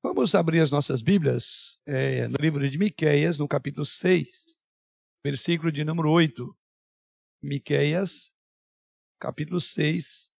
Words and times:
Vamos 0.00 0.32
abrir 0.36 0.60
as 0.60 0.70
nossas 0.70 1.02
Bíblias 1.02 1.80
é, 1.84 2.28
no 2.28 2.36
livro 2.40 2.70
de 2.70 2.78
Miqueias, 2.78 3.36
no 3.36 3.48
capítulo 3.48 3.84
6, 3.84 4.56
versículo 5.24 5.72
de 5.72 5.82
número 5.84 6.08
8. 6.08 6.56
Miqueias, 7.42 8.32
capítulo 9.18 9.60
6, 9.60 10.32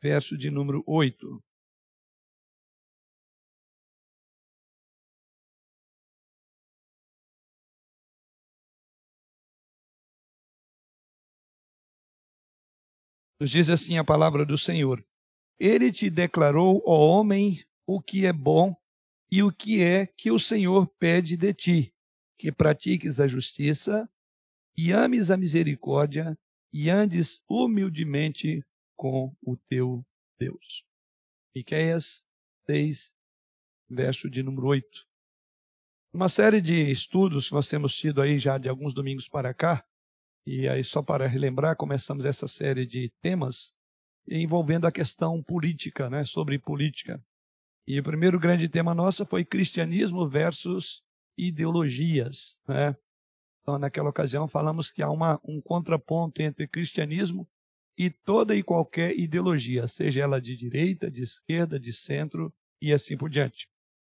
verso 0.00 0.38
de 0.38 0.50
número 0.50 0.82
8. 0.86 1.44
Nos 13.38 13.50
diz 13.50 13.68
assim 13.68 13.98
a 13.98 14.04
palavra 14.04 14.46
do 14.46 14.56
Senhor: 14.56 15.06
Ele 15.58 15.92
te 15.92 16.08
declarou, 16.08 16.82
ó 16.86 17.20
homem, 17.20 17.62
o 17.86 18.00
que 18.00 18.26
é 18.26 18.32
bom 18.32 18.74
e 19.30 19.42
o 19.42 19.52
que 19.52 19.82
é 19.82 20.06
que 20.06 20.30
o 20.30 20.38
Senhor 20.38 20.86
pede 20.98 21.36
de 21.36 21.54
ti, 21.54 21.94
que 22.38 22.50
pratiques 22.50 23.20
a 23.20 23.26
justiça 23.26 24.08
e 24.76 24.92
ames 24.92 25.30
a 25.30 25.36
misericórdia 25.36 26.38
e 26.72 26.90
andes 26.90 27.40
humildemente 27.48 28.62
com 28.96 29.34
o 29.42 29.56
teu 29.56 30.04
Deus. 30.38 30.84
Miqueias 31.54 32.26
6, 32.66 33.14
verso 33.88 34.28
de 34.28 34.42
número 34.42 34.66
8. 34.66 35.06
Uma 36.12 36.28
série 36.28 36.60
de 36.60 36.90
estudos 36.90 37.48
que 37.48 37.54
nós 37.54 37.68
temos 37.68 37.94
tido 37.94 38.20
aí 38.20 38.38
já 38.38 38.58
de 38.58 38.68
alguns 38.68 38.92
domingos 38.92 39.28
para 39.28 39.54
cá, 39.54 39.86
e 40.46 40.68
aí 40.68 40.82
só 40.84 41.02
para 41.02 41.26
relembrar, 41.26 41.76
começamos 41.76 42.24
essa 42.24 42.46
série 42.46 42.86
de 42.86 43.10
temas 43.20 43.74
envolvendo 44.28 44.86
a 44.86 44.92
questão 44.92 45.42
política, 45.42 46.10
né, 46.10 46.24
sobre 46.24 46.58
política. 46.58 47.22
E 47.86 48.00
o 48.00 48.02
primeiro 48.02 48.38
grande 48.38 48.68
tema 48.68 48.94
nosso 48.94 49.24
foi 49.24 49.44
cristianismo 49.44 50.28
versus 50.28 51.02
ideologias. 51.38 52.60
Né? 52.66 52.96
Então, 53.62 53.78
naquela 53.78 54.10
ocasião, 54.10 54.48
falamos 54.48 54.90
que 54.90 55.02
há 55.02 55.10
uma, 55.10 55.40
um 55.44 55.60
contraponto 55.60 56.42
entre 56.42 56.66
cristianismo 56.66 57.48
e 57.96 58.10
toda 58.10 58.54
e 58.54 58.62
qualquer 58.62 59.18
ideologia, 59.18 59.88
seja 59.88 60.22
ela 60.22 60.40
de 60.40 60.56
direita, 60.56 61.10
de 61.10 61.22
esquerda, 61.22 61.78
de 61.78 61.92
centro 61.92 62.52
e 62.82 62.92
assim 62.92 63.16
por 63.16 63.30
diante. 63.30 63.68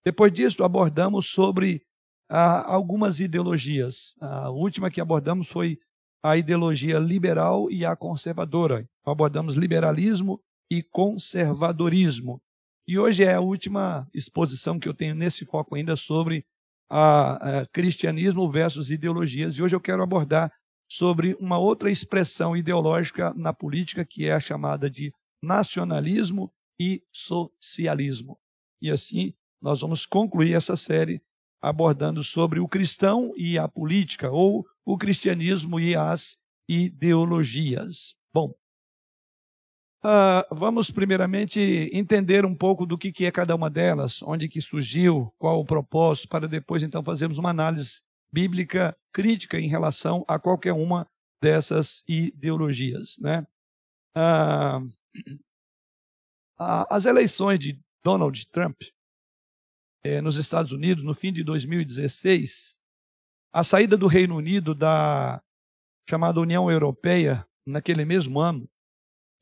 Depois 0.04 0.32
disso, 0.32 0.64
abordamos 0.64 1.26
sobre 1.26 1.82
ah, 2.28 2.72
algumas 2.72 3.20
ideologias. 3.20 4.16
A 4.20 4.50
última 4.50 4.90
que 4.90 5.00
abordamos 5.00 5.48
foi 5.48 5.78
a 6.22 6.36
ideologia 6.36 6.98
liberal 6.98 7.70
e 7.70 7.84
a 7.84 7.94
conservadora. 7.94 8.88
Abordamos 9.04 9.54
liberalismo 9.54 10.42
e 10.70 10.82
conservadorismo. 10.82 12.42
E 12.88 12.98
hoje 12.98 13.22
é 13.22 13.34
a 13.34 13.40
última 13.40 14.08
exposição 14.14 14.78
que 14.78 14.88
eu 14.88 14.94
tenho 14.94 15.14
nesse 15.14 15.44
foco 15.44 15.74
ainda 15.74 15.94
sobre 15.94 16.42
a, 16.88 17.60
a 17.60 17.66
cristianismo 17.66 18.50
versus 18.50 18.90
ideologias. 18.90 19.56
E 19.56 19.62
hoje 19.62 19.76
eu 19.76 19.80
quero 19.80 20.02
abordar 20.02 20.50
sobre 20.90 21.36
uma 21.38 21.58
outra 21.58 21.90
expressão 21.90 22.56
ideológica 22.56 23.34
na 23.34 23.52
política 23.52 24.06
que 24.06 24.24
é 24.24 24.32
a 24.32 24.40
chamada 24.40 24.88
de 24.88 25.12
nacionalismo 25.44 26.50
e 26.80 27.02
socialismo. 27.12 28.38
E 28.80 28.90
assim 28.90 29.34
nós 29.60 29.82
vamos 29.82 30.06
concluir 30.06 30.54
essa 30.54 30.74
série 30.74 31.20
abordando 31.60 32.24
sobre 32.24 32.58
o 32.58 32.66
cristão 32.66 33.34
e 33.36 33.58
a 33.58 33.68
política, 33.68 34.30
ou 34.30 34.64
o 34.86 34.96
cristianismo 34.96 35.78
e 35.78 35.94
as 35.94 36.38
ideologias. 36.66 38.14
Bom, 38.32 38.54
Uh, 40.04 40.54
vamos 40.54 40.92
primeiramente 40.92 41.90
entender 41.92 42.44
um 42.44 42.54
pouco 42.54 42.86
do 42.86 42.96
que, 42.96 43.10
que 43.10 43.26
é 43.26 43.32
cada 43.32 43.54
uma 43.56 43.68
delas, 43.68 44.22
onde 44.22 44.48
que 44.48 44.60
surgiu, 44.60 45.32
qual 45.38 45.58
o 45.58 45.64
propósito, 45.64 46.28
para 46.28 46.46
depois 46.46 46.84
então 46.84 47.02
fazermos 47.02 47.36
uma 47.36 47.50
análise 47.50 48.00
bíblica 48.32 48.96
crítica 49.12 49.58
em 49.58 49.66
relação 49.66 50.24
a 50.28 50.38
qualquer 50.38 50.72
uma 50.72 51.06
dessas 51.42 52.04
ideologias. 52.06 53.18
Né? 53.18 53.44
Uh, 54.16 54.88
as 56.56 57.04
eleições 57.04 57.58
de 57.58 57.80
Donald 58.04 58.46
Trump 58.48 58.80
eh, 60.04 60.20
nos 60.20 60.36
Estados 60.36 60.72
Unidos 60.72 61.04
no 61.04 61.14
fim 61.14 61.32
de 61.32 61.42
2016, 61.42 62.80
a 63.52 63.64
saída 63.64 63.96
do 63.96 64.06
Reino 64.06 64.36
Unido 64.36 64.74
da 64.74 65.42
chamada 66.08 66.40
União 66.40 66.70
Europeia 66.70 67.46
naquele 67.66 68.04
mesmo 68.04 68.40
ano, 68.40 68.68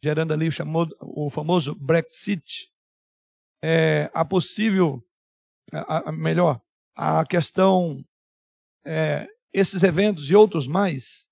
gerando 0.02 0.32
ali 0.32 0.48
o, 0.48 0.52
chamado, 0.52 0.96
o 1.00 1.30
famoso 1.30 1.74
Brexit, 1.74 2.70
é, 3.62 4.10
a 4.14 4.24
possível, 4.24 5.04
a, 5.72 6.08
a, 6.08 6.12
melhor, 6.12 6.60
a 6.94 7.24
questão, 7.24 8.04
é, 8.84 9.28
esses 9.52 9.82
eventos 9.82 10.30
e 10.30 10.34
outros 10.34 10.66
mais, 10.66 11.28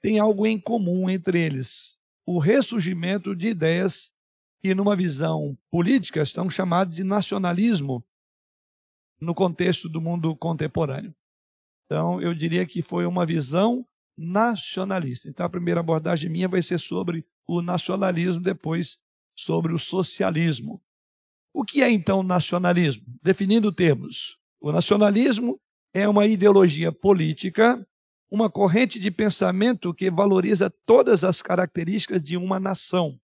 têm 0.00 0.18
algo 0.18 0.46
em 0.46 0.60
comum 0.60 1.08
entre 1.08 1.40
eles: 1.40 1.96
o 2.26 2.38
ressurgimento 2.38 3.34
de 3.34 3.48
ideias 3.48 4.12
que, 4.60 4.74
numa 4.74 4.94
visão 4.94 5.56
política, 5.70 6.22
estão 6.22 6.48
chamadas 6.50 6.94
de 6.94 7.04
nacionalismo 7.04 8.04
no 9.20 9.34
contexto 9.34 9.88
do 9.88 10.00
mundo 10.00 10.36
contemporâneo. 10.36 11.14
Então, 11.86 12.20
eu 12.20 12.34
diria 12.34 12.66
que 12.66 12.82
foi 12.82 13.06
uma 13.06 13.24
visão 13.24 13.86
nacionalista. 14.16 15.28
Então, 15.28 15.46
a 15.46 15.50
primeira 15.50 15.80
abordagem 15.80 16.30
minha 16.30 16.48
vai 16.48 16.62
ser 16.62 16.78
sobre 16.78 17.24
o 17.46 17.62
nacionalismo, 17.62 18.42
depois 18.42 18.98
sobre 19.36 19.72
o 19.72 19.78
socialismo. 19.78 20.82
O 21.52 21.64
que 21.64 21.82
é 21.82 21.90
então 21.90 22.22
nacionalismo? 22.22 23.04
Definindo 23.22 23.72
termos, 23.72 24.38
o 24.60 24.72
nacionalismo 24.72 25.60
é 25.92 26.08
uma 26.08 26.26
ideologia 26.26 26.90
política, 26.90 27.86
uma 28.30 28.48
corrente 28.48 28.98
de 28.98 29.10
pensamento 29.10 29.92
que 29.92 30.10
valoriza 30.10 30.72
todas 30.86 31.22
as 31.22 31.42
características 31.42 32.22
de 32.22 32.36
uma 32.36 32.58
nação. 32.58 33.18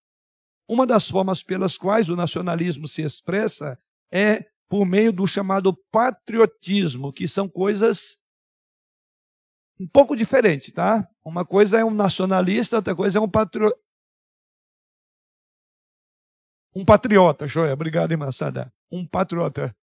Uma 0.69 0.87
das 0.87 1.09
formas 1.09 1.43
pelas 1.43 1.79
quais 1.79 2.11
o 2.11 2.17
nacionalismo 2.17 2.87
se 2.87 3.03
expressa 3.03 3.79
é 4.13 4.45
por 4.69 4.85
meio 4.85 5.11
do 5.13 5.27
chamado 5.27 5.75
patriotismo, 5.91 7.11
que 7.11 7.27
são 7.27 7.49
coisas 7.49 8.19
um 9.81 9.87
pouco 9.87 10.15
diferentes, 10.15 10.73
tá? 10.73 11.09
Uma 11.25 11.47
coisa 11.47 11.79
é 11.79 11.85
um 11.85 11.95
nacionalista, 11.95 12.77
outra 12.77 12.95
coisa 12.95 13.19
é 13.19 13.23
um 13.23 13.31
patriota. 13.31 13.79
Um 16.75 16.85
patriota, 16.85 17.49
Joia, 17.49 17.73
obrigado, 17.73 18.13
irmã. 18.13 18.29
Um 18.91 19.07
patriota. 19.07 19.75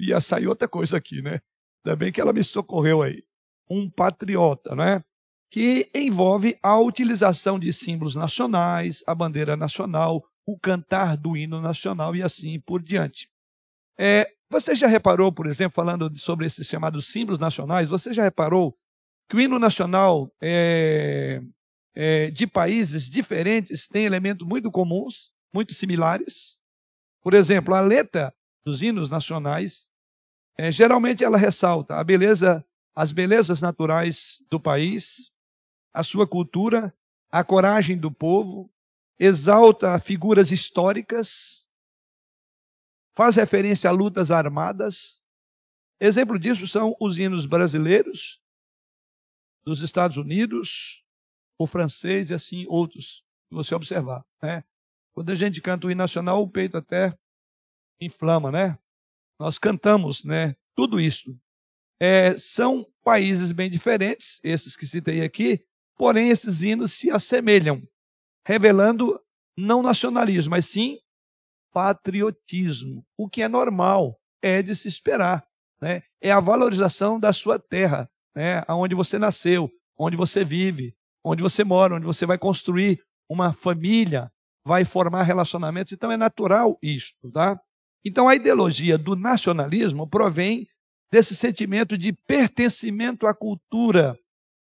Ia 0.00 0.20
sair 0.20 0.46
outra 0.46 0.68
coisa 0.68 0.96
aqui, 0.96 1.22
né? 1.22 1.40
Ainda 1.84 1.96
bem 1.96 2.12
que 2.12 2.20
ela 2.20 2.32
me 2.32 2.42
socorreu 2.42 3.02
aí. 3.02 3.24
Um 3.70 3.88
patriota, 3.88 4.74
né? 4.74 5.02
Que 5.50 5.90
envolve 5.94 6.58
a 6.62 6.78
utilização 6.78 7.58
de 7.58 7.72
símbolos 7.72 8.14
nacionais, 8.14 9.02
a 9.06 9.14
bandeira 9.14 9.56
nacional, 9.56 10.24
o 10.46 10.58
cantar 10.58 11.16
do 11.16 11.36
hino 11.36 11.60
nacional 11.60 12.14
e 12.16 12.22
assim 12.22 12.58
por 12.60 12.82
diante. 12.82 13.28
É, 13.98 14.30
você 14.50 14.74
já 14.74 14.86
reparou, 14.86 15.32
por 15.32 15.46
exemplo, 15.46 15.74
falando 15.74 16.14
sobre 16.18 16.46
esses 16.46 16.66
chamados 16.66 17.06
símbolos 17.06 17.38
nacionais, 17.38 17.88
você 17.88 18.12
já 18.12 18.22
reparou 18.22 18.76
que 19.28 19.36
o 19.36 19.40
hino 19.40 19.58
nacional 19.58 20.30
é, 20.42 21.40
é, 21.94 22.30
de 22.30 22.46
países 22.46 23.08
diferentes 23.08 23.88
tem 23.88 24.04
elementos 24.04 24.46
muito 24.46 24.70
comuns? 24.70 25.31
Muito 25.52 25.74
similares. 25.74 26.58
Por 27.20 27.34
exemplo, 27.34 27.74
a 27.74 27.80
letra 27.80 28.34
dos 28.64 28.82
hinos 28.82 29.10
nacionais, 29.10 29.90
é, 30.56 30.70
geralmente 30.70 31.24
ela 31.24 31.36
ressalta 31.36 31.96
a 31.96 32.04
beleza, 32.04 32.64
as 32.94 33.12
belezas 33.12 33.60
naturais 33.60 34.42
do 34.50 34.58
país, 34.58 35.32
a 35.92 36.02
sua 36.02 36.26
cultura, 36.26 36.94
a 37.30 37.42
coragem 37.44 37.96
do 37.96 38.10
povo, 38.10 38.70
exalta 39.18 39.98
figuras 39.98 40.50
históricas, 40.50 41.68
faz 43.14 43.36
referência 43.36 43.88
a 43.88 43.92
lutas 43.92 44.30
armadas. 44.30 45.22
Exemplo 46.00 46.38
disso 46.38 46.66
são 46.66 46.96
os 47.00 47.18
hinos 47.18 47.46
brasileiros, 47.46 48.40
dos 49.64 49.80
Estados 49.80 50.16
Unidos, 50.16 51.04
o 51.56 51.66
francês 51.66 52.30
e 52.30 52.34
assim 52.34 52.66
outros, 52.68 53.24
se 53.48 53.54
você 53.54 53.74
observar. 53.74 54.24
Né? 54.42 54.64
Quando 55.14 55.30
a 55.30 55.34
gente 55.34 55.60
canta 55.60 55.86
o 55.86 55.90
hino 55.90 55.98
nacional, 55.98 56.42
o 56.42 56.48
peito 56.48 56.76
até 56.76 57.16
inflama, 58.00 58.50
né? 58.50 58.78
Nós 59.38 59.58
cantamos, 59.58 60.24
né? 60.24 60.54
Tudo 60.74 61.00
isso. 61.00 61.36
É, 62.00 62.36
são 62.36 62.86
países 63.04 63.52
bem 63.52 63.70
diferentes, 63.70 64.40
esses 64.42 64.76
que 64.76 64.86
citei 64.86 65.22
aqui, 65.22 65.64
porém 65.96 66.30
esses 66.30 66.62
hinos 66.62 66.92
se 66.92 67.10
assemelham, 67.10 67.82
revelando 68.46 69.20
não 69.56 69.82
nacionalismo, 69.82 70.50
mas 70.50 70.66
sim 70.66 70.98
patriotismo, 71.72 73.04
o 73.16 73.28
que 73.28 73.42
é 73.42 73.48
normal, 73.48 74.18
é 74.40 74.62
de 74.62 74.74
se 74.74 74.88
esperar. 74.88 75.44
Né? 75.80 76.02
É 76.20 76.30
a 76.30 76.40
valorização 76.40 77.18
da 77.18 77.32
sua 77.32 77.58
terra, 77.58 78.10
né? 78.34 78.62
onde 78.68 78.94
você 78.94 79.18
nasceu, 79.18 79.70
onde 79.96 80.16
você 80.16 80.44
vive, 80.44 80.94
onde 81.24 81.42
você 81.42 81.64
mora, 81.64 81.94
onde 81.94 82.06
você 82.06 82.26
vai 82.26 82.38
construir 82.38 83.02
uma 83.28 83.52
família, 83.52 84.30
vai 84.64 84.84
formar 84.84 85.22
relacionamentos, 85.22 85.92
então 85.92 86.10
é 86.10 86.16
natural 86.16 86.78
isto, 86.82 87.30
tá? 87.30 87.60
Então, 88.04 88.28
a 88.28 88.34
ideologia 88.34 88.98
do 88.98 89.14
nacionalismo 89.14 90.08
provém 90.08 90.66
desse 91.10 91.36
sentimento 91.36 91.96
de 91.96 92.12
pertencimento 92.12 93.26
à 93.26 93.34
cultura 93.34 94.18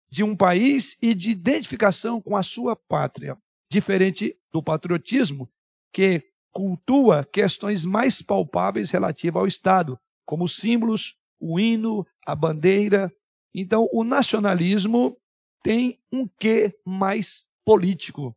de 0.10 0.24
um 0.24 0.36
país 0.36 0.96
e 1.02 1.14
de 1.14 1.32
identificação 1.32 2.22
com 2.22 2.36
a 2.36 2.44
sua 2.44 2.76
pátria, 2.76 3.38
diferente 3.72 4.36
do 4.52 4.62
patriotismo, 4.62 5.50
que 5.92 6.24
cultua 6.52 7.26
questões 7.26 7.84
mais 7.84 8.22
palpáveis 8.22 8.92
relativas 8.92 9.42
ao 9.42 9.48
Estado, 9.48 10.00
como 10.26 10.48
símbolos, 10.48 11.16
o 11.40 11.60
hino, 11.60 12.06
a 12.26 12.36
bandeira. 12.36 13.12
Então, 13.54 13.88
o 13.92 14.04
nacionalismo 14.04 15.18
tem 15.64 15.98
um 16.12 16.28
quê 16.40 16.74
mais 16.86 17.48
político 17.66 18.36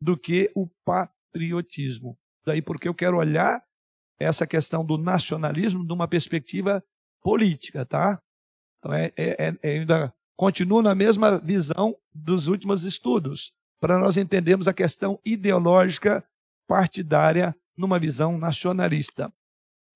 do 0.00 0.16
que 0.16 0.50
o 0.54 0.68
patriotismo. 0.84 2.16
Daí 2.44 2.62
porque 2.62 2.88
eu 2.88 2.94
quero 2.94 3.18
olhar 3.18 3.62
essa 4.18 4.46
questão 4.46 4.84
do 4.84 4.98
nacionalismo 4.98 5.86
de 5.86 5.92
uma 5.92 6.08
perspectiva 6.08 6.82
política, 7.22 7.84
tá? 7.84 8.20
Então, 8.78 8.92
é, 8.92 9.12
é, 9.16 9.46
é, 9.46 9.56
é 9.62 9.78
ainda 9.78 10.12
continuo 10.36 10.80
na 10.80 10.94
mesma 10.94 11.38
visão 11.38 11.94
dos 12.14 12.48
últimos 12.48 12.84
estudos, 12.84 13.52
para 13.78 13.98
nós 13.98 14.16
entendermos 14.16 14.68
a 14.68 14.72
questão 14.72 15.18
ideológica 15.24 16.24
partidária 16.66 17.54
numa 17.76 17.98
visão 17.98 18.38
nacionalista. 18.38 19.32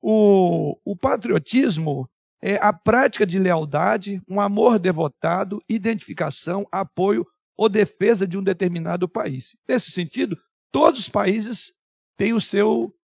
O, 0.03 0.79
o 0.85 0.97
patriotismo 0.97 2.09
é 2.43 2.57
a 2.57 2.73
prática 2.73 3.27
de 3.27 3.39
lealdade, 3.39 4.21
um 4.29 4.39
amor 4.39 4.79
devotado, 4.79 5.63
identificação, 5.67 6.67
apoio 6.71 7.27
ou 7.57 7.69
defesa 7.69 8.27
de 8.27 8.37
um 8.39 8.43
determinado 8.43 9.09
país. 9.09 9.57
Nesse 9.69 9.91
sentido, 9.91 10.39
todos 10.73 11.01
os 11.01 11.09
países 11.09 11.73
têm 12.17 12.33
o 12.33 12.41
seu, 12.41 12.95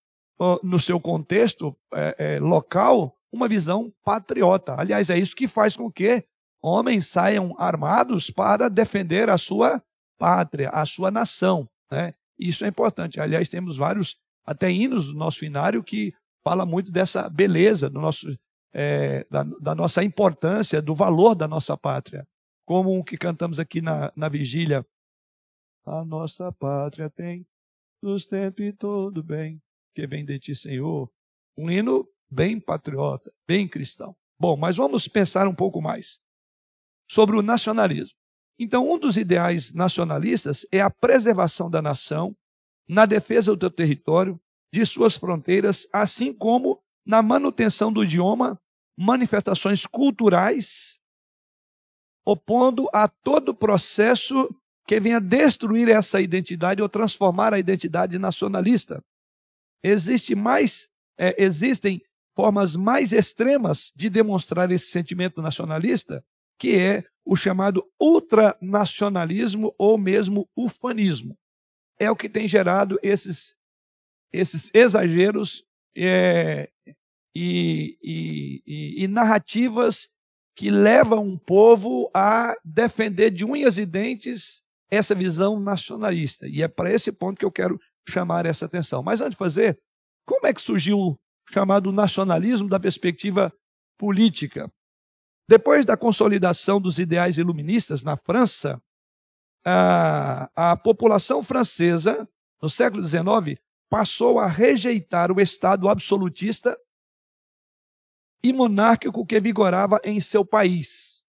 no 0.63 0.79
seu 0.81 1.01
contexto 1.01 1.77
é, 1.95 2.17
é, 2.19 2.41
local, 2.41 3.17
uma 3.33 3.49
visão 3.49 3.93
patriota. 4.05 4.75
Aliás, 4.79 5.11
é 5.11 5.19
isso 5.19 5.37
que 5.37 5.47
faz 5.47 5.77
com 5.77 5.91
que 5.91 6.25
homens 6.63 7.07
saiam 7.07 7.55
armados 7.59 8.31
para 8.31 8.69
defender 8.69 9.31
a 9.31 9.39
sua 9.39 9.83
pátria, 10.19 10.69
a 10.71 10.85
sua 10.85 11.11
nação. 11.11 11.69
Né? 11.91 12.15
Isso 12.39 12.65
é 12.65 12.69
importante. 12.69 13.21
Aliás, 13.21 13.49
temos 13.49 13.77
vários 13.77 14.17
até 14.45 14.71
hinos 14.71 15.07
do 15.07 15.15
nosso 15.15 15.45
inário 15.45 15.83
que 15.83 16.13
fala 16.43 16.67
muito 16.67 16.91
dessa 16.91 17.29
beleza 17.29 17.89
do 17.89 18.01
nosso, 18.01 18.27
é, 18.73 19.27
da, 19.31 19.45
da, 19.61 19.75
nossa 19.75 20.03
importância, 20.03 20.81
do 20.83 20.95
valor 20.95 21.35
da 21.35 21.47
nossa 21.47 21.77
pátria. 21.77 22.27
Como 22.71 22.97
o 22.97 23.03
que 23.03 23.19
cantamos 23.19 23.59
aqui 23.59 23.81
na, 23.81 24.13
na 24.15 24.29
vigília. 24.29 24.87
A 25.85 26.05
nossa 26.05 26.53
pátria 26.53 27.11
tem 27.11 27.45
sustento 27.99 28.63
e 28.63 28.73
todo 28.73 29.25
bem 29.25 29.61
que 29.93 30.07
vem 30.07 30.25
de 30.25 30.39
ti, 30.39 30.55
Senhor. 30.55 31.11
Um 31.59 31.69
hino 31.69 32.09
bem 32.31 32.61
patriota, 32.61 33.33
bem 33.45 33.67
cristão. 33.67 34.15
Bom, 34.39 34.57
mas 34.57 34.77
vamos 34.77 35.09
pensar 35.09 35.49
um 35.49 35.55
pouco 35.55 35.83
mais 35.83 36.21
sobre 37.11 37.37
o 37.37 37.43
nacionalismo. 37.43 38.17
Então, 38.57 38.89
um 38.89 39.01
dos 39.01 39.17
ideais 39.17 39.75
nacionalistas 39.75 40.65
é 40.71 40.81
a 40.81 40.89
preservação 40.89 41.69
da 41.69 41.83
nação 41.83 42.37
na 42.89 43.05
defesa 43.05 43.57
do 43.57 43.69
território, 43.69 44.41
de 44.73 44.87
suas 44.87 45.17
fronteiras, 45.17 45.89
assim 45.93 46.33
como 46.33 46.81
na 47.05 47.21
manutenção 47.21 47.93
do 47.93 48.05
idioma, 48.05 48.63
manifestações 48.97 49.85
culturais, 49.87 51.00
opondo 52.31 52.89
a 52.93 53.09
todo 53.09 53.55
processo 53.55 54.49
que 54.87 55.01
venha 55.01 55.21
destruir 55.21 55.89
essa 55.89 56.21
identidade 56.21 56.81
ou 56.81 56.89
transformar 56.89 57.53
a 57.53 57.59
identidade 57.59 58.19
nacionalista. 58.19 59.03
Existe 59.83 60.37
mais, 60.37 60.89
é, 61.19 61.43
existem 61.43 62.01
formas 62.37 62.77
mais 62.77 63.13
extremas 63.13 63.93
de 63.97 64.09
demonstrar 64.09 64.71
esse 64.71 64.87
sentimento 64.87 65.43
nacionalista, 65.43 66.25
que 66.57 66.77
é 66.77 67.05
o 67.25 67.35
chamado 67.35 67.85
ultranacionalismo 68.01 69.75
ou 69.77 69.99
mesmo 69.99 70.49
ufanismo. 70.57 71.37
É 71.99 72.11
o 72.11 72.17
que 72.17 72.29
tem 72.29 72.47
gerado 72.47 72.97
esses, 73.03 73.57
esses 74.33 74.71
exageros 74.73 75.65
é, 75.97 76.71
e, 77.35 77.99
e, 78.01 78.63
e, 78.67 79.05
e 79.05 79.09
narrativas 79.09 80.09
que 80.55 80.71
levam 80.71 81.25
um 81.25 81.39
povo 81.39 82.11
a 82.15 82.55
defender 82.65 83.31
de 83.31 83.45
unhas 83.45 83.79
e 83.79 83.87
dentes 83.87 84.63
essa 84.91 85.15
visão 85.15 85.61
nacionalista. 85.61 86.47
E 86.47 86.63
é 86.63 86.69
para 86.69 86.93
esse 86.93 87.13
ponto 87.13 87.39
que 87.39 87.45
eu 87.45 87.53
quero 87.53 87.79
chamar 88.09 88.47
essa 88.47 88.67
atenção. 88.67 89.03
Mas 89.03 89.21
antes 89.21 89.33
de 89.33 89.39
fazer, 89.39 89.79
como 90.27 90.47
é 90.47 90.53
que 90.53 90.61
surgiu 90.61 90.99
o 90.99 91.19
chamado 91.49 91.93
nacionalismo 91.93 92.69
da 92.69 92.81
perspectiva 92.81 93.53
política? 93.97 94.71
Depois 95.49 95.85
da 95.85 95.97
consolidação 95.97 96.81
dos 96.81 96.99
ideais 96.99 97.39
iluministas 97.39 98.03
na 98.03 98.17
França, 98.17 98.81
a, 99.65 100.73
a 100.73 100.77
população 100.77 101.43
francesa, 101.43 102.29
no 102.63 102.71
século 102.71 103.03
XIX, 103.03 103.59
passou 103.89 104.39
a 104.39 104.47
rejeitar 104.47 105.33
o 105.33 105.41
Estado 105.41 105.89
absolutista 105.89 106.77
e 108.43 108.53
monárquico 108.53 109.27
que 109.27 109.41
vigorava 109.41 110.01
em 110.05 110.21
seu 110.21 110.45
país. 110.45 111.23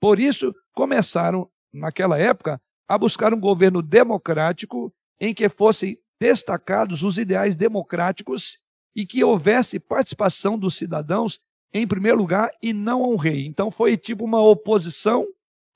Por 0.00 0.18
isso, 0.18 0.54
começaram, 0.72 1.48
naquela 1.72 2.18
época, 2.18 2.60
a 2.88 2.98
buscar 2.98 3.32
um 3.32 3.40
governo 3.40 3.82
democrático 3.82 4.92
em 5.20 5.34
que 5.34 5.48
fossem 5.48 5.98
destacados 6.20 7.02
os 7.02 7.18
ideais 7.18 7.54
democráticos 7.56 8.58
e 8.94 9.06
que 9.06 9.22
houvesse 9.22 9.78
participação 9.78 10.58
dos 10.58 10.74
cidadãos 10.74 11.40
em 11.72 11.86
primeiro 11.86 12.18
lugar 12.18 12.50
e 12.62 12.72
não 12.72 13.04
a 13.04 13.08
um 13.08 13.16
rei. 13.16 13.46
Então 13.46 13.70
foi 13.70 13.96
tipo 13.96 14.24
uma 14.24 14.42
oposição 14.42 15.26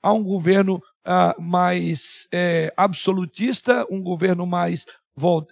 a 0.03 0.11
um 0.13 0.23
governo 0.23 0.81
ah, 1.03 1.35
mais 1.39 2.27
é, 2.31 2.73
absolutista, 2.75 3.85
um 3.89 4.01
governo 4.01 4.45
mais 4.45 4.85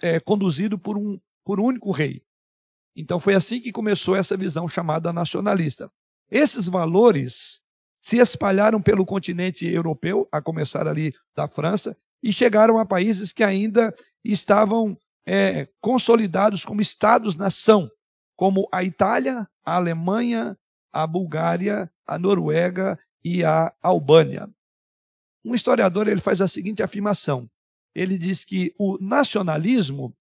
é, 0.02 0.20
conduzido 0.20 0.78
por 0.78 0.96
um, 0.96 1.18
por 1.44 1.58
um 1.58 1.64
único 1.64 1.90
rei. 1.90 2.22
Então 2.96 3.18
foi 3.18 3.34
assim 3.34 3.60
que 3.60 3.72
começou 3.72 4.14
essa 4.14 4.36
visão 4.36 4.68
chamada 4.68 5.12
nacionalista. 5.12 5.90
Esses 6.30 6.68
valores 6.68 7.60
se 8.00 8.18
espalharam 8.18 8.82
pelo 8.82 9.06
continente 9.06 9.66
europeu, 9.66 10.28
a 10.30 10.40
começar 10.40 10.86
ali 10.86 11.12
da 11.34 11.48
França, 11.48 11.96
e 12.22 12.32
chegaram 12.32 12.78
a 12.78 12.86
países 12.86 13.32
que 13.32 13.42
ainda 13.42 13.94
estavam 14.22 14.96
é, 15.26 15.68
consolidados 15.80 16.64
como 16.64 16.80
estados-nação, 16.80 17.90
como 18.36 18.68
a 18.70 18.84
Itália, 18.84 19.48
a 19.64 19.76
Alemanha, 19.76 20.56
a 20.92 21.06
Bulgária, 21.06 21.90
a 22.06 22.18
Noruega 22.18 22.98
e 23.24 23.42
a 23.44 23.72
Albânia. 23.82 24.48
Um 25.44 25.54
historiador 25.54 26.08
ele 26.08 26.20
faz 26.20 26.40
a 26.40 26.48
seguinte 26.48 26.82
afirmação: 26.82 27.48
ele 27.94 28.18
diz 28.18 28.44
que 28.44 28.74
o 28.78 28.98
nacionalismo 29.00 30.14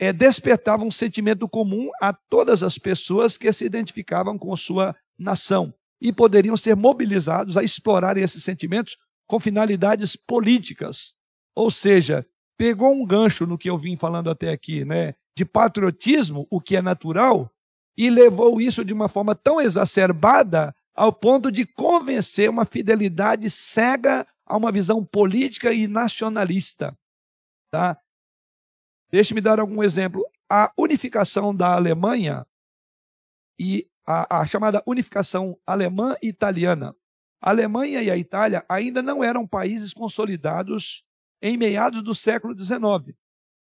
é, 0.00 0.14
despertava 0.14 0.82
um 0.82 0.90
sentimento 0.90 1.46
comum 1.46 1.90
a 2.00 2.10
todas 2.10 2.62
as 2.62 2.78
pessoas 2.78 3.36
que 3.36 3.52
se 3.52 3.66
identificavam 3.66 4.38
com 4.38 4.56
sua 4.56 4.96
nação 5.18 5.74
e 6.00 6.10
poderiam 6.10 6.56
ser 6.56 6.74
mobilizados 6.74 7.58
a 7.58 7.62
explorar 7.62 8.16
esses 8.16 8.42
sentimentos 8.42 8.96
com 9.26 9.38
finalidades 9.38 10.16
políticas. 10.16 11.14
Ou 11.54 11.70
seja, 11.70 12.26
pegou 12.56 12.90
um 12.90 13.04
gancho 13.04 13.46
no 13.46 13.58
que 13.58 13.68
eu 13.68 13.76
vim 13.76 13.94
falando 13.94 14.30
até 14.30 14.50
aqui, 14.50 14.86
né, 14.86 15.14
de 15.36 15.44
patriotismo, 15.44 16.46
o 16.50 16.62
que 16.62 16.76
é 16.76 16.82
natural, 16.82 17.50
e 17.94 18.08
levou 18.08 18.58
isso 18.58 18.82
de 18.82 18.94
uma 18.94 19.08
forma 19.08 19.34
tão 19.34 19.60
exacerbada 19.60 20.74
ao 20.94 21.12
ponto 21.12 21.52
de 21.52 21.66
convencer 21.66 22.48
uma 22.48 22.64
fidelidade 22.64 23.50
cega 23.50 24.26
a 24.46 24.56
uma 24.56 24.72
visão 24.72 25.04
política 25.04 25.74
e 25.74 25.86
nacionalista. 25.86 26.96
Tá? 27.70 27.98
Deixe-me 29.10 29.40
dar 29.40 29.58
algum 29.58 29.82
exemplo. 29.82 30.24
A 30.48 30.72
unificação 30.76 31.54
da 31.54 31.74
Alemanha 31.74 32.46
e 33.58 33.86
a, 34.06 34.40
a 34.40 34.46
chamada 34.46 34.82
unificação 34.86 35.58
alemã 35.66 36.16
e 36.22 36.28
italiana. 36.28 36.94
A 37.40 37.50
Alemanha 37.50 38.02
e 38.02 38.10
a 38.10 38.16
Itália 38.16 38.64
ainda 38.68 39.00
não 39.02 39.22
eram 39.22 39.46
países 39.46 39.92
consolidados 39.94 41.04
em 41.40 41.56
meados 41.56 42.02
do 42.02 42.14
século 42.14 42.58
XIX. 42.58 43.16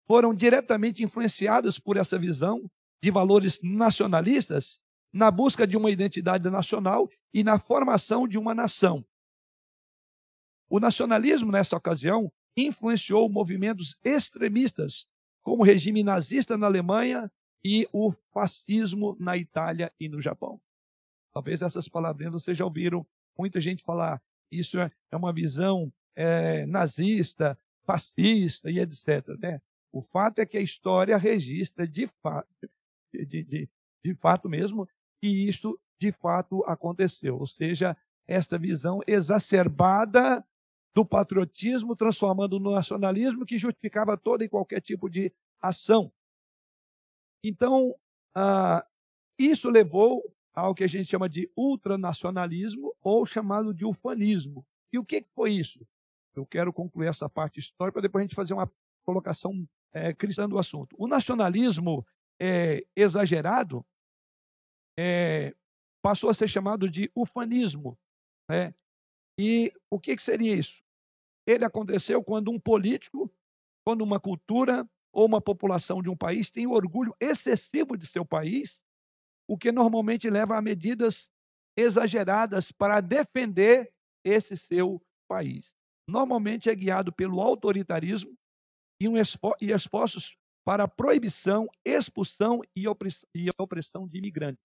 Foram 0.06 0.34
diretamente 0.34 1.02
influenciados 1.02 1.78
por 1.78 1.96
essa 1.96 2.18
visão 2.18 2.68
de 3.02 3.10
valores 3.10 3.60
nacionalistas 3.62 4.80
na 5.12 5.30
busca 5.30 5.66
de 5.66 5.76
uma 5.76 5.90
identidade 5.90 6.48
nacional 6.50 7.08
e 7.32 7.44
na 7.44 7.58
formação 7.58 8.26
de 8.26 8.38
uma 8.38 8.54
nação. 8.54 9.04
O 10.68 10.80
nacionalismo, 10.80 11.50
nessa 11.50 11.76
ocasião, 11.76 12.30
influenciou 12.56 13.30
movimentos 13.30 13.96
extremistas, 14.04 15.06
como 15.42 15.62
o 15.62 15.66
regime 15.66 16.02
nazista 16.02 16.57
na 16.57 16.66
Alemanha 16.66 17.30
e 17.64 17.88
o 17.92 18.12
fascismo 18.33 19.16
na 19.18 19.37
Itália 19.37 19.92
e 19.99 20.09
no 20.09 20.21
Japão. 20.21 20.61
Talvez 21.33 21.62
essas 21.62 21.88
palavrinhas 21.88 22.33
vocês 22.33 22.57
já 22.57 22.64
ouviram 22.64 23.07
muita 23.38 23.61
gente 23.61 23.83
falar. 23.83 24.23
Isso 24.50 24.78
é, 24.78 24.90
é 25.11 25.16
uma 25.16 25.33
visão 25.33 25.92
é, 26.16 26.66
nazista, 26.66 27.59
fascista 27.85 28.71
e 28.71 28.78
etc. 28.78 29.28
Né? 29.38 29.61
O 29.92 30.02
fato 30.02 30.40
é 30.40 30.47
que 30.47 30.57
a 30.57 30.62
história 30.62 31.16
registra 31.16 31.87
de 31.87 32.07
fato, 32.23 32.49
de, 33.12 33.25
de, 33.42 33.68
de 34.04 34.14
fato 34.14 34.49
mesmo, 34.49 34.88
que 35.21 35.28
isto 35.49 35.78
de 36.00 36.12
fato 36.12 36.64
aconteceu. 36.64 37.38
Ou 37.38 37.47
seja, 37.47 37.97
esta 38.26 38.59
visão 38.59 39.00
exacerbada 39.07 40.45
do 40.98 41.06
patriotismo, 41.06 41.94
transformando 41.94 42.58
no 42.58 42.72
nacionalismo, 42.72 43.46
que 43.46 43.56
justificava 43.56 44.16
toda 44.16 44.44
e 44.44 44.48
qualquer 44.48 44.80
tipo 44.80 45.08
de 45.08 45.32
ação. 45.60 46.12
Então, 47.44 47.94
ah, 48.34 48.84
isso 49.38 49.70
levou 49.70 50.24
ao 50.52 50.74
que 50.74 50.82
a 50.82 50.88
gente 50.88 51.08
chama 51.08 51.28
de 51.28 51.48
ultranacionalismo 51.56 52.92
ou 53.00 53.24
chamado 53.24 53.72
de 53.72 53.84
ufanismo. 53.84 54.66
E 54.92 54.98
o 54.98 55.04
que 55.04 55.24
foi 55.36 55.52
isso? 55.52 55.86
Eu 56.34 56.44
quero 56.44 56.72
concluir 56.72 57.06
essa 57.06 57.28
parte 57.28 57.60
histórica 57.60 58.02
depois 58.02 58.22
a 58.22 58.24
gente 58.24 58.34
fazer 58.34 58.54
uma 58.54 58.68
colocação 59.06 59.68
é, 59.92 60.12
cristã 60.12 60.48
do 60.48 60.58
assunto. 60.58 60.96
O 60.98 61.06
nacionalismo 61.06 62.04
é, 62.40 62.84
exagerado 62.96 63.86
é, 64.98 65.54
passou 66.02 66.28
a 66.28 66.34
ser 66.34 66.48
chamado 66.48 66.90
de 66.90 67.08
ufanismo. 67.14 67.96
Né? 68.50 68.74
E 69.38 69.72
o 69.88 70.00
que, 70.00 70.16
que 70.16 70.22
seria 70.24 70.56
isso? 70.56 70.82
Ele 71.48 71.64
aconteceu 71.64 72.22
quando 72.22 72.50
um 72.50 72.60
político, 72.60 73.32
quando 73.82 74.02
uma 74.02 74.20
cultura 74.20 74.86
ou 75.10 75.24
uma 75.24 75.40
população 75.40 76.02
de 76.02 76.10
um 76.10 76.16
país 76.16 76.50
tem 76.50 76.66
orgulho 76.66 77.16
excessivo 77.18 77.96
de 77.96 78.06
seu 78.06 78.22
país, 78.22 78.84
o 79.48 79.56
que 79.56 79.72
normalmente 79.72 80.28
leva 80.28 80.58
a 80.58 80.60
medidas 80.60 81.30
exageradas 81.74 82.70
para 82.70 83.00
defender 83.00 83.90
esse 84.22 84.58
seu 84.58 85.02
país. 85.26 85.74
Normalmente 86.06 86.68
é 86.68 86.74
guiado 86.74 87.10
pelo 87.10 87.40
autoritarismo 87.40 88.36
e, 89.00 89.08
um 89.08 89.14
e 89.16 89.72
esforços 89.72 90.36
para 90.66 90.86
proibição, 90.86 91.66
expulsão 91.82 92.60
e 92.76 92.86
opressão, 92.86 93.26
e 93.34 93.48
opressão 93.56 94.06
de 94.06 94.18
imigrantes. 94.18 94.62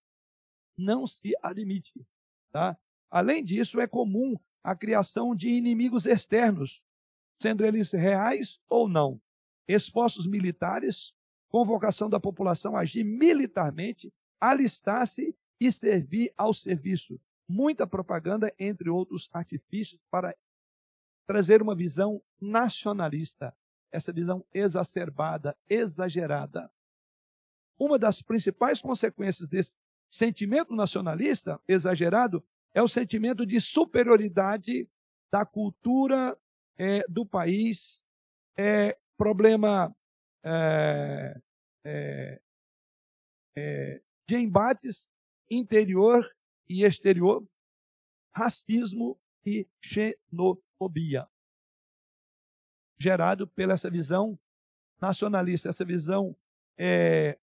Não 0.78 1.08
se 1.08 1.32
admite. 1.42 2.06
Tá? 2.52 2.78
Além 3.10 3.42
disso, 3.42 3.80
é 3.80 3.88
comum 3.88 4.36
a 4.64 4.76
criação 4.76 5.36
de 5.36 5.50
inimigos 5.50 6.06
externos, 6.06 6.82
sendo 7.42 7.66
eles 7.66 7.92
reais 7.92 8.60
ou 8.70 8.88
não. 8.88 9.22
Esforços 9.68 10.26
militares, 10.26 11.14
convocação 11.50 12.10
da 12.10 12.20
população 12.20 12.76
a 12.76 12.82
agir 12.82 13.04
militarmente, 13.04 14.14
alistar-se 14.40 15.36
e 15.60 15.72
servir 15.72 16.34
ao 16.38 16.54
serviço. 16.54 17.20
Muita 17.48 17.86
propaganda, 17.86 18.54
entre 18.58 18.90
outros 18.90 19.30
artifícios, 19.34 20.02
para 20.10 20.36
trazer 21.28 21.62
uma 21.62 21.76
visão 21.76 22.22
nacionalista, 22.40 23.56
essa 23.92 24.12
visão 24.12 24.46
exacerbada, 24.54 25.56
exagerada. 25.70 26.72
Uma 27.78 28.00
das 28.00 28.22
principais 28.22 28.82
consequências 28.82 29.48
desse 29.48 29.76
sentimento 30.10 30.74
nacionalista 30.76 31.60
exagerado 31.68 32.44
é 32.74 32.82
o 32.82 32.88
sentimento 32.88 33.46
de 33.46 33.62
superioridade 33.62 34.90
da 35.32 35.46
cultura 35.46 36.38
é, 36.78 37.04
do 37.08 37.26
país, 37.26 38.04
é 38.58 38.98
problema 39.18 39.96
é, 40.44 41.42
é, 41.86 42.42
é, 43.56 44.02
de 44.28 44.38
embates 44.38 45.10
interior 45.50 46.28
e 46.68 46.84
exterior, 46.84 47.48
racismo 48.34 49.20
e 49.46 49.68
xenofobia, 49.84 51.28
gerado 52.98 53.48
pela 53.48 53.74
essa 53.74 53.90
visão 53.90 54.40
nacionalista, 55.00 55.70
essa 55.70 55.86
visão 55.86 56.36
é, 56.78 57.38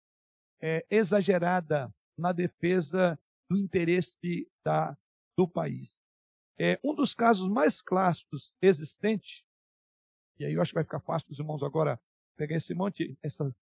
é, 0.61 0.85
exagerada 0.89 1.93
na 2.17 2.31
defesa 2.31 3.19
do 3.49 3.57
interesse 3.57 4.49
da 4.63 4.97
do 5.37 5.47
país. 5.47 6.01
É, 6.57 6.79
um 6.83 6.95
dos 6.95 7.13
casos 7.13 7.47
mais 7.47 7.81
clássicos 7.81 8.51
existentes, 8.59 9.45
e 10.39 10.45
aí 10.45 10.53
eu 10.53 10.61
acho 10.61 10.71
que 10.71 10.75
vai 10.75 10.83
ficar 10.83 10.99
fácil 10.99 11.27
para 11.27 11.33
os 11.33 11.39
irmãos 11.39 11.61
agora 11.61 12.01
pegar 12.35 12.55
esse 12.55 12.73
monte, 12.73 13.17
essa 13.21 13.55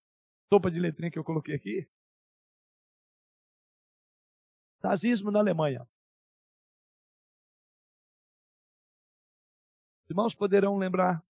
sopa 0.51 0.72
de 0.72 0.79
letrinha 0.79 1.12
que 1.12 1.20
eu 1.20 1.24
coloquei 1.24 1.53
aqui. 1.53 1.89
Nazismo 4.82 5.32
na 5.32 5.39
Alemanha. 5.39 5.88
Os 10.03 10.10
irmãos 10.10 10.36
poderão 10.36 10.77
lembrar, 10.77 11.25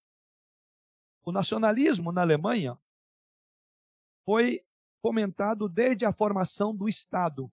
o 1.23 1.31
nacionalismo 1.31 2.11
na 2.11 2.21
Alemanha 2.21 2.77
foi 4.25 4.63
fomentado 5.01 5.69
desde 5.69 6.05
a 6.05 6.13
formação 6.13 6.75
do 6.75 6.89
Estado 6.89 7.51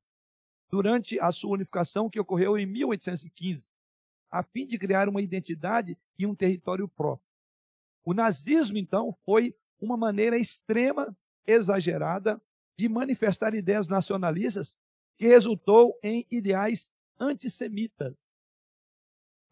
durante 0.73 1.21
a 1.21 1.31
sua 1.31 1.52
unificação, 1.52 2.09
que 2.09 2.19
ocorreu 2.19 2.57
em 2.57 2.64
1815, 2.64 3.69
a 4.31 4.43
fim 4.43 4.67
de 4.67 4.79
criar 4.79 5.07
uma 5.07 5.21
identidade 5.21 5.99
e 6.19 6.26
um 6.26 6.35
território 6.35 6.88
próprio. 6.88 7.29
O 8.02 8.14
nazismo, 8.14 8.79
então, 8.79 9.14
foi 9.25 9.55
uma 9.79 9.99
maneira 9.99 10.38
extrema, 10.38 11.14
exagerada, 11.47 12.41
de 12.79 12.88
manifestar 12.88 13.55
ideias 13.55 13.87
nacionalistas 13.87 14.81
que 15.19 15.26
resultou 15.26 15.99
em 16.02 16.26
ideais 16.31 16.95
antissemitas. 17.21 18.25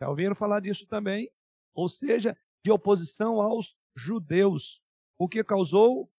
Já 0.00 0.08
ouviram 0.08 0.34
falar 0.34 0.60
disso 0.60 0.86
também? 0.86 1.30
Ou 1.74 1.88
seja, 1.88 2.36
de 2.64 2.72
oposição 2.72 3.42
aos 3.42 3.76
judeus, 3.94 4.82
o 5.18 5.28
que 5.28 5.44
causou 5.44 6.10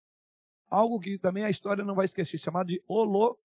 algo 0.70 1.00
que 1.00 1.18
também 1.18 1.44
a 1.44 1.50
história 1.50 1.84
não 1.84 1.96
vai 1.96 2.06
esquecer, 2.06 2.38
chamado 2.38 2.68
de 2.68 2.82
Holocausto 2.88 3.41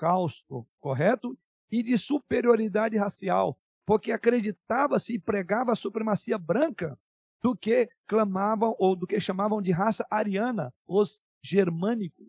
holocausto, 0.00 0.66
correto? 0.80 1.38
E 1.70 1.82
de 1.82 1.96
superioridade 1.96 2.96
racial, 2.96 3.58
porque 3.86 4.10
acreditava-se 4.10 5.14
e 5.14 5.18
pregava 5.18 5.72
a 5.72 5.76
supremacia 5.76 6.38
branca 6.38 6.98
do 7.42 7.56
que 7.56 7.88
clamavam 8.06 8.74
ou 8.78 8.96
do 8.96 9.06
que 9.06 9.20
chamavam 9.20 9.62
de 9.62 9.70
raça 9.70 10.06
ariana, 10.10 10.72
os 10.86 11.20
germânicos. 11.42 12.26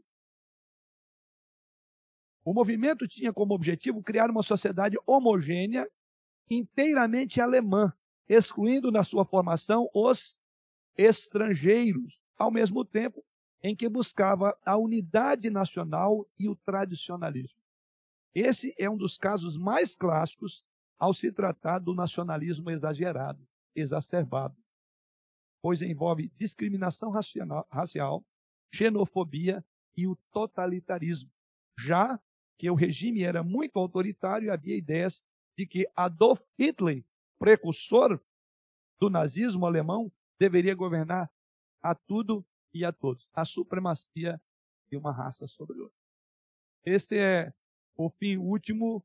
O 2.44 2.54
movimento 2.54 3.08
tinha 3.08 3.32
como 3.34 3.54
objetivo 3.54 4.02
criar 4.02 4.30
uma 4.30 4.44
sociedade 4.44 4.98
homogênea, 5.06 5.88
inteiramente 6.50 7.40
alemã, 7.40 7.94
excluindo 8.28 8.92
na 8.92 9.04
sua 9.04 9.26
formação 9.26 9.90
os 9.94 10.38
estrangeiros, 10.98 12.20
ao 12.38 12.52
mesmo 12.52 12.84
tempo 12.84 13.24
em 13.64 13.76
que 13.76 13.88
buscava 13.88 14.58
a 14.66 14.76
unidade 14.76 15.50
nacional 15.50 16.28
e 16.38 16.50
o 16.50 16.56
tradicionalismo. 16.56 17.61
Esse 18.34 18.74
é 18.78 18.90
um 18.90 18.98
dos 18.98 19.18
casos 19.18 19.58
mais 19.58 19.96
clássicos 19.96 20.64
ao 20.98 21.14
se 21.14 21.32
tratar 21.32 21.80
do 21.80 21.94
nacionalismo 21.94 22.70
exagerado, 22.70 23.46
exacerbado, 23.76 24.56
pois 25.62 25.82
envolve 25.82 26.32
discriminação 26.38 27.12
racial, 27.70 28.26
xenofobia 28.74 29.66
e 29.98 30.08
o 30.08 30.16
totalitarismo. 30.32 31.30
Já 31.78 32.20
que 32.58 32.70
o 32.70 32.76
regime 32.76 33.24
era 33.24 33.44
muito 33.44 33.78
autoritário 33.78 34.48
e 34.48 34.50
havia 34.50 34.78
ideias 34.78 35.22
de 35.58 35.66
que 35.66 35.90
Adolf 35.96 36.42
Hitler, 36.58 37.04
precursor 37.38 38.22
do 39.00 39.10
nazismo 39.10 39.66
alemão, 39.66 40.12
deveria 40.40 40.76
governar 40.76 41.30
a 41.82 41.96
tudo 41.96 42.46
e 42.74 42.86
a 42.86 42.92
todos, 42.92 43.28
a 43.34 43.44
supremacia 43.44 44.40
de 44.90 44.98
uma 44.98 45.12
raça 45.12 45.48
sobre 45.48 45.80
outra. 45.80 45.98
Esse 46.86 47.18
é 47.18 47.54
o 47.98 48.10
fim 48.10 48.38
último 48.38 49.04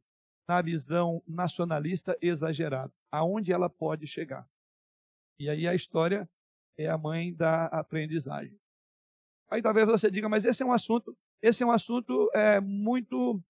na 0.49 0.63
visão 0.63 1.23
nacionalista 1.27 2.17
exagerada, 2.21 2.93
aonde 3.11 3.53
ela 3.53 3.69
pode 3.69 4.07
chegar. 4.07 4.49
E 5.39 5.51
aí 5.51 5.67
a 5.67 5.75
história 5.75 6.29
é 6.79 6.89
a 6.89 6.97
mãe 6.97 7.35
da 7.35 7.67
aprendizagem. 7.67 8.59
Aí 9.51 9.63
talvez 9.63 9.87
você 9.87 10.11
diga, 10.11 10.29
mas 10.29 10.45
esse 10.45 10.63
é 10.63 10.67
um 10.67 10.73
assunto, 10.73 11.17
esse 11.43 11.63
é 11.63 11.67
um 11.67 11.71
assunto 11.71 12.31
é, 12.35 12.61
muito 12.61 13.43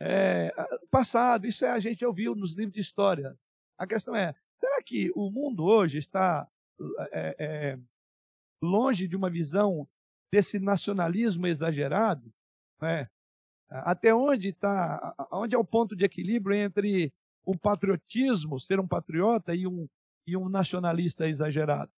é, 0.00 0.52
passado, 0.90 1.46
isso 1.46 1.64
é, 1.64 1.70
a 1.70 1.78
gente 1.78 2.04
ouviu 2.04 2.34
nos 2.34 2.52
livros 2.52 2.74
de 2.74 2.80
história. 2.80 3.38
A 3.78 3.86
questão 3.86 4.14
é, 4.14 4.34
será 4.58 4.82
que 4.82 5.10
o 5.14 5.30
mundo 5.30 5.64
hoje 5.64 5.98
está 5.98 6.48
é, 7.12 7.36
é, 7.38 7.78
longe 8.62 9.06
de 9.08 9.16
uma 9.16 9.30
visão 9.30 9.88
desse 10.32 10.58
nacionalismo 10.58 11.46
exagerado? 11.46 12.32
Né? 12.80 13.08
Até 13.68 14.14
onde 14.14 14.50
está, 14.50 15.14
onde 15.32 15.54
é 15.54 15.58
o 15.58 15.64
ponto 15.64 15.96
de 15.96 16.04
equilíbrio 16.04 16.56
entre 16.56 17.12
o 17.44 17.56
patriotismo, 17.56 18.60
ser 18.60 18.78
um 18.78 18.86
patriota 18.86 19.54
e 19.54 19.66
um, 19.66 19.88
e 20.26 20.36
um 20.36 20.48
nacionalista 20.48 21.28
exagerado? 21.28 21.92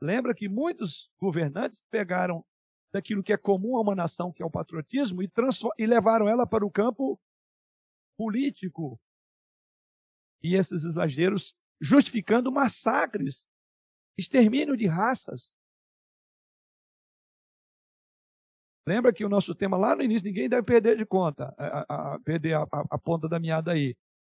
Lembra 0.00 0.34
que 0.34 0.48
muitos 0.48 1.10
governantes 1.18 1.82
pegaram 1.90 2.44
daquilo 2.92 3.22
que 3.22 3.32
é 3.32 3.36
comum 3.36 3.76
a 3.76 3.80
uma 3.80 3.94
nação, 3.94 4.32
que 4.32 4.42
é 4.42 4.46
o 4.46 4.50
patriotismo, 4.50 5.22
e, 5.22 5.30
e 5.78 5.86
levaram 5.86 6.28
ela 6.28 6.46
para 6.46 6.64
o 6.64 6.70
campo 6.70 7.20
político. 8.16 9.00
E 10.42 10.54
esses 10.54 10.84
exageros 10.84 11.54
justificando 11.80 12.50
massacres, 12.50 13.48
extermínio 14.16 14.76
de 14.76 14.86
raças. 14.86 15.52
Lembra 18.88 19.12
que 19.12 19.22
o 19.22 19.28
nosso 19.28 19.54
tema 19.54 19.76
lá 19.76 19.94
no 19.94 20.02
início, 20.02 20.26
ninguém 20.26 20.48
deve 20.48 20.62
perder 20.62 20.96
de 20.96 21.04
conta, 21.04 21.54
a, 21.58 22.14
a, 22.14 22.18
perder 22.20 22.54
a, 22.54 22.66
a, 22.72 22.98
ponta 22.98 23.28
da 23.28 23.38
meada 23.38 23.72
aí. 23.72 23.94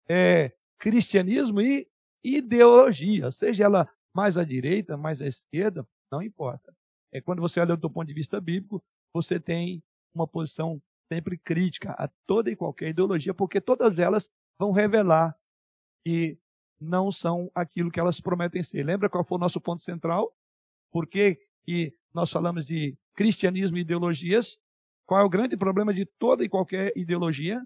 É 0.09 0.51
cristianismo 0.79 1.61
e 1.61 1.87
ideologia, 2.23 3.29
seja 3.29 3.65
ela 3.65 3.87
mais 4.11 4.39
à 4.39 4.43
direita, 4.43 4.97
mais 4.97 5.21
à 5.21 5.27
esquerda, 5.27 5.87
não 6.11 6.19
importa. 6.19 6.73
É 7.13 7.21
quando 7.21 7.43
você 7.43 7.59
olha 7.59 7.77
do 7.77 7.91
ponto 7.91 8.07
de 8.07 8.13
vista 8.15 8.41
bíblico, 8.41 8.83
você 9.13 9.39
tem 9.39 9.83
uma 10.15 10.27
posição 10.27 10.81
sempre 11.13 11.37
crítica 11.37 11.91
a 11.91 12.09
toda 12.25 12.49
e 12.49 12.55
qualquer 12.55 12.89
ideologia, 12.89 13.35
porque 13.35 13.61
todas 13.61 13.99
elas 13.99 14.31
vão 14.57 14.71
revelar 14.71 15.37
que 16.03 16.39
não 16.81 17.11
são 17.11 17.51
aquilo 17.53 17.91
que 17.91 17.99
elas 17.99 18.19
prometem 18.19 18.63
ser. 18.63 18.83
Lembra 18.83 19.11
qual 19.11 19.23
foi 19.23 19.37
o 19.37 19.41
nosso 19.41 19.61
ponto 19.61 19.83
central? 19.83 20.35
Por 20.91 21.05
que, 21.05 21.39
que 21.63 21.95
nós 22.11 22.31
falamos 22.31 22.65
de 22.65 22.97
cristianismo 23.19 23.77
e 23.77 23.81
ideologias? 23.81 24.57
Qual 25.05 25.19
é 25.19 25.23
o 25.25 25.29
grande 25.29 25.57
problema 25.57 25.93
de 25.93 26.05
toda 26.05 26.41
e 26.41 26.47
qualquer 26.47 26.93
ideologia? 26.95 27.61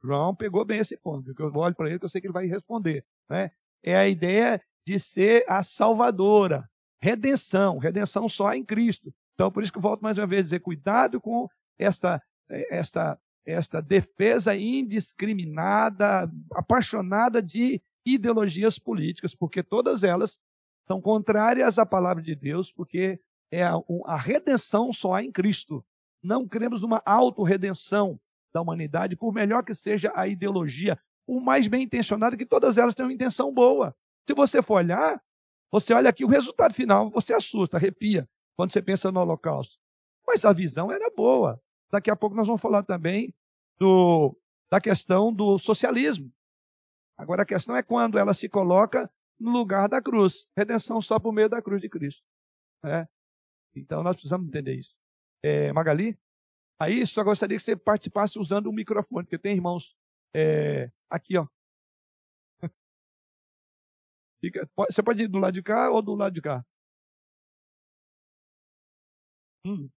João 0.00 0.32
pegou 0.32 0.64
bem 0.64 0.78
esse 0.78 0.96
ponto, 0.96 1.24
porque 1.24 1.42
eu 1.42 1.52
olho 1.56 1.74
para 1.74 1.88
ele 1.88 1.98
que 1.98 2.04
eu 2.04 2.08
sei 2.08 2.20
que 2.20 2.28
ele 2.28 2.32
vai 2.32 2.46
responder. 2.46 3.04
Né? 3.28 3.50
É 3.82 3.96
a 3.96 4.08
ideia 4.08 4.62
de 4.86 4.96
ser 5.00 5.44
a 5.48 5.64
salvadora, 5.64 6.70
redenção, 7.02 7.78
redenção 7.78 8.28
só 8.28 8.54
em 8.54 8.64
Cristo. 8.64 9.12
Então, 9.34 9.50
por 9.50 9.60
isso 9.60 9.72
que 9.72 9.78
eu 9.78 9.82
volto 9.82 10.02
mais 10.02 10.16
uma 10.16 10.26
vez 10.26 10.38
a 10.38 10.42
dizer, 10.44 10.60
cuidado 10.60 11.20
com 11.20 11.48
esta, 11.76 12.22
esta, 12.48 13.18
esta 13.44 13.82
defesa 13.82 14.54
indiscriminada, 14.54 16.30
apaixonada 16.52 17.42
de 17.42 17.82
ideologias 18.06 18.78
políticas, 18.78 19.34
porque 19.34 19.64
todas 19.64 20.04
elas 20.04 20.38
são 20.86 21.00
contrárias 21.00 21.76
à 21.76 21.84
palavra 21.84 22.22
de 22.22 22.36
Deus, 22.36 22.70
porque 22.70 23.20
é 23.50 23.62
a, 23.62 23.74
a 24.06 24.16
redenção 24.16 24.92
só 24.92 25.14
há 25.14 25.22
em 25.22 25.32
Cristo. 25.32 25.84
Não 26.22 26.46
cremos 26.46 26.80
numa 26.80 27.02
autorredenção 27.04 28.20
da 28.52 28.60
humanidade, 28.60 29.16
por 29.16 29.32
melhor 29.32 29.62
que 29.62 29.74
seja 29.74 30.12
a 30.14 30.26
ideologia, 30.26 30.98
o 31.26 31.40
mais 31.40 31.66
bem 31.66 31.82
intencionado 31.82 32.36
que 32.36 32.46
todas 32.46 32.78
elas 32.78 32.94
têm 32.94 33.04
uma 33.06 33.12
intenção 33.12 33.52
boa. 33.52 33.94
Se 34.26 34.34
você 34.34 34.62
for 34.62 34.74
olhar, 34.74 35.22
você 35.70 35.92
olha 35.92 36.08
aqui 36.08 36.24
o 36.24 36.28
resultado 36.28 36.74
final, 36.74 37.10
você 37.10 37.34
assusta, 37.34 37.76
arrepia, 37.76 38.28
quando 38.56 38.72
você 38.72 38.80
pensa 38.80 39.12
no 39.12 39.20
Holocausto. 39.20 39.76
Mas 40.26 40.44
a 40.44 40.52
visão 40.52 40.90
era 40.90 41.10
boa. 41.14 41.60
Daqui 41.90 42.10
a 42.10 42.16
pouco 42.16 42.36
nós 42.36 42.46
vamos 42.46 42.60
falar 42.60 42.82
também 42.82 43.34
do, 43.78 44.36
da 44.70 44.80
questão 44.80 45.32
do 45.32 45.58
socialismo. 45.58 46.30
Agora 47.16 47.42
a 47.42 47.46
questão 47.46 47.76
é 47.76 47.82
quando 47.82 48.18
ela 48.18 48.34
se 48.34 48.48
coloca 48.48 49.10
no 49.38 49.50
lugar 49.50 49.88
da 49.88 50.00
cruz. 50.02 50.48
Redenção 50.56 51.00
só 51.00 51.18
por 51.18 51.32
meio 51.32 51.48
da 51.48 51.62
cruz 51.62 51.80
de 51.80 51.88
Cristo. 51.88 52.22
Né? 52.82 53.08
Então 53.74 54.02
nós 54.02 54.16
precisamos 54.16 54.48
entender 54.48 54.74
isso. 54.76 54.94
É, 55.42 55.72
Magali? 55.72 56.18
Aí 56.80 57.06
só 57.06 57.24
gostaria 57.24 57.56
que 57.58 57.62
você 57.64 57.76
participasse 57.76 58.38
usando 58.38 58.68
o 58.68 58.72
microfone, 58.72 59.24
porque 59.24 59.38
tem 59.38 59.54
irmãos 59.56 59.96
é, 60.34 60.90
aqui, 61.10 61.36
ó. 61.36 61.46
Fica, 64.40 64.66
pode, 64.74 64.92
você 64.94 65.02
pode 65.02 65.22
ir 65.22 65.28
do 65.28 65.38
lado 65.38 65.54
de 65.54 65.62
cá 65.62 65.90
ou 65.90 66.02
do 66.02 66.14
lado 66.14 66.32
de 66.34 66.40
cá? 66.42 66.64
Hum. 69.64 69.90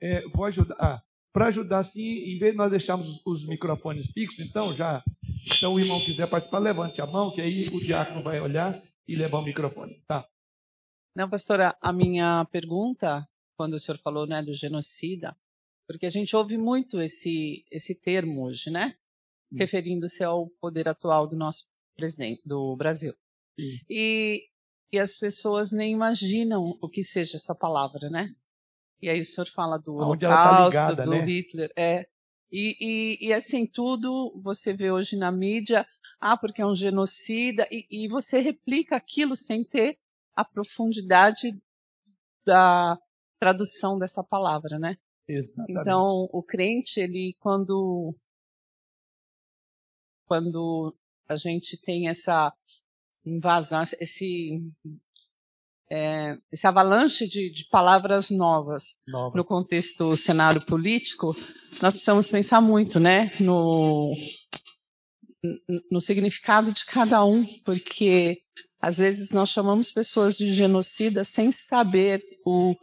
É, 0.00 0.22
vou 0.28 0.44
ajudar. 0.46 0.76
Ah, 0.80 1.02
para 1.36 1.48
ajudar 1.48 1.80
assim, 1.80 2.00
em 2.00 2.38
vez 2.38 2.52
de 2.52 2.56
nós 2.56 2.70
deixarmos 2.70 3.20
os 3.26 3.46
microfones 3.46 4.06
fixos, 4.06 4.40
então 4.42 4.74
já, 4.74 5.04
então 5.44 5.74
o 5.74 5.78
irmão 5.78 6.00
quiser 6.00 6.26
participar, 6.30 6.60
levante 6.60 7.02
a 7.02 7.06
mão, 7.06 7.30
que 7.30 7.42
aí 7.42 7.68
o 7.68 7.78
diácono 7.78 8.22
vai 8.22 8.40
olhar 8.40 8.82
e 9.06 9.14
levar 9.14 9.40
o 9.40 9.44
microfone. 9.44 10.02
Tá. 10.08 10.26
Não, 11.14 11.28
pastora, 11.28 11.76
a 11.78 11.92
minha 11.92 12.42
pergunta, 12.46 13.28
quando 13.54 13.74
o 13.74 13.78
senhor 13.78 13.98
falou, 13.98 14.26
né, 14.26 14.42
do 14.42 14.54
genocida, 14.54 15.36
porque 15.86 16.06
a 16.06 16.10
gente 16.10 16.34
ouve 16.34 16.56
muito 16.56 17.02
esse 17.02 17.66
esse 17.70 17.94
termo 17.94 18.46
hoje, 18.46 18.70
né, 18.70 18.96
hum. 19.52 19.58
referindo-se 19.58 20.24
ao 20.24 20.48
poder 20.58 20.88
atual 20.88 21.26
do 21.26 21.36
nosso 21.36 21.64
presidente 21.94 22.40
do 22.46 22.74
Brasil. 22.76 23.12
Hum. 23.60 23.78
E 23.90 24.48
e 24.90 24.98
as 24.98 25.18
pessoas 25.18 25.70
nem 25.70 25.92
imaginam 25.92 26.78
o 26.80 26.88
que 26.88 27.04
seja 27.04 27.36
essa 27.36 27.54
palavra, 27.54 28.08
né? 28.08 28.34
E 29.00 29.08
aí 29.08 29.20
o 29.20 29.24
senhor 29.24 29.46
fala 29.46 29.78
do 29.78 29.96
Onde 29.96 30.26
tá 30.26 30.28
Holocausto, 30.28 30.72
tá 30.72 30.90
ligada, 30.90 31.02
do 31.02 31.10
né? 31.10 31.24
Hitler. 31.24 31.72
É. 31.76 32.06
E, 32.50 32.76
e, 32.80 33.26
e, 33.26 33.32
assim, 33.32 33.66
tudo 33.66 34.32
você 34.42 34.72
vê 34.72 34.90
hoje 34.90 35.16
na 35.16 35.32
mídia, 35.32 35.86
ah, 36.20 36.36
porque 36.36 36.62
é 36.62 36.66
um 36.66 36.74
genocida, 36.74 37.66
e, 37.70 37.86
e 37.90 38.08
você 38.08 38.38
replica 38.38 38.96
aquilo 38.96 39.36
sem 39.36 39.64
ter 39.64 39.98
a 40.34 40.44
profundidade 40.44 41.60
da 42.44 42.96
tradução 43.38 43.98
dessa 43.98 44.22
palavra, 44.22 44.78
né? 44.78 44.96
Exatamente. 45.28 45.80
Então, 45.80 46.28
o 46.32 46.42
crente, 46.42 47.00
ele, 47.00 47.34
quando, 47.40 48.14
quando 50.24 50.96
a 51.28 51.36
gente 51.36 51.76
tem 51.76 52.08
essa 52.08 52.54
invasão, 53.24 53.82
esse 54.00 54.62
é, 55.90 56.36
esse 56.52 56.66
avalanche 56.66 57.28
de, 57.28 57.50
de 57.50 57.68
palavras 57.70 58.30
novas, 58.30 58.94
novas, 59.06 59.34
no 59.36 59.44
contexto 59.44 60.16
cenário 60.16 60.64
político, 60.64 61.36
nós 61.80 61.94
precisamos 61.94 62.28
pensar 62.28 62.60
muito, 62.60 62.98
né, 62.98 63.32
no, 63.38 64.12
no 65.90 66.00
significado 66.00 66.72
de 66.72 66.84
cada 66.84 67.24
um, 67.24 67.44
porque 67.64 68.38
às 68.80 68.98
vezes 68.98 69.30
nós 69.30 69.50
chamamos 69.50 69.90
pessoas 69.90 70.36
de 70.36 70.52
genocida 70.52 71.24
sem 71.24 71.50
saber 71.52 72.22
o, 72.44 72.74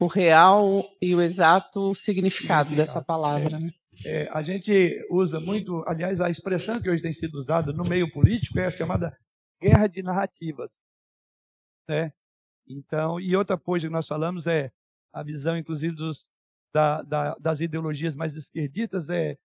o 0.00 0.06
real 0.06 0.84
e 1.02 1.14
o 1.14 1.20
exato 1.20 1.94
significado 1.94 2.74
dessa 2.74 3.02
palavra. 3.02 3.56
É, 3.56 3.60
né? 3.60 3.70
é, 4.04 4.28
a 4.32 4.42
gente 4.42 5.04
usa 5.10 5.40
muito, 5.40 5.84
aliás, 5.86 6.20
a 6.20 6.30
expressão 6.30 6.80
que 6.80 6.88
hoje 6.88 7.02
tem 7.02 7.12
sido 7.12 7.36
usada 7.36 7.72
no 7.72 7.84
meio 7.84 8.10
político 8.12 8.58
é 8.58 8.66
a 8.66 8.70
chamada 8.70 9.16
guerra 9.60 9.86
de 9.86 10.02
narrativas. 10.02 10.72
Né? 11.88 12.12
Então, 12.68 13.18
e 13.18 13.34
outra 13.34 13.56
coisa 13.56 13.86
que 13.86 13.92
nós 13.92 14.06
falamos 14.06 14.46
é 14.46 14.70
a 15.12 15.22
visão, 15.22 15.56
inclusive, 15.56 15.94
dos, 15.94 16.28
da, 16.72 17.02
da, 17.02 17.34
das 17.36 17.60
ideologias 17.60 18.14
mais 18.14 18.36
esquerdistas 18.36 19.08
é 19.08 19.38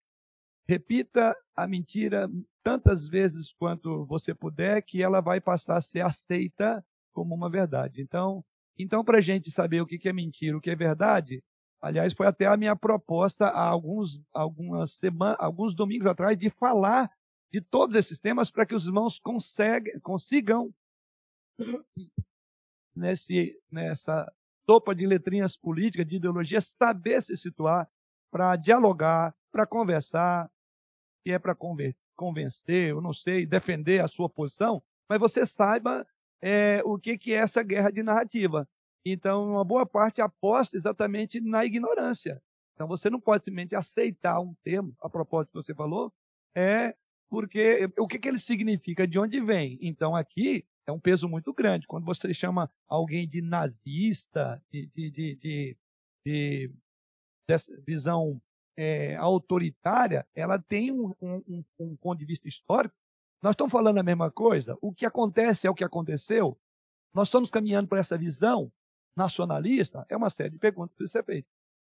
repita 0.67 1.35
a 1.55 1.67
mentira 1.67 2.29
tantas 2.61 3.07
vezes 3.07 3.53
quanto 3.53 4.05
você 4.05 4.33
puder, 4.33 4.81
que 4.81 5.01
ela 5.01 5.21
vai 5.21 5.41
passar 5.41 5.77
a 5.77 5.81
ser 5.81 6.01
aceita 6.01 6.85
como 7.11 7.35
uma 7.35 7.49
verdade. 7.49 8.01
Então, 8.01 8.43
então 8.77 9.03
para 9.03 9.17
a 9.17 9.21
gente 9.21 9.51
saber 9.51 9.81
o 9.81 9.85
que 9.85 10.07
é 10.07 10.13
mentira, 10.13 10.57
o 10.57 10.61
que 10.61 10.69
é 10.69 10.75
verdade, 10.75 11.43
aliás, 11.81 12.13
foi 12.13 12.27
até 12.27 12.45
a 12.45 12.57
minha 12.57 12.75
proposta 12.75 13.47
há 13.47 13.67
alguns, 13.67 14.21
algumas 14.33 14.93
semanas, 14.93 15.37
alguns 15.39 15.75
domingos 15.75 16.07
atrás 16.07 16.37
de 16.37 16.49
falar 16.49 17.11
de 17.51 17.61
todos 17.61 17.95
esses 17.95 18.19
temas 18.19 18.49
para 18.49 18.65
que 18.65 18.73
os 18.73 18.87
irmãos 18.87 19.19
consegue, 19.19 19.99
consigam 19.99 20.73
nesse, 22.95 23.57
nessa 23.71 24.31
sopa 24.65 24.95
de 24.95 25.05
letrinhas 25.05 25.57
políticas, 25.57 26.07
de 26.07 26.15
ideologia, 26.17 26.61
saber 26.61 27.21
se 27.21 27.35
situar 27.35 27.89
para 28.31 28.55
dialogar, 28.55 29.35
para 29.51 29.67
conversar, 29.67 30.49
e 31.25 31.31
é 31.31 31.39
para 31.39 31.55
convencer, 32.15 32.89
eu 32.89 33.01
não 33.01 33.13
sei, 33.13 33.45
defender 33.45 34.01
a 34.01 34.07
sua 34.07 34.29
posição, 34.29 34.81
mas 35.09 35.19
você 35.19 35.45
saiba 35.45 36.05
é, 36.41 36.81
o 36.83 36.97
que, 36.97 37.17
que 37.17 37.33
é 37.33 37.37
essa 37.37 37.63
guerra 37.63 37.91
de 37.91 38.03
narrativa. 38.03 38.67
Então, 39.05 39.51
uma 39.51 39.63
boa 39.63 39.85
parte 39.85 40.21
aposta 40.21 40.75
exatamente 40.75 41.39
na 41.39 41.65
ignorância. 41.65 42.41
Então, 42.73 42.87
você 42.87 43.09
não 43.09 43.19
pode 43.19 43.43
simplesmente 43.43 43.75
aceitar 43.75 44.39
um 44.39 44.53
termo, 44.63 44.95
a 45.01 45.09
propósito 45.09 45.51
que 45.51 45.63
você 45.63 45.73
falou, 45.73 46.11
é 46.55 46.95
porque 47.29 47.89
o 47.97 48.07
que, 48.07 48.19
que 48.19 48.27
ele 48.27 48.39
significa, 48.39 49.07
de 49.07 49.19
onde 49.19 49.39
vem. 49.41 49.77
Então, 49.81 50.15
aqui, 50.15 50.65
é 50.85 50.91
um 50.91 50.99
peso 50.99 51.27
muito 51.27 51.53
grande. 51.53 51.87
Quando 51.87 52.05
você 52.05 52.33
chama 52.33 52.69
alguém 52.87 53.27
de 53.27 53.41
nazista, 53.41 54.61
de, 54.71 54.87
de, 54.87 55.11
de, 55.11 55.35
de, 55.35 55.77
de 56.25 56.71
dessa 57.47 57.75
visão 57.85 58.41
é, 58.75 59.15
autoritária, 59.15 60.27
ela 60.35 60.59
tem 60.59 60.91
um, 60.91 61.13
um, 61.21 61.63
um, 61.79 61.95
ponto 61.95 62.19
de 62.19 62.25
vista 62.25 62.47
histórico. 62.47 62.95
Nós 63.41 63.53
estamos 63.53 63.71
falando 63.71 63.97
a 63.97 64.03
mesma 64.03 64.31
coisa. 64.31 64.77
O 64.81 64.93
que 64.93 65.05
acontece 65.05 65.67
é 65.67 65.69
o 65.69 65.75
que 65.75 65.83
aconteceu. 65.83 66.57
Nós 67.13 67.27
estamos 67.27 67.51
caminhando 67.51 67.87
para 67.87 67.99
essa 67.99 68.17
visão 68.17 68.71
nacionalista. 69.15 70.05
É 70.09 70.17
uma 70.17 70.29
série 70.29 70.51
de 70.51 70.57
perguntas 70.57 70.91
que 70.91 70.97
precisa 70.97 71.19
ser 71.19 71.25
feita. 71.25 71.47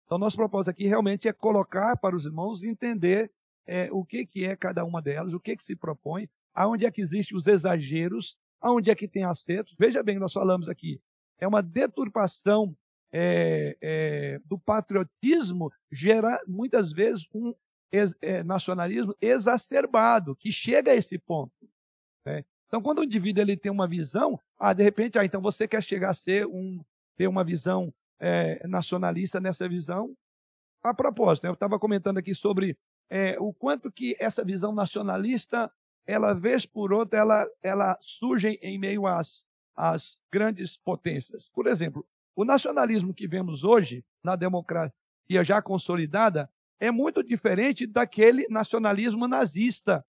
Então, 0.06 0.17
nosso 0.17 0.38
propósito 0.38 0.69
aqui 0.69 0.88
realmente 0.88 1.28
é 1.28 1.34
colocar 1.34 1.97
para 1.97 2.15
os 2.15 2.26
irmãos 2.26 2.63
entender 2.63 3.32
é, 3.65 3.91
o 3.91 4.06
que, 4.06 4.26
que 4.26 4.45
é 4.45 4.56
cada 4.56 4.86
uma 4.86 5.02
delas, 5.02 5.34
o 5.34 5.39
que, 5.39 5.56
que 5.56 5.63
se 5.63 5.76
propõe, 5.76 6.30
aonde 6.54 6.86
é 6.86 6.91
que 6.91 7.02
existem 7.02 7.38
os 7.38 7.45
exageros 7.45 8.38
Aonde 8.61 8.89
é 8.89 8.95
que 8.95 9.07
tem 9.07 9.23
acertos? 9.23 9.75
Veja 9.77 10.01
bem, 10.01 10.17
nós 10.17 10.33
falamos 10.33 10.67
aqui, 10.67 11.01
é 11.39 11.47
uma 11.47 11.61
deturpação 11.61 12.75
é, 13.11 13.77
é, 13.81 14.39
do 14.45 14.57
patriotismo, 14.57 15.71
gera 15.91 16.41
muitas 16.47 16.91
vezes 16.91 17.27
um 17.33 17.53
ex, 17.91 18.13
é, 18.21 18.43
nacionalismo 18.43 19.15
exacerbado, 19.21 20.35
que 20.35 20.51
chega 20.51 20.91
a 20.91 20.95
esse 20.95 21.17
ponto. 21.17 21.69
Né? 22.25 22.43
Então, 22.67 22.81
quando 22.81 22.99
o 22.99 23.03
indivíduo 23.03 23.41
ele 23.41 23.55
tem 23.55 23.71
uma 23.71 23.87
visão, 23.87 24.39
ah, 24.59 24.73
de 24.73 24.83
repente, 24.83 25.17
ah, 25.17 25.23
então 25.23 25.41
você 25.41 25.67
quer 25.67 25.81
chegar 25.81 26.09
a 26.09 26.13
ser 26.13 26.45
um, 26.45 26.83
ter 27.15 27.27
uma 27.27 27.43
visão 27.43 27.93
é, 28.19 28.65
nacionalista 28.67 29.39
nessa 29.39 29.67
visão. 29.69 30.15
A 30.83 30.93
propósito, 30.93 31.45
né, 31.45 31.49
eu 31.49 31.53
estava 31.53 31.79
comentando 31.79 32.17
aqui 32.17 32.35
sobre 32.35 32.77
é, 33.09 33.37
o 33.39 33.53
quanto 33.53 33.91
que 33.91 34.15
essa 34.19 34.43
visão 34.43 34.73
nacionalista, 34.73 35.71
ela 36.07 36.33
vez 36.33 36.65
por 36.65 36.93
outra, 36.93 37.19
ela, 37.19 37.47
ela 37.61 37.97
surge 38.01 38.57
em 38.61 38.79
meio 38.79 39.05
às, 39.05 39.45
às 39.75 40.21
grandes 40.31 40.77
potências. 40.77 41.49
Por 41.49 41.67
exemplo, 41.67 42.07
o 42.33 42.45
nacionalismo 42.45 43.13
que 43.13 43.27
vemos 43.27 43.65
hoje 43.65 44.05
na 44.23 44.35
democracia 44.35 44.93
já 45.43 45.61
consolidada 45.61 46.49
é 46.79 46.89
muito 46.89 47.21
diferente 47.21 47.85
daquele 47.85 48.47
nacionalismo 48.47 49.27
nazista, 49.27 50.05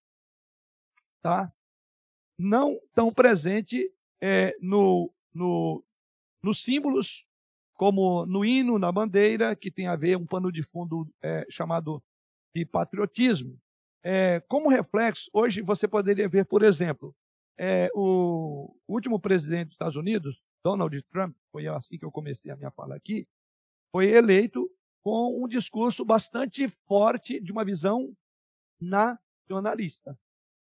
tá? 1.20 1.52
Não 2.38 2.78
tão 2.94 3.12
presente 3.12 3.92
é, 4.20 4.54
no, 4.60 5.12
no, 5.34 5.84
nos 6.42 6.62
símbolos 6.62 7.26
como 7.74 8.26
no 8.26 8.44
hino, 8.44 8.78
na 8.78 8.92
bandeira, 8.92 9.56
que 9.56 9.70
tem 9.70 9.86
a 9.86 9.96
ver 9.96 10.16
um 10.16 10.26
pano 10.26 10.52
de 10.52 10.62
fundo 10.62 11.08
é, 11.22 11.46
chamado 11.48 12.02
de 12.54 12.64
patriotismo. 12.64 13.58
É, 14.10 14.40
como 14.48 14.70
reflexo, 14.70 15.28
hoje 15.34 15.60
você 15.60 15.86
poderia 15.86 16.26
ver, 16.26 16.46
por 16.46 16.62
exemplo, 16.62 17.14
é, 17.58 17.90
o 17.94 18.74
último 18.88 19.20
presidente 19.20 19.66
dos 19.66 19.74
Estados 19.74 19.96
Unidos, 19.96 20.42
Donald 20.64 21.02
Trump, 21.10 21.36
foi 21.52 21.66
assim 21.66 21.98
que 21.98 22.06
eu 22.06 22.10
comecei 22.10 22.50
a 22.50 22.56
minha 22.56 22.70
fala 22.70 22.96
aqui, 22.96 23.28
foi 23.92 24.06
eleito 24.06 24.66
com 25.02 25.44
um 25.44 25.46
discurso 25.46 26.06
bastante 26.06 26.66
forte 26.86 27.38
de 27.38 27.52
uma 27.52 27.66
visão 27.66 28.10
nacionalista. 28.80 30.18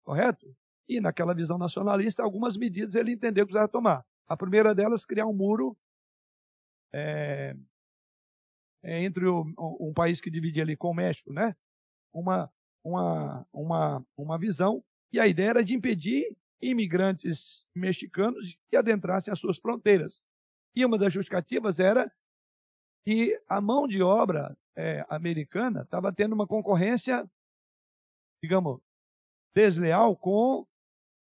Correto? 0.04 0.52
E 0.88 1.00
naquela 1.00 1.36
visão 1.36 1.60
nacionalista, 1.60 2.24
algumas 2.24 2.58
medidas 2.58 2.96
ele 2.96 3.12
entendeu 3.12 3.46
que 3.46 3.52
precisava 3.52 3.72
tomar. 3.72 4.04
A 4.26 4.36
primeira 4.36 4.74
delas, 4.74 5.06
criar 5.06 5.28
um 5.28 5.38
muro 5.38 5.78
é, 6.92 7.56
é, 8.82 9.04
entre 9.04 9.28
o, 9.28 9.46
um 9.80 9.94
país 9.94 10.20
que 10.20 10.32
dividia 10.32 10.64
ali 10.64 10.76
com 10.76 10.90
o 10.90 10.96
México, 10.96 11.32
né? 11.32 11.56
Uma, 12.12 12.52
uma, 12.90 13.46
uma, 13.54 14.06
uma 14.18 14.38
visão. 14.38 14.84
E 15.12 15.20
a 15.20 15.28
ideia 15.28 15.50
era 15.50 15.64
de 15.64 15.74
impedir 15.76 16.36
imigrantes 16.62 17.66
mexicanos 17.74 18.58
que 18.70 18.76
adentrassem 18.76 19.32
as 19.32 19.40
suas 19.40 19.58
fronteiras. 19.58 20.22
E 20.76 20.86
uma 20.86 20.98
das 20.98 21.14
justificativas 21.14 21.80
era 21.80 22.12
que 23.06 23.40
a 23.48 23.60
mão 23.62 23.88
de 23.88 24.02
obra 24.02 24.58
é, 24.76 25.06
americana 25.10 25.82
estava 25.82 26.14
tendo 26.14 26.34
uma 26.34 26.46
concorrência, 26.46 27.30
digamos, 28.44 28.80
desleal 29.54 30.16
com 30.16 30.66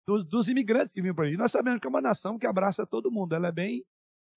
dos, 0.06 0.24
dos 0.24 0.48
imigrantes 0.48 0.92
que 0.92 1.00
vinham 1.00 1.14
para 1.14 1.26
ali. 1.26 1.36
Nós 1.36 1.52
sabemos 1.52 1.80
que 1.80 1.86
é 1.86 1.90
uma 1.90 2.00
nação 2.00 2.38
que 2.38 2.46
abraça 2.46 2.86
todo 2.86 3.10
mundo, 3.10 3.34
ela 3.34 3.48
é 3.48 3.52
bem 3.52 3.84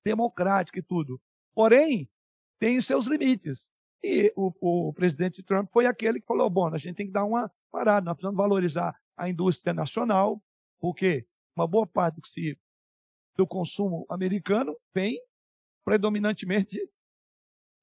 democrática 0.06 0.80
e 0.80 0.84
tudo. 0.84 1.19
Porém, 1.56 2.10
tem 2.60 2.78
os 2.78 2.86
seus 2.86 3.08
limites. 3.08 3.71
E 4.04 4.34
o, 4.36 4.52
o, 4.60 4.94
presidente 4.94 5.42
Trump 5.42 5.70
foi 5.72 5.86
aquele 5.86 6.20
que 6.20 6.28
falou: 6.28 6.50
bom, 6.50 6.68
a 6.74 6.78
gente 6.78 6.96
tem 6.98 7.08
que 7.08 7.13
dar 7.13 7.24
uma 7.24 7.50
parada, 7.72 8.06
nós 8.06 8.16
precisamos 8.16 8.38
valorizar 8.38 9.00
a 9.16 9.30
indústria 9.30 9.74
nacional, 9.74 10.44
porque 10.80 11.26
uma 11.56 11.66
boa 11.66 11.88
parte 11.88 12.20
do, 12.20 12.28
se, 12.28 12.60
do 13.36 13.48
consumo 13.48 14.06
americano 14.10 14.76
vem 14.94 15.22
predominantemente 15.86 16.80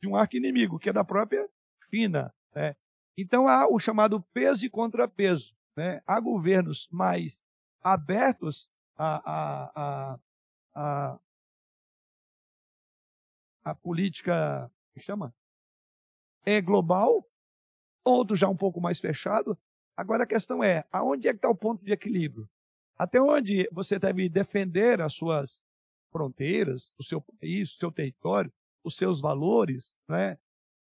de 0.03 0.09
um 0.09 0.15
arco 0.15 0.37
inimigo, 0.37 0.79
que 0.79 0.91
é 0.91 0.93
da 0.93 1.05
própria 1.05 1.49
China. 1.89 2.35
Né? 2.55 2.77
Então 3.17 3.49
há 3.49 3.67
o 3.67 3.79
chamado 3.79 4.21
peso 4.35 4.65
e 4.65 4.71
contrapeso. 4.71 5.55
Né? 5.77 6.03
Há 6.07 6.21
governos 6.21 6.89
mais 6.91 7.43
abertos 7.83 8.71
a, 8.97 9.17
a, 9.17 9.73
a, 9.75 10.19
a, 10.75 11.21
a 13.65 13.75
política, 13.75 14.71
que 14.93 15.01
chama? 15.01 15.35
É 16.45 16.61
global, 16.61 17.27
outros 18.05 18.39
já 18.39 18.49
um 18.49 18.57
pouco 18.57 18.81
mais 18.81 19.01
fechado. 19.01 19.59
Agora 19.97 20.25
a 20.25 20.27
questão 20.27 20.63
é, 20.65 20.85
aonde 20.91 21.29
é 21.29 21.33
que 21.33 21.39
está 21.39 21.51
o 21.51 21.57
ponto 21.57 21.85
de 21.85 21.93
equilíbrio? 21.93 22.49
Até 22.97 23.21
onde 23.21 23.69
você 23.73 23.99
deve 23.99 24.29
defender 24.29 25.01
as 25.01 25.15
suas 25.15 25.63
fronteiras, 26.11 26.93
o 26.99 27.05
seu 27.05 27.21
país, 27.21 27.75
o 27.75 27.79
seu 27.79 27.93
território, 27.93 28.53
os 28.85 28.97
seus 28.97 29.21
valores, 29.21 29.95
né? 30.09 30.39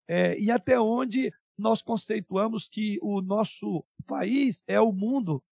É, 0.07 0.39
e 0.39 0.51
até 0.51 0.81
onde 0.81 1.33
nós 1.57 1.83
conceituamos 1.83 2.69
que 2.69 2.99
o 3.03 3.21
nosso 3.21 3.85
país 4.07 4.63
é 4.67 4.81
o 4.81 4.93
mundo 4.93 5.43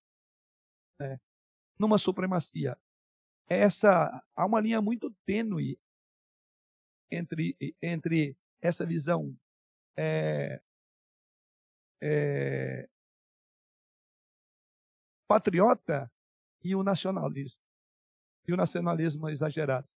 né? 0.98 1.20
numa 1.78 1.98
supremacia. 1.98 2.78
Essa 3.48 4.24
há 4.34 4.46
uma 4.46 4.60
linha 4.60 4.80
muito 4.80 5.14
tênue 5.24 5.78
entre 7.10 7.56
entre 7.82 8.36
essa 8.60 8.86
visão 8.86 9.36
é, 9.96 10.60
é, 12.00 12.88
patriota 15.28 16.10
e 16.62 16.74
o 16.74 16.82
nacionalismo 16.82 17.66
e 18.46 18.52
o 18.52 18.56
nacionalismo 18.56 19.28
exagerado. 19.28 19.88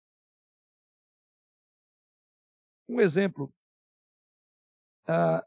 Um 2.88 2.99
exemplo. 2.99 3.53
Ah, 5.07 5.45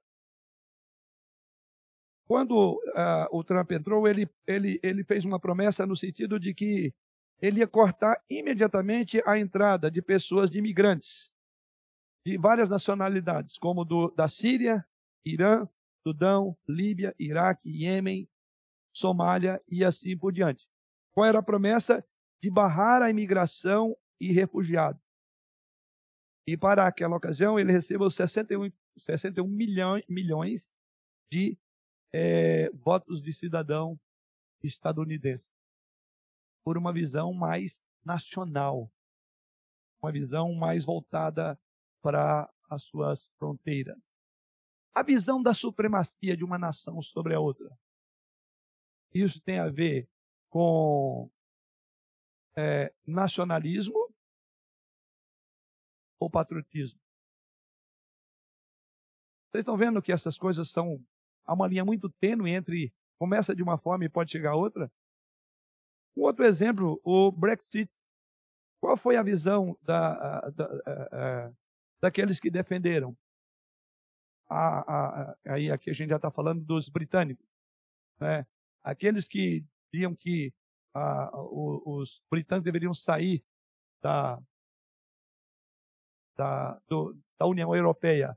quando 2.27 2.81
ah, 2.95 3.29
o 3.33 3.43
Trump 3.43 3.73
entrou, 3.73 4.07
ele, 4.07 4.29
ele, 4.47 4.81
ele 4.83 5.05
fez 5.05 5.25
uma 5.25 5.41
promessa 5.41 5.85
no 5.85 5.97
sentido 5.97 6.39
de 6.39 6.55
que 6.55 6.95
ele 7.41 7.59
ia 7.59 7.67
cortar 7.67 8.23
imediatamente 8.31 9.21
a 9.27 9.39
entrada 9.39 9.91
de 9.91 10.01
pessoas, 10.01 10.49
de 10.49 10.59
imigrantes, 10.59 11.32
de 12.25 12.39
várias 12.39 12.69
nacionalidades, 12.69 13.59
como 13.59 13.85
do, 13.85 14.11
da 14.11 14.29
Síria, 14.29 14.87
Irã, 15.25 15.69
Sudão, 16.07 16.57
Líbia, 16.69 17.15
Iraque, 17.19 17.69
Iêmen, 17.69 18.29
Somália 18.95 19.63
e 19.69 19.85
assim 19.85 20.17
por 20.17 20.33
diante. 20.33 20.69
Qual 21.13 21.27
era 21.27 21.39
a 21.39 21.43
promessa? 21.43 22.05
De 22.43 22.51
barrar 22.51 23.03
a 23.03 23.11
imigração 23.11 23.97
e 24.21 24.33
refugiados. 24.33 25.01
E 26.47 26.57
para 26.57 26.87
aquela 26.87 27.17
ocasião, 27.17 27.59
ele 27.59 27.73
recebeu 27.73 28.11
61, 28.11 28.71
61 28.99 29.47
milhões, 29.47 30.05
milhões 30.09 30.75
de 31.31 31.57
é, 32.13 32.69
votos 32.71 33.23
de 33.23 33.33
cidadão 33.33 33.99
estadunidense. 34.63 35.51
Por 36.65 36.77
uma 36.77 36.93
visão 36.93 37.33
mais 37.33 37.85
nacional. 38.05 38.91
Uma 40.03 40.13
visão 40.13 40.53
mais 40.53 40.85
voltada 40.85 41.59
para 42.03 42.53
as 42.69 42.83
suas 42.83 43.29
fronteiras. 43.39 43.97
A 44.95 45.03
visão 45.03 45.43
da 45.43 45.55
supremacia 45.55 46.37
de 46.37 46.45
uma 46.45 46.59
nação 46.59 47.01
sobre 47.01 47.35
a 47.35 47.41
outra. 47.41 47.71
Isso 49.15 49.41
tem 49.41 49.59
a 49.59 49.69
ver 49.69 50.09
com 50.51 51.31
é, 52.57 52.93
nacionalismo 53.07 54.15
ou 56.19 56.31
patriotismo? 56.31 57.01
Vocês 59.51 59.63
estão 59.63 59.77
vendo 59.77 60.01
que 60.01 60.13
essas 60.13 60.39
coisas 60.39 60.71
são. 60.71 61.03
Há 61.45 61.53
uma 61.53 61.69
linha 61.69 61.85
muito 61.85 62.09
tênue 62.09 62.51
entre 62.51 62.93
começa 63.19 63.55
de 63.55 63.63
uma 63.63 63.79
forma 63.79 64.05
e 64.05 64.09
pode 64.09 64.33
chegar 64.33 64.53
a 64.53 64.57
outra? 64.57 64.91
Um 66.17 66.23
outro 66.23 66.45
exemplo, 66.45 67.01
o 67.05 67.31
Brexit. 67.31 67.91
Qual 68.81 68.97
foi 68.97 69.17
a 69.17 69.23
visão 69.23 69.79
da, 69.83 70.41
da, 70.51 70.67
da, 70.67 71.53
daqueles 72.03 72.41
que 72.41 72.51
defenderam? 72.51 73.17
A, 74.49 75.31
a, 75.31 75.37
aí 75.47 75.71
aqui 75.71 75.89
a 75.89 75.93
gente 75.93 76.11
já 76.11 76.17
está 76.17 76.31
falando 76.31 76.63
dos 76.65 76.89
britânicos. 76.89 77.47
Né? 78.21 78.47
Aqueles 78.83 79.29
que 79.29 79.65
diziam 79.93 80.15
que 80.15 80.53
a, 80.93 81.31
os 81.41 82.23
britânicos 82.31 82.65
deveriam 82.65 82.93
sair 82.93 83.43
da, 84.03 84.43
da, 86.37 86.79
do, 86.89 87.19
da 87.39 87.47
União 87.47 87.75
Europeia. 87.75 88.37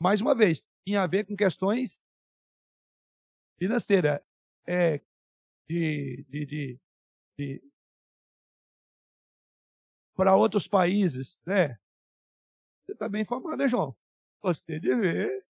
Mais 0.00 0.20
uma 0.20 0.34
vez, 0.34 0.66
tinha 0.84 1.02
a 1.02 1.06
ver 1.06 1.26
com 1.26 1.36
questões 1.36 2.02
financeiras, 3.58 4.20
é, 4.66 4.98
de, 5.68 6.24
de, 6.28 6.46
de, 6.46 6.80
de 7.36 7.72
para 10.14 10.34
outros 10.34 10.66
países, 10.66 11.38
né? 11.46 11.78
Você 12.88 12.92
está 12.92 13.06
bem 13.06 13.20
informado, 13.20 13.58
né, 13.58 13.68
João? 13.68 13.94
Gostei 14.42 14.80
de 14.80 14.94
ver. 14.94 15.44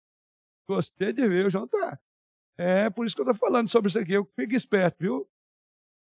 Gostei 0.69 1.13
de 1.13 1.27
ver, 1.27 1.47
o 1.47 1.51
João 1.51 1.67
tá. 1.67 1.99
É 2.57 2.89
por 2.89 3.05
isso 3.05 3.17
que 3.17 3.23
eu 3.23 3.29
estou 3.29 3.35
falando 3.35 3.69
sobre 3.69 3.89
isso 3.89 3.99
aqui. 3.99 4.13
Eu 4.13 4.25
fico 4.37 4.55
esperto, 4.55 4.99
viu? 5.01 5.29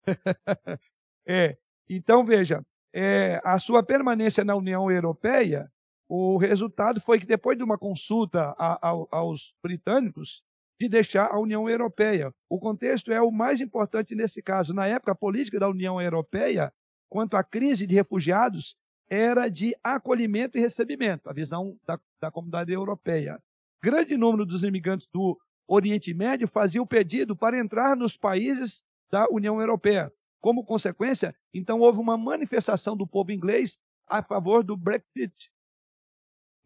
é. 1.27 1.55
Então, 1.87 2.25
veja, 2.25 2.65
é, 2.91 3.39
a 3.43 3.59
sua 3.59 3.83
permanência 3.83 4.43
na 4.43 4.55
União 4.55 4.89
Europeia, 4.89 5.71
o 6.07 6.35
resultado 6.37 6.99
foi 6.99 7.19
que 7.19 7.27
depois 7.27 7.55
de 7.55 7.63
uma 7.63 7.77
consulta 7.77 8.55
a, 8.57 8.89
a, 8.89 9.05
aos 9.11 9.53
britânicos, 9.61 10.43
de 10.81 10.89
deixar 10.89 11.27
a 11.31 11.39
União 11.39 11.69
Europeia. 11.69 12.33
O 12.49 12.59
contexto 12.59 13.11
é 13.11 13.21
o 13.21 13.29
mais 13.29 13.61
importante 13.61 14.15
nesse 14.15 14.41
caso. 14.41 14.73
Na 14.73 14.87
época, 14.87 15.11
a 15.11 15.15
política 15.15 15.59
da 15.59 15.69
União 15.69 16.01
Europeia, 16.01 16.73
quanto 17.07 17.37
à 17.37 17.43
crise 17.43 17.85
de 17.85 17.93
refugiados, 17.93 18.75
era 19.09 19.49
de 19.49 19.75
acolhimento 19.83 20.57
e 20.57 20.61
recebimento, 20.61 21.29
a 21.29 21.33
visão 21.33 21.77
da, 21.85 21.99
da 22.21 22.31
comunidade 22.31 22.71
europeia. 22.71 23.41
Grande 23.81 24.15
número 24.15 24.45
dos 24.45 24.63
imigrantes 24.63 25.07
do 25.11 25.39
Oriente 25.67 26.13
Médio 26.13 26.47
fazia 26.47 26.81
o 26.81 26.87
pedido 26.87 27.35
para 27.35 27.59
entrar 27.59 27.95
nos 27.95 28.15
países 28.15 28.85
da 29.09 29.27
União 29.29 29.59
Europeia. 29.59 30.11
Como 30.39 30.65
consequência, 30.65 31.35
então 31.53 31.79
houve 31.79 31.99
uma 31.99 32.17
manifestação 32.17 32.95
do 32.95 33.07
povo 33.07 33.31
inglês 33.31 33.81
a 34.07 34.23
favor 34.23 34.63
do 34.63 34.77
Brexit, 34.77 35.51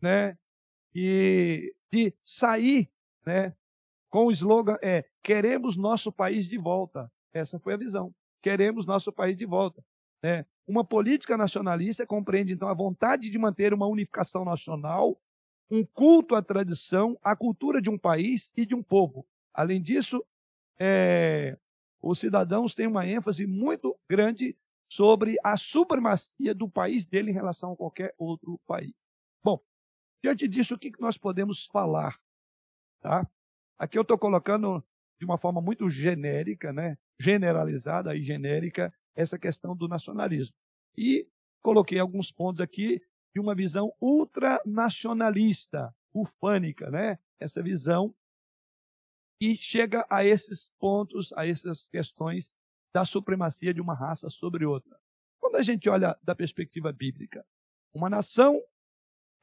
né? 0.01 0.37
E 0.93 1.73
de 1.91 2.13
sair, 2.23 2.89
né? 3.25 3.55
Com 4.09 4.27
o 4.27 4.31
slogan 4.31 4.77
é 4.81 5.05
queremos 5.23 5.75
nosso 5.75 6.11
país 6.11 6.47
de 6.47 6.57
volta. 6.57 7.11
Essa 7.33 7.59
foi 7.59 7.73
a 7.73 7.77
visão. 7.77 8.13
Queremos 8.41 8.85
nosso 8.85 9.11
país 9.11 9.35
de 9.35 9.45
volta. 9.45 9.83
Né? 10.21 10.45
Uma 10.65 10.83
política 10.83 11.37
nacionalista 11.37 12.05
compreende 12.05 12.53
então 12.53 12.67
a 12.67 12.73
vontade 12.73 13.29
de 13.29 13.37
manter 13.37 13.73
uma 13.73 13.87
unificação 13.87 14.45
nacional, 14.45 15.19
um 15.69 15.85
culto 15.85 16.35
à 16.35 16.41
tradição, 16.41 17.17
à 17.21 17.35
cultura 17.35 17.81
de 17.81 17.89
um 17.89 17.97
país 17.97 18.51
e 18.55 18.65
de 18.65 18.73
um 18.73 18.81
povo. 18.81 19.25
Além 19.53 19.81
disso, 19.81 20.23
é, 20.79 21.57
os 22.01 22.19
cidadãos 22.19 22.73
têm 22.73 22.87
uma 22.87 23.05
ênfase 23.05 23.45
muito 23.45 23.97
grande 24.09 24.57
sobre 24.89 25.37
a 25.43 25.57
supremacia 25.57 26.53
do 26.53 26.69
país 26.69 27.05
dele 27.05 27.31
em 27.31 27.33
relação 27.33 27.73
a 27.73 27.75
qualquer 27.75 28.13
outro 28.17 28.59
país. 28.67 28.93
Bom, 29.43 29.59
diante 30.23 30.47
disso, 30.47 30.75
o 30.75 30.77
que 30.77 30.91
nós 30.99 31.17
podemos 31.17 31.65
falar? 31.65 32.19
Tá? 33.01 33.27
Aqui 33.77 33.97
eu 33.97 34.03
estou 34.03 34.17
colocando 34.17 34.83
de 35.19 35.25
uma 35.25 35.37
forma 35.37 35.61
muito 35.61 35.89
genérica, 35.89 36.71
né? 36.71 36.97
generalizada 37.19 38.15
e 38.15 38.21
genérica, 38.21 38.93
essa 39.15 39.37
questão 39.37 39.75
do 39.75 39.87
nacionalismo. 39.87 40.55
E 40.97 41.27
coloquei 41.61 41.99
alguns 41.99 42.31
pontos 42.31 42.61
aqui 42.61 43.01
de 43.33 43.39
uma 43.39 43.55
visão 43.55 43.93
ultranacionalista, 43.99 45.93
ufânica, 46.13 46.89
né? 46.91 47.17
essa 47.39 47.61
visão 47.61 48.13
e 49.41 49.57
chega 49.57 50.05
a 50.09 50.23
esses 50.23 50.71
pontos, 50.79 51.33
a 51.33 51.45
essas 51.45 51.87
questões 51.87 52.53
da 52.93 53.03
supremacia 53.03 53.73
de 53.73 53.81
uma 53.81 53.93
raça 53.93 54.29
sobre 54.29 54.65
outra. 54.65 54.97
Quando 55.39 55.55
a 55.57 55.61
gente 55.61 55.89
olha 55.89 56.17
da 56.23 56.33
perspectiva 56.33 56.93
bíblica, 56.93 57.45
uma 57.93 58.09
nação 58.09 58.61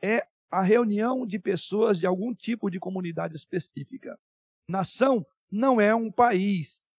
é 0.03 0.27
a 0.51 0.63
reunião 0.63 1.27
de 1.27 1.39
pessoas 1.39 1.99
de 1.99 2.07
algum 2.07 2.35
tipo 2.35 2.71
de 2.71 2.81
comunidade 2.81 3.37
específica. 3.37 4.19
Nação 4.69 5.25
não 5.51 5.81
é 5.81 5.95
um 5.95 6.11
país 6.11 6.90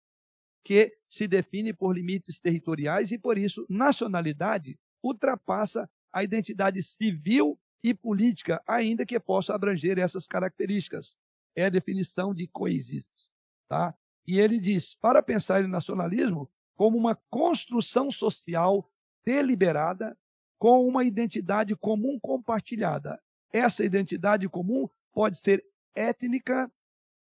que 0.63 0.95
se 1.09 1.27
define 1.27 1.73
por 1.73 1.93
limites 1.95 2.39
territoriais 2.39 3.11
e, 3.11 3.17
por 3.17 3.37
isso, 3.37 3.65
nacionalidade 3.69 4.79
ultrapassa 5.03 5.89
a 6.13 6.23
identidade 6.23 6.81
civil 6.83 7.59
e 7.83 7.93
política, 7.93 8.61
ainda 8.67 9.05
que 9.05 9.19
possa 9.19 9.55
abranger 9.55 9.97
essas 9.97 10.27
características 10.27 11.17
é 11.55 11.65
a 11.65 11.69
definição 11.69 12.33
de 12.33 12.47
coexiste. 12.47 13.33
Tá? 13.67 13.95
E 14.27 14.39
ele 14.39 14.59
diz: 14.59 14.95
para 14.95 15.23
pensar 15.23 15.63
em 15.63 15.67
nacionalismo 15.67 16.49
como 16.75 16.97
uma 16.97 17.15
construção 17.29 18.11
social 18.11 18.89
deliberada 19.25 20.17
com 20.57 20.87
uma 20.87 21.03
identidade 21.03 21.75
comum 21.75 22.19
compartilhada. 22.19 23.19
Essa 23.51 23.83
identidade 23.83 24.47
comum 24.47 24.87
pode 25.11 25.37
ser 25.37 25.63
étnica, 25.95 26.71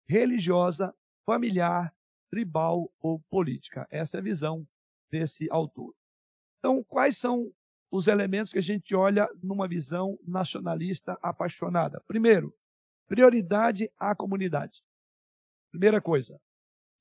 religiosa, 0.08 0.93
familiar, 1.26 1.93
tribal 2.29 2.91
ou 2.99 3.19
política. 3.29 3.87
Essa 3.89 4.17
é 4.17 4.19
a 4.19 4.23
visão 4.23 4.67
desse 5.11 5.49
autor. 5.51 5.93
Então, 6.59 6.83
quais 6.83 7.17
são 7.17 7.51
os 7.91 8.07
elementos 8.07 8.51
que 8.51 8.59
a 8.59 8.61
gente 8.61 8.93
olha 8.95 9.27
numa 9.41 9.67
visão 9.67 10.17
nacionalista 10.25 11.17
apaixonada? 11.21 12.01
Primeiro, 12.07 12.53
prioridade 13.07 13.89
à 13.97 14.15
comunidade. 14.15 14.83
Primeira 15.71 16.01
coisa. 16.01 16.39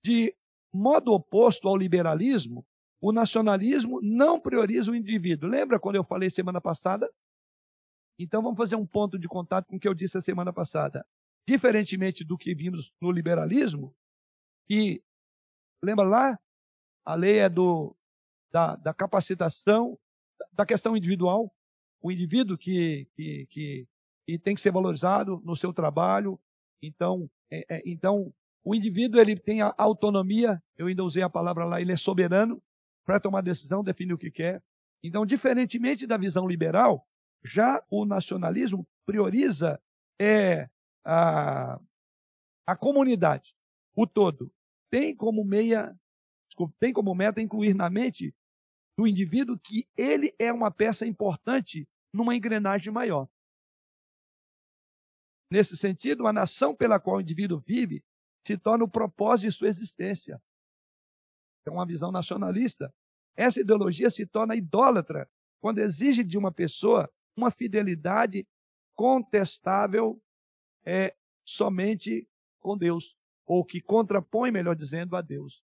De 0.04 0.34
modo 0.72 1.12
oposto 1.12 1.68
ao 1.68 1.76
liberalismo, 1.76 2.64
o 3.00 3.12
nacionalismo 3.12 4.00
não 4.02 4.40
prioriza 4.40 4.90
o 4.90 4.94
indivíduo. 4.94 5.48
Lembra 5.48 5.80
quando 5.80 5.96
eu 5.96 6.04
falei 6.04 6.30
semana 6.30 6.60
passada? 6.60 7.10
Então 8.18 8.42
vamos 8.42 8.56
fazer 8.56 8.76
um 8.76 8.86
ponto 8.86 9.18
de 9.18 9.28
contato 9.28 9.66
com 9.66 9.76
o 9.76 9.80
que 9.80 9.88
eu 9.88 9.94
disse 9.94 10.16
a 10.16 10.22
semana 10.22 10.52
passada. 10.52 11.04
Diferentemente 11.46 12.24
do 12.24 12.36
que 12.36 12.54
vimos 12.54 12.90
no 13.00 13.10
liberalismo, 13.10 13.94
que 14.66 15.02
lembra 15.82 16.04
lá? 16.04 16.38
A 17.04 17.14
lei 17.14 17.38
é 17.38 17.48
do, 17.48 17.96
da, 18.50 18.76
da 18.76 18.94
capacitação, 18.94 19.98
da 20.52 20.66
questão 20.66 20.96
individual. 20.96 21.52
O 22.00 22.10
indivíduo 22.10 22.58
que, 22.58 23.08
que, 23.14 23.46
que 23.46 23.88
e 24.26 24.38
tem 24.38 24.54
que 24.54 24.60
ser 24.60 24.72
valorizado 24.72 25.40
no 25.44 25.54
seu 25.54 25.72
trabalho. 25.72 26.38
Então, 26.82 27.30
é, 27.50 27.76
é, 27.76 27.82
então 27.86 28.32
o 28.64 28.74
indivíduo 28.74 29.20
ele 29.20 29.36
tem 29.36 29.62
a 29.62 29.72
autonomia, 29.78 30.60
eu 30.76 30.88
ainda 30.88 31.04
usei 31.04 31.22
a 31.22 31.30
palavra 31.30 31.64
lá, 31.64 31.80
ele 31.80 31.92
é 31.92 31.96
soberano 31.96 32.60
para 33.04 33.20
tomar 33.20 33.40
decisão, 33.40 33.84
definir 33.84 34.12
o 34.12 34.18
que 34.18 34.30
quer. 34.30 34.62
Então, 35.02 35.24
diferentemente 35.24 36.06
da 36.06 36.16
visão 36.16 36.48
liberal, 36.48 37.06
já 37.44 37.80
o 37.88 38.04
nacionalismo 38.04 38.86
prioriza 39.04 39.80
é, 40.20 40.68
a, 41.04 41.78
a 42.66 42.76
comunidade, 42.76 43.54
o 43.94 44.06
todo. 44.06 44.52
Tem 44.90 45.14
como 45.14 45.44
meia, 45.44 45.94
desculpa, 46.48 46.74
tem 46.78 46.92
como 46.92 47.14
meta 47.14 47.40
incluir 47.40 47.74
na 47.74 47.90
mente 47.90 48.34
do 48.96 49.06
indivíduo 49.06 49.58
que 49.58 49.86
ele 49.96 50.34
é 50.38 50.52
uma 50.52 50.70
peça 50.70 51.06
importante 51.06 51.88
numa 52.12 52.34
engrenagem 52.34 52.92
maior. 52.92 53.28
Nesse 55.50 55.76
sentido, 55.76 56.26
a 56.26 56.32
nação 56.32 56.74
pela 56.74 56.98
qual 56.98 57.16
o 57.16 57.20
indivíduo 57.20 57.60
vive 57.60 58.02
se 58.46 58.56
torna 58.56 58.84
o 58.84 58.90
propósito 58.90 59.50
de 59.50 59.56
sua 59.56 59.68
existência. 59.68 60.40
É 61.66 61.70
uma 61.70 61.86
visão 61.86 62.10
nacionalista. 62.10 62.92
Essa 63.36 63.60
ideologia 63.60 64.08
se 64.08 64.24
torna 64.26 64.56
idólatra 64.56 65.28
quando 65.60 65.78
exige 65.78 66.24
de 66.24 66.38
uma 66.38 66.52
pessoa 66.52 67.10
uma 67.36 67.50
fidelidade 67.50 68.46
contestável 68.94 70.20
é, 70.84 71.14
somente 71.44 72.28
com 72.60 72.78
Deus, 72.78 73.15
ou 73.46 73.64
que 73.64 73.80
contrapõe, 73.80 74.50
melhor 74.50 74.74
dizendo, 74.74 75.16
a 75.16 75.22
Deus. 75.22 75.62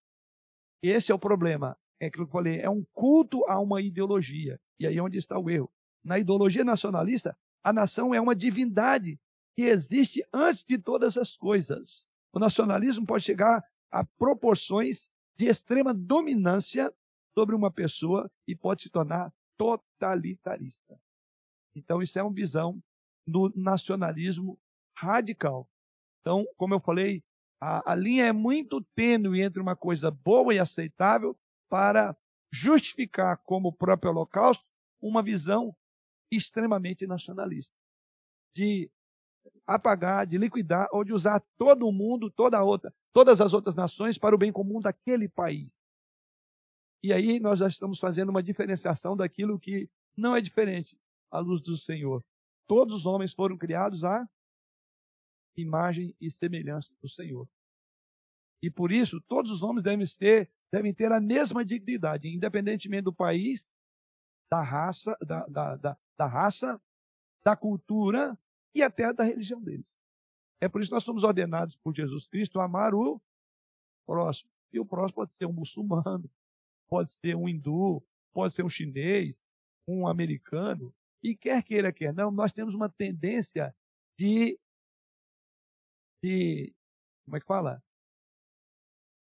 Esse 0.83 1.13
é 1.13 1.15
o 1.15 1.19
problema. 1.19 1.77
É 2.01 2.07
aquilo 2.07 2.27
que 2.27 2.31
eu 2.31 2.39
falei, 2.39 2.61
é 2.61 2.71
um 2.71 2.85
culto 2.93 3.45
a 3.47 3.61
uma 3.61 3.81
ideologia. 3.81 4.61
E 4.79 4.87
aí 4.87 4.97
é 4.97 5.03
onde 5.03 5.19
está 5.19 5.39
o 5.39 5.51
erro. 5.51 5.71
Na 6.05 6.19
ideologia 6.19 6.65
nacionalista, 6.65 7.37
a 7.63 7.73
nação 7.73 8.15
é 8.15 8.21
uma 8.21 8.35
divindade 8.35 9.21
que 9.55 9.63
existe 9.63 10.25
antes 10.33 10.65
de 10.65 10.79
todas 10.79 11.17
as 11.17 11.37
coisas. 11.37 12.07
O 12.33 12.39
nacionalismo 12.39 13.07
pode 13.07 13.25
chegar 13.25 13.63
a 13.91 14.05
proporções 14.05 15.09
de 15.37 15.47
extrema 15.47 15.95
dominância 15.95 16.93
sobre 17.35 17.55
uma 17.55 17.71
pessoa 17.71 18.31
e 18.47 18.57
pode 18.57 18.83
se 18.83 18.91
tornar 18.91 19.33
totalitarista. 19.57 20.99
Então, 21.75 22.03
isso 22.03 22.19
é 22.19 22.23
uma 22.23 22.33
visão 22.33 22.83
do 23.27 23.53
nacionalismo 23.55 24.59
radical. 24.97 25.69
Então, 26.21 26.47
como 26.57 26.75
eu 26.75 26.81
falei, 26.81 27.23
a, 27.65 27.93
a 27.93 27.95
linha 27.95 28.25
é 28.27 28.33
muito 28.33 28.83
tênue 28.97 29.41
entre 29.41 29.63
uma 29.63 29.77
coisa 29.77 30.11
boa 30.11 30.53
e 30.53 30.59
aceitável 30.59 31.39
para 31.69 32.17
justificar, 32.53 33.37
como 33.45 33.69
o 33.69 33.73
próprio 33.73 34.11
Holocausto, 34.11 34.65
uma 35.01 35.23
visão 35.23 35.73
extremamente 36.29 37.07
nacionalista, 37.07 37.73
de 38.57 38.91
apagar, 39.65 40.27
de 40.27 40.39
liquidar 40.39 40.89
ou 40.91 41.05
de 41.05 41.13
usar 41.13 41.41
todo 41.57 41.87
o 41.87 41.93
mundo, 41.93 42.29
toda 42.33 42.59
a 42.59 42.65
outra, 42.65 42.93
todas 43.13 43.41
as 43.41 43.53
outras 43.53 43.77
nações 43.77 44.19
para 44.19 44.35
o 44.35 44.39
bem 44.39 44.51
comum 44.51 44.81
daquele 44.81 45.29
país. 45.29 45.79
E 47.01 47.13
aí 47.13 47.39
nós 47.39 47.61
já 47.61 47.69
estamos 47.69 48.01
fazendo 48.01 48.31
uma 48.31 48.43
diferenciação 48.43 49.17
daquilo 49.17 49.59
que 49.61 49.89
não 50.17 50.35
é 50.35 50.41
diferente 50.41 50.99
à 51.31 51.39
luz 51.39 51.61
do 51.61 51.77
Senhor. 51.77 52.25
Todos 52.67 52.97
os 52.97 53.07
homens 53.07 53.33
foram 53.33 53.57
criados 53.57 54.05
à 54.05 54.29
imagem 55.57 56.15
e 56.21 56.31
semelhança 56.31 56.95
do 57.01 57.09
Senhor. 57.09 57.49
E 58.63 58.71
por 58.71 58.93
isso, 58.93 59.21
todos 59.23 59.51
os 59.51 59.63
homens 59.63 59.83
devem 59.83 60.07
ter, 60.19 60.51
devem 60.73 60.95
ter 60.95 61.11
a 61.11 61.21
mesma 61.21 61.65
dignidade, 61.65 62.29
independentemente 62.29 63.03
do 63.03 63.13
país, 63.13 63.71
da 64.51 64.63
raça, 64.63 65.17
da, 65.21 65.47
da, 65.47 65.77
da, 65.77 65.99
da 66.17 66.27
raça, 66.27 66.81
da 67.45 67.57
cultura 67.57 68.39
e 68.75 68.83
até 68.83 69.13
da 69.13 69.25
religião 69.25 69.61
deles. 69.61 69.87
É 70.61 70.69
por 70.69 70.81
isso 70.81 70.91
que 70.91 70.95
nós 70.95 71.03
somos 71.03 71.25
ordenados 71.25 71.77
por 71.77 71.95
Jesus 71.95 72.29
Cristo 72.29 72.61
a 72.61 72.65
amar 72.65 72.95
o 72.95 73.21
próximo. 74.07 74.49
E 74.73 74.79
o 74.79 74.87
próximo 74.87 75.17
pode 75.17 75.35
ser 75.35 75.47
um 75.47 75.53
muçulmano, 75.53 76.31
pode 76.89 77.11
ser 77.11 77.35
um 77.35 77.49
hindu, 77.49 78.03
pode 78.33 78.55
ser 78.55 78.65
um 78.65 78.69
chinês, 78.69 79.43
um 79.89 80.07
americano. 80.07 80.95
E 81.23 81.37
quer 81.37 81.63
queira, 81.63 81.93
quer 81.93 82.15
não, 82.15 82.31
nós 82.31 82.53
temos 82.53 82.75
uma 82.75 82.89
tendência 82.89 83.75
de, 84.19 84.59
de 86.23 86.75
como 87.25 87.37
é 87.37 87.41
que 87.41 87.47
fala? 87.47 87.83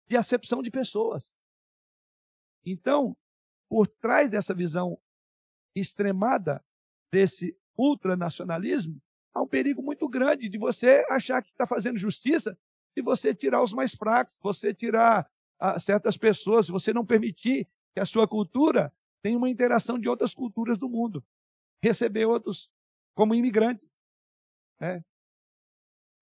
De 0.07 0.15
acepção 0.15 0.61
de 0.61 0.69
pessoas. 0.69 1.35
Então, 2.65 3.15
por 3.69 3.87
trás 3.87 4.29
dessa 4.29 4.53
visão 4.53 4.99
extremada 5.75 6.63
desse 7.11 7.57
ultranacionalismo, 7.77 9.01
há 9.33 9.41
um 9.41 9.47
perigo 9.47 9.81
muito 9.81 10.07
grande 10.07 10.47
de 10.49 10.57
você 10.57 11.05
achar 11.09 11.41
que 11.41 11.51
está 11.51 11.67
fazendo 11.67 11.97
justiça 11.97 12.57
e 12.95 13.01
você 13.01 13.35
tirar 13.35 13.61
os 13.61 13.73
mais 13.73 13.93
fracos, 13.93 14.37
você 14.41 14.73
tirar 14.73 15.29
ah, 15.59 15.79
certas 15.79 16.17
pessoas, 16.17 16.67
você 16.67 16.93
não 16.93 17.05
permitir 17.05 17.67
que 17.93 17.99
a 17.99 18.05
sua 18.05 18.27
cultura 18.27 18.93
tenha 19.21 19.37
uma 19.37 19.49
interação 19.49 19.99
de 19.99 20.07
outras 20.07 20.33
culturas 20.33 20.77
do 20.77 20.87
mundo, 20.87 21.23
receber 21.81 22.25
outros 22.25 22.69
como 23.13 23.33
imigrantes. 23.33 23.89
É. 24.79 25.03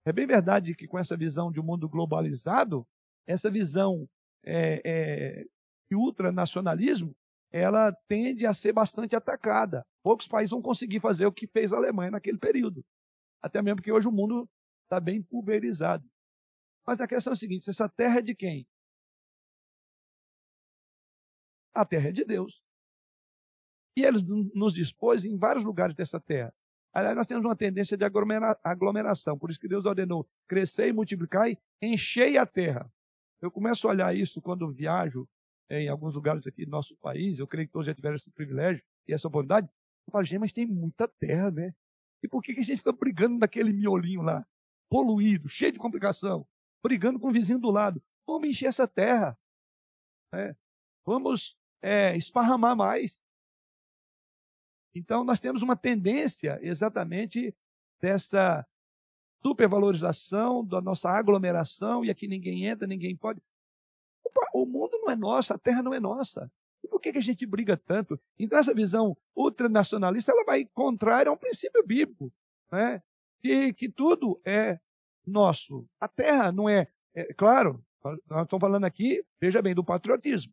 é 0.04 0.12
bem 0.12 0.26
verdade 0.26 0.74
que 0.74 0.86
com 0.86 0.98
essa 0.98 1.16
visão 1.16 1.50
de 1.50 1.60
um 1.60 1.64
mundo 1.64 1.88
globalizado, 1.88 2.86
essa 3.26 3.50
visão 3.50 4.08
é, 4.44 4.82
é, 4.84 5.44
de 5.90 5.96
ultranacionalismo, 5.96 7.14
ela 7.50 7.92
tende 8.08 8.44
a 8.46 8.52
ser 8.52 8.72
bastante 8.72 9.16
atacada. 9.16 9.86
Poucos 10.02 10.28
países 10.28 10.50
vão 10.50 10.60
conseguir 10.60 11.00
fazer 11.00 11.24
o 11.24 11.32
que 11.32 11.46
fez 11.46 11.72
a 11.72 11.76
Alemanha 11.76 12.10
naquele 12.10 12.38
período. 12.38 12.84
Até 13.40 13.62
mesmo 13.62 13.76
porque 13.76 13.92
hoje 13.92 14.08
o 14.08 14.12
mundo 14.12 14.48
está 14.82 15.00
bem 15.00 15.22
pulverizado. 15.22 16.06
Mas 16.86 17.00
a 17.00 17.08
questão 17.08 17.32
é 17.32 17.34
a 17.34 17.36
seguinte: 17.36 17.70
essa 17.70 17.88
terra 17.88 18.18
é 18.18 18.22
de 18.22 18.34
quem? 18.34 18.66
A 21.72 21.84
terra 21.84 22.08
é 22.08 22.12
de 22.12 22.24
Deus. 22.24 22.62
E 23.96 24.04
ele 24.04 24.18
nos 24.54 24.74
dispôs 24.74 25.24
em 25.24 25.36
vários 25.38 25.64
lugares 25.64 25.94
dessa 25.94 26.20
terra. 26.20 26.52
Aliás, 26.94 27.16
nós 27.16 27.26
temos 27.26 27.44
uma 27.44 27.56
tendência 27.56 27.96
de 27.96 28.04
aglomeração, 28.62 29.36
por 29.36 29.50
isso 29.50 29.58
que 29.58 29.66
Deus 29.66 29.84
ordenou: 29.84 30.26
crescer 30.46 30.94
multiplicar 30.94 31.50
e 31.50 31.58
enchei 31.82 32.38
a 32.38 32.46
terra. 32.46 32.88
Eu 33.42 33.50
começo 33.50 33.86
a 33.88 33.90
olhar 33.90 34.16
isso 34.16 34.40
quando 34.40 34.72
viajo 34.72 35.28
em 35.68 35.88
alguns 35.88 36.14
lugares 36.14 36.46
aqui 36.46 36.64
do 36.64 36.70
nosso 36.70 36.96
país, 36.96 37.38
eu 37.38 37.46
creio 37.46 37.66
que 37.66 37.72
todos 37.72 37.86
já 37.86 37.94
tiveram 37.94 38.16
esse 38.16 38.30
privilégio 38.30 38.82
e 39.08 39.12
essa 39.12 39.28
oportunidade. 39.28 39.68
Eu 40.06 40.12
falo, 40.12 40.24
gente, 40.24 40.38
mas 40.38 40.52
tem 40.52 40.66
muita 40.66 41.08
terra, 41.08 41.50
né? 41.50 41.74
E 42.22 42.28
por 42.28 42.42
que, 42.42 42.54
que 42.54 42.60
a 42.60 42.62
gente 42.62 42.78
fica 42.78 42.92
brigando 42.92 43.38
naquele 43.38 43.72
miolinho 43.72 44.22
lá? 44.22 44.46
Poluído, 44.88 45.48
cheio 45.48 45.72
de 45.72 45.78
complicação, 45.78 46.46
brigando 46.82 47.18
com 47.18 47.28
o 47.28 47.32
vizinho 47.32 47.58
do 47.58 47.70
lado. 47.70 48.02
Vamos 48.26 48.48
encher 48.48 48.66
essa 48.66 48.86
terra. 48.86 49.36
Né? 50.32 50.54
Vamos 51.04 51.56
é, 51.82 52.16
esparramar 52.16 52.76
mais. 52.76 53.22
Então, 54.94 55.24
nós 55.24 55.40
temos 55.40 55.62
uma 55.62 55.76
tendência 55.76 56.58
exatamente 56.62 57.54
dessa 58.00 58.66
supervalorização 59.42 60.64
da 60.64 60.80
nossa 60.80 61.10
aglomeração, 61.10 62.04
e 62.04 62.10
aqui 62.10 62.26
ninguém 62.28 62.66
entra, 62.66 62.86
ninguém 62.86 63.16
pode. 63.16 63.42
O 64.52 64.64
mundo 64.64 64.98
não 64.98 65.10
é 65.10 65.16
nosso, 65.16 65.52
a 65.52 65.58
terra 65.58 65.82
não 65.82 65.92
é 65.92 66.00
nossa. 66.00 66.50
E 66.82 66.88
por 66.88 67.00
que, 67.00 67.12
que 67.12 67.18
a 67.18 67.22
gente 67.22 67.44
briga 67.44 67.76
tanto? 67.76 68.18
Então, 68.38 68.58
essa 68.58 68.74
visão 68.74 69.16
ultranacionalista 69.34 70.32
ela 70.32 70.44
vai 70.44 70.64
contrária 70.64 71.30
a 71.30 71.32
um 71.32 71.36
princípio 71.36 71.84
bíblico, 71.84 72.32
né? 72.70 73.02
E 73.42 73.72
que 73.74 73.88
tudo 73.88 74.40
é 74.44 74.78
nosso. 75.26 75.86
A 76.00 76.08
terra 76.08 76.50
não 76.50 76.68
é, 76.68 76.88
é 77.14 77.32
claro, 77.34 77.84
nós 78.02 78.42
estamos 78.42 78.60
falando 78.60 78.84
aqui, 78.84 79.24
veja 79.40 79.60
bem, 79.60 79.74
do 79.74 79.84
patriotismo 79.84 80.52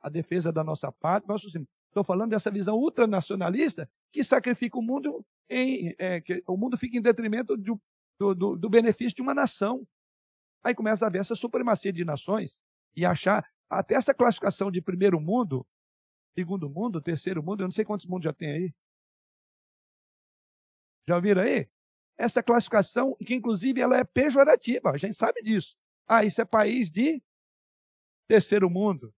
a 0.00 0.08
defesa 0.08 0.52
da 0.52 0.64
nossa 0.64 0.90
pátria. 0.90 1.36
Estou 1.90 2.04
falando 2.04 2.30
dessa 2.30 2.50
visão 2.50 2.78
ultranacionalista 2.78 3.90
que 4.12 4.22
sacrifica 4.22 4.78
o 4.78 4.82
mundo 4.82 5.26
em. 5.48 5.94
É, 5.98 6.20
que 6.20 6.42
o 6.46 6.56
mundo 6.56 6.78
fica 6.78 6.96
em 6.96 7.02
detrimento 7.02 7.56
do, 7.56 7.80
do, 8.18 8.56
do 8.56 8.70
benefício 8.70 9.16
de 9.16 9.22
uma 9.22 9.34
nação. 9.34 9.86
Aí 10.62 10.74
começa 10.74 11.04
a 11.04 11.08
haver 11.08 11.20
essa 11.20 11.34
supremacia 11.34 11.92
de 11.92 12.04
nações 12.04 12.60
e 12.94 13.04
achar 13.04 13.44
até 13.68 13.94
essa 13.94 14.14
classificação 14.14 14.70
de 14.70 14.80
primeiro 14.80 15.20
mundo, 15.20 15.66
segundo 16.34 16.70
mundo, 16.70 17.00
terceiro 17.00 17.42
mundo, 17.42 17.62
eu 17.62 17.66
não 17.66 17.72
sei 17.72 17.84
quantos 17.84 18.06
mundos 18.06 18.24
já 18.24 18.32
tem 18.32 18.50
aí. 18.50 18.74
Já 21.08 21.16
ouviram 21.16 21.42
aí? 21.42 21.68
Essa 22.16 22.42
classificação, 22.42 23.16
que 23.26 23.34
inclusive 23.34 23.80
ela 23.80 23.96
é 23.96 24.04
pejorativa, 24.04 24.90
a 24.90 24.96
gente 24.96 25.16
sabe 25.16 25.42
disso. 25.42 25.76
Ah, 26.06 26.24
isso 26.24 26.40
é 26.40 26.44
país 26.44 26.90
de 26.90 27.22
terceiro 28.28 28.70
mundo 28.70 29.12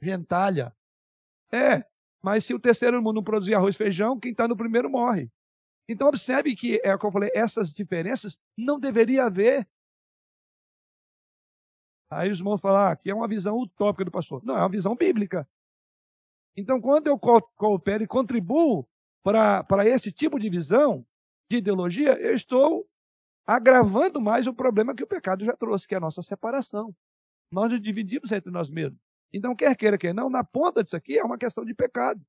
gentalha. 0.00 0.76
É, 1.52 1.84
mas 2.22 2.44
se 2.44 2.54
o 2.54 2.60
terceiro 2.60 3.00
mundo 3.02 3.16
não 3.16 3.24
produzir 3.24 3.54
arroz 3.54 3.74
e 3.74 3.78
feijão, 3.78 4.18
quem 4.18 4.32
está 4.32 4.46
no 4.46 4.56
primeiro 4.56 4.90
morre. 4.90 5.30
Então 5.88 6.08
observe 6.08 6.54
que, 6.54 6.80
é 6.84 6.96
como 6.98 7.08
eu 7.08 7.12
falei, 7.12 7.30
essas 7.34 7.72
diferenças 7.72 8.38
não 8.56 8.78
deveria 8.78 9.24
haver. 9.24 9.66
Aí 12.10 12.30
os 12.30 12.38
irmãos 12.38 12.60
falam, 12.60 12.90
ah, 12.90 12.96
que 12.96 13.10
é 13.10 13.14
uma 13.14 13.28
visão 13.28 13.56
utópica 13.58 14.04
do 14.04 14.10
pastor. 14.10 14.44
Não, 14.44 14.56
é 14.56 14.60
uma 14.60 14.68
visão 14.68 14.94
bíblica. 14.94 15.48
Então, 16.56 16.80
quando 16.80 17.06
eu 17.06 17.18
coopero 17.18 18.02
e 18.02 18.06
contribuo 18.06 18.86
para 19.22 19.86
esse 19.86 20.10
tipo 20.10 20.38
de 20.38 20.50
visão, 20.50 21.06
de 21.50 21.58
ideologia, 21.58 22.18
eu 22.20 22.34
estou 22.34 22.86
agravando 23.46 24.20
mais 24.20 24.46
o 24.46 24.54
problema 24.54 24.94
que 24.94 25.04
o 25.04 25.06
pecado 25.06 25.44
já 25.44 25.56
trouxe, 25.56 25.86
que 25.86 25.94
é 25.94 25.98
a 25.98 26.00
nossa 26.00 26.20
separação. 26.20 26.94
Nós 27.50 27.70
nos 27.70 27.80
dividimos 27.80 28.32
entre 28.32 28.50
nós 28.50 28.68
mesmos. 28.68 29.00
Então, 29.32 29.54
quer 29.54 29.76
queira, 29.76 29.98
quer 29.98 30.14
não, 30.14 30.30
na 30.30 30.42
ponta 30.42 30.82
disso 30.82 30.96
aqui 30.96 31.18
é 31.18 31.24
uma 31.24 31.38
questão 31.38 31.64
de 31.64 31.74
pecado. 31.74 32.20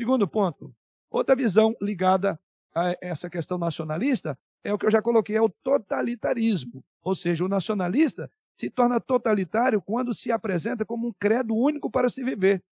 Segundo 0.00 0.28
ponto, 0.28 0.74
outra 1.10 1.34
visão 1.34 1.74
ligada 1.80 2.40
a 2.74 2.96
essa 3.00 3.28
questão 3.28 3.58
nacionalista 3.58 4.38
é 4.62 4.72
o 4.72 4.78
que 4.78 4.86
eu 4.86 4.90
já 4.90 5.02
coloquei, 5.02 5.36
é 5.36 5.42
o 5.42 5.48
totalitarismo. 5.48 6.84
Ou 7.02 7.14
seja, 7.14 7.44
o 7.44 7.48
nacionalista 7.48 8.30
se 8.58 8.70
torna 8.70 9.00
totalitário 9.00 9.80
quando 9.80 10.14
se 10.14 10.30
apresenta 10.30 10.84
como 10.84 11.08
um 11.08 11.12
credo 11.12 11.54
único 11.54 11.90
para 11.90 12.10
se 12.10 12.22
viver. 12.22 12.62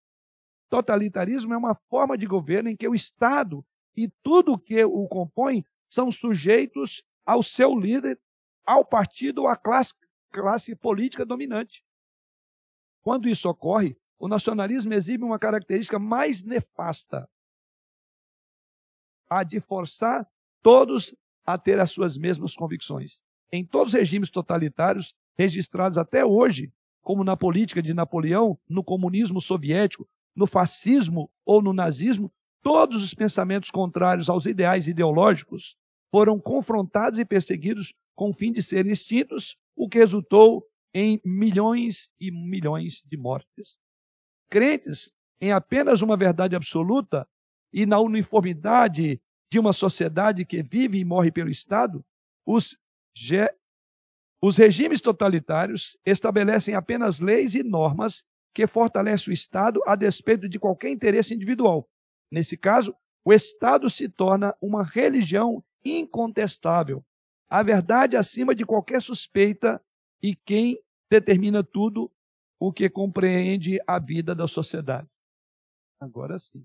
Totalitarismo 0.69 1.55
é 1.55 1.57
uma 1.57 1.75
forma 1.89 2.19
de 2.19 2.27
governo 2.27 2.69
em 2.69 2.77
que 2.77 2.89
o 2.89 2.95
Estado 2.95 3.65
e 3.97 4.09
tudo 4.23 4.53
o 4.53 4.59
que 4.59 4.85
o 4.85 5.09
compõe 5.09 5.65
são 5.89 6.11
sujeitos 6.11 7.03
ao 7.25 7.43
seu 7.43 7.75
líder, 7.79 8.21
ao 8.65 8.85
partido 8.85 9.43
ou 9.43 9.49
à 9.49 9.57
classe, 9.57 9.95
classe 10.33 10.75
política 10.75 11.25
dominante. 11.25 11.86
Quando 13.07 13.29
isso 13.29 13.49
ocorre, 13.49 13.97
o 14.19 14.27
nacionalismo 14.27 14.93
exibe 14.93 15.23
uma 15.23 15.39
característica 15.39 15.97
mais 15.97 16.43
nefasta, 16.43 17.31
a 19.31 19.45
de 19.45 19.61
forçar 19.61 20.27
todos 20.61 21.15
a 21.45 21.57
ter 21.57 21.79
as 21.79 21.93
suas 21.93 22.19
mesmas 22.19 22.57
convicções. 22.57 23.23
Em 23.53 23.65
todos 23.65 23.95
os 23.95 23.99
regimes 24.01 24.29
totalitários 24.29 25.15
registrados 25.39 25.97
até 25.97 26.25
hoje, 26.25 26.73
como 27.01 27.23
na 27.23 27.37
política 27.37 27.81
de 27.81 27.95
Napoleão, 27.95 28.59
no 28.69 28.83
comunismo 28.83 29.41
soviético, 29.41 30.09
no 30.35 30.49
fascismo 30.49 31.31
ou 31.45 31.63
no 31.63 31.73
nazismo, 31.73 32.33
todos 32.61 33.05
os 33.05 33.15
pensamentos 33.15 33.71
contrários 33.71 34.29
aos 34.29 34.47
ideais 34.47 34.89
ideológicos 34.89 35.77
foram 36.11 36.41
confrontados 36.41 37.21
e 37.21 37.25
perseguidos 37.25 37.95
com 38.17 38.31
o 38.31 38.35
fim 38.35 38.51
de 38.51 38.65
serem 38.65 38.91
extintos, 38.91 39.57
o 39.77 39.89
que 39.89 39.99
resultou 39.99 40.67
em 40.99 41.21
milhões 41.23 42.11
e 42.19 42.31
milhões 42.31 43.03
de 43.05 43.19
mortes. 43.19 43.79
Crentes 44.49 45.13
em 45.39 45.53
apenas 45.53 46.01
uma 46.01 46.17
verdade 46.17 46.57
absoluta 46.57 47.29
e 47.71 47.85
na 47.85 48.01
uniformidade 48.01 49.21
de 49.53 49.59
uma 49.59 49.75
sociedade 49.75 50.47
que 50.47 50.63
vive 50.63 50.99
e 50.99 51.05
morre 51.05 51.31
pelo 51.31 51.51
Estado, 51.51 52.03
os, 52.47 52.79
os 54.41 54.57
regimes 54.57 55.03
totalitários 55.03 55.99
estabelecem 56.03 56.75
apenas 56.75 57.21
leis 57.21 57.55
e 57.55 57.63
normas 57.63 58.25
que 58.55 58.67
fortalecem 58.67 59.31
o 59.31 59.35
Estado 59.35 59.83
a 59.87 59.97
despeito 59.97 60.49
de 60.49 60.59
qualquer 60.59 60.89
interesse 60.89 61.35
individual. 61.35 61.87
Nesse 62.33 62.57
caso, 62.57 62.97
o 63.23 63.35
Estado 63.35 63.91
se 63.91 64.09
torna 64.09 64.57
uma 64.63 64.83
religião 64.83 65.63
incontestável, 65.85 67.05
a 67.51 67.63
verdade 67.63 68.17
acima 68.17 68.55
de 68.55 68.65
qualquer 68.65 69.03
suspeita 69.03 69.79
e 70.23 70.35
quem 70.35 70.81
determina 71.11 71.63
tudo 71.63 72.11
o 72.59 72.73
que 72.73 72.89
compreende 72.89 73.79
a 73.87 73.99
vida 73.99 74.35
da 74.35 74.49
sociedade. 74.49 75.09
Agora 76.01 76.39
sim. 76.39 76.65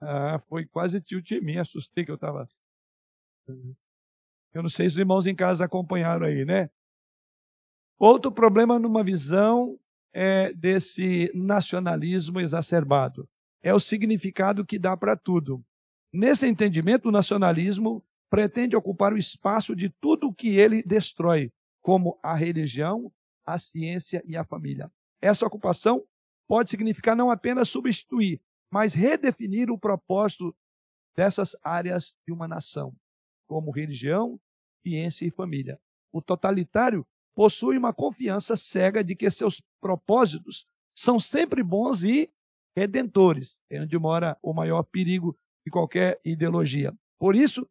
Ah, 0.00 0.38
foi 0.48 0.66
quase 0.66 1.00
tilt 1.00 1.30
em 1.32 1.40
mim, 1.40 1.56
assustei 1.56 2.04
que 2.04 2.10
eu 2.10 2.16
estava. 2.16 2.48
Eu 4.52 4.62
não 4.62 4.68
sei 4.68 4.88
se 4.88 4.94
os 4.94 4.98
irmãos 4.98 5.26
em 5.26 5.34
casa 5.34 5.64
acompanharam 5.64 6.26
aí, 6.26 6.44
né? 6.44 6.70
Outro 7.98 8.30
problema 8.30 8.78
numa 8.78 9.02
visão 9.02 9.78
é, 10.12 10.52
desse 10.52 11.30
nacionalismo 11.34 12.40
exacerbado 12.40 13.28
é 13.62 13.74
o 13.74 13.80
significado 13.80 14.64
que 14.64 14.78
dá 14.78 14.96
para 14.96 15.16
tudo. 15.16 15.64
Nesse 16.12 16.46
entendimento, 16.46 17.08
o 17.08 17.12
nacionalismo 17.12 18.04
pretende 18.30 18.76
ocupar 18.76 19.12
o 19.12 19.18
espaço 19.18 19.74
de 19.74 19.88
tudo 20.00 20.28
o 20.28 20.34
que 20.34 20.56
ele 20.56 20.82
destrói, 20.82 21.52
como 21.82 22.18
a 22.22 22.34
religião, 22.34 23.12
a 23.44 23.58
ciência 23.58 24.22
e 24.26 24.36
a 24.36 24.44
família. 24.44 24.90
Essa 25.20 25.46
ocupação 25.46 26.04
pode 26.48 26.70
significar 26.70 27.16
não 27.16 27.30
apenas 27.30 27.68
substituir, 27.68 28.40
mas 28.70 28.94
redefinir 28.94 29.70
o 29.70 29.78
propósito 29.78 30.54
dessas 31.16 31.56
áreas 31.62 32.14
de 32.26 32.32
uma 32.32 32.46
nação. 32.46 32.94
como 33.46 33.70
religião, 33.70 34.40
ciência 34.82 35.24
e 35.24 35.30
família. 35.30 35.80
O 36.12 36.20
totalitário 36.20 37.06
possui 37.34 37.78
uma 37.78 37.92
confiança 37.92 38.56
cega 38.56 39.04
de 39.04 39.14
que 39.14 39.30
seus 39.30 39.62
propósitos 39.80 40.66
são 40.96 41.20
sempre 41.20 41.62
bons 41.62 42.02
e 42.02 42.30
redentores, 42.76 43.62
é 43.70 43.80
onde 43.80 43.98
mora 43.98 44.36
o 44.42 44.52
maior 44.52 44.82
perigo 44.82 45.38
de 45.64 45.70
qualquer 45.70 46.20
ideologia. 46.24 46.92
Por 47.18 47.36
isso, 47.36 47.68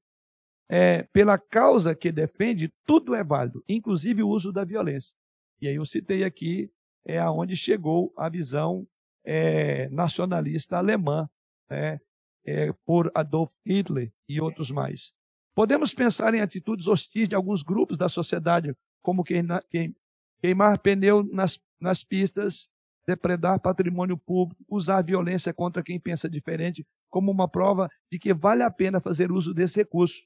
é, 0.69 1.03
pela 1.13 1.37
causa 1.37 1.95
que 1.95 2.11
defende, 2.11 2.71
tudo 2.85 3.13
é 3.13 3.23
válido, 3.23 3.63
inclusive 3.67 4.23
o 4.23 4.29
uso 4.29 4.51
da 4.51 4.63
violência. 4.63 5.15
E 5.61 5.67
aí 5.67 5.75
eu 5.75 5.85
citei 5.85 6.23
aqui 6.23 6.69
é 7.05 7.19
aonde 7.19 7.55
chegou 7.55 8.11
a 8.17 8.27
visão 8.27 8.87
é, 9.23 9.87
nacionalista 9.89 10.77
alemã, 10.77 11.29
né, 11.69 11.99
é, 12.45 12.73
por 12.85 13.11
Adolf 13.13 13.51
Hitler 13.65 14.11
e 14.27 14.41
outros 14.41 14.71
mais. 14.71 15.13
Podemos 15.53 15.93
pensar 15.93 16.33
em 16.33 16.41
atitudes 16.41 16.87
hostis 16.87 17.29
de 17.29 17.35
alguns 17.35 17.63
grupos 17.63 17.97
da 17.97 18.09
sociedade, 18.09 18.75
como 19.01 19.23
queimar 19.23 20.79
pneu 20.81 21.23
nas, 21.23 21.59
nas 21.79 22.03
pistas, 22.03 22.67
depredar 23.07 23.61
patrimônio 23.61 24.17
público, 24.17 24.63
usar 24.67 25.03
violência 25.03 25.53
contra 25.53 25.83
quem 25.83 25.99
pensa 25.99 26.27
diferente, 26.27 26.85
como 27.09 27.31
uma 27.31 27.47
prova 27.47 27.87
de 28.11 28.17
que 28.19 28.33
vale 28.33 28.63
a 28.63 28.71
pena 28.71 28.99
fazer 28.99 29.31
uso 29.31 29.53
desse 29.53 29.77
recurso, 29.77 30.23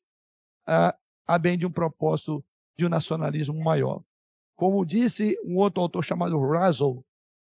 a, 0.69 0.95
a 1.25 1.39
bem 1.39 1.57
de 1.57 1.65
um 1.65 1.71
propósito 1.71 2.45
de 2.77 2.85
um 2.85 2.89
nacionalismo 2.89 3.59
maior. 3.59 4.03
Como 4.55 4.85
disse 4.85 5.35
um 5.43 5.57
outro 5.57 5.81
autor 5.81 6.03
chamado 6.03 6.37
Russell, 6.37 7.03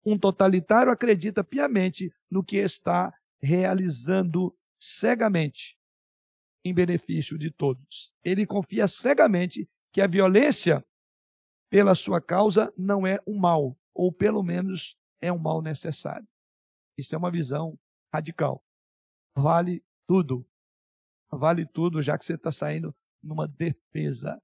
um 0.06 0.16
totalitário 0.16 0.92
acredita 0.92 1.42
piamente 1.42 2.12
no 2.30 2.44
que 2.44 2.56
está 2.56 3.12
realizando 3.42 4.56
cegamente 4.78 5.76
em 6.64 6.72
benefício 6.72 7.36
de 7.36 7.50
todos. 7.50 8.14
Ele 8.22 8.46
confia 8.46 8.86
cegamente 8.86 9.68
que 9.92 10.00
a 10.00 10.06
violência 10.06 10.84
pela 11.68 11.94
sua 11.94 12.20
causa 12.20 12.72
não 12.76 13.06
é 13.06 13.18
um 13.26 13.38
mal, 13.38 13.76
ou 13.92 14.12
pelo 14.12 14.42
menos 14.42 14.96
é 15.20 15.32
um 15.32 15.38
mal 15.38 15.60
necessário. 15.60 16.26
Isso 16.96 17.14
é 17.14 17.18
uma 17.18 17.30
visão 17.30 17.78
radical. 18.12 18.62
Vale 19.34 19.82
tudo. 20.06 20.46
Vale 21.30 21.66
tudo, 21.66 22.02
já 22.02 22.18
que 22.18 22.24
você 22.24 22.34
está 22.34 22.52
saindo 22.52 22.94
numa 23.22 23.46
defesa. 23.46 24.40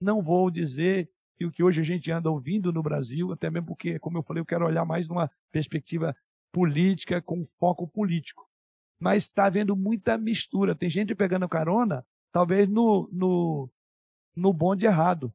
Não 0.00 0.22
vou 0.22 0.50
dizer 0.50 1.10
que 1.36 1.44
o 1.44 1.50
que 1.50 1.62
hoje 1.62 1.80
a 1.80 1.84
gente 1.84 2.10
anda 2.10 2.30
ouvindo 2.30 2.72
no 2.72 2.82
Brasil, 2.82 3.32
até 3.32 3.50
mesmo 3.50 3.68
porque, 3.68 3.98
como 3.98 4.18
eu 4.18 4.22
falei, 4.22 4.40
eu 4.40 4.46
quero 4.46 4.66
olhar 4.66 4.84
mais 4.84 5.08
numa 5.08 5.30
perspectiva 5.50 6.16
política, 6.52 7.20
com 7.20 7.46
foco 7.58 7.88
político. 7.88 8.48
Mas 9.00 9.24
está 9.24 9.46
havendo 9.46 9.74
muita 9.76 10.16
mistura. 10.16 10.74
Tem 10.74 10.88
gente 10.88 11.14
pegando 11.14 11.48
carona, 11.48 12.06
talvez 12.32 12.68
no, 12.68 13.08
no, 13.12 13.70
no 14.36 14.52
bonde 14.52 14.86
errado, 14.86 15.34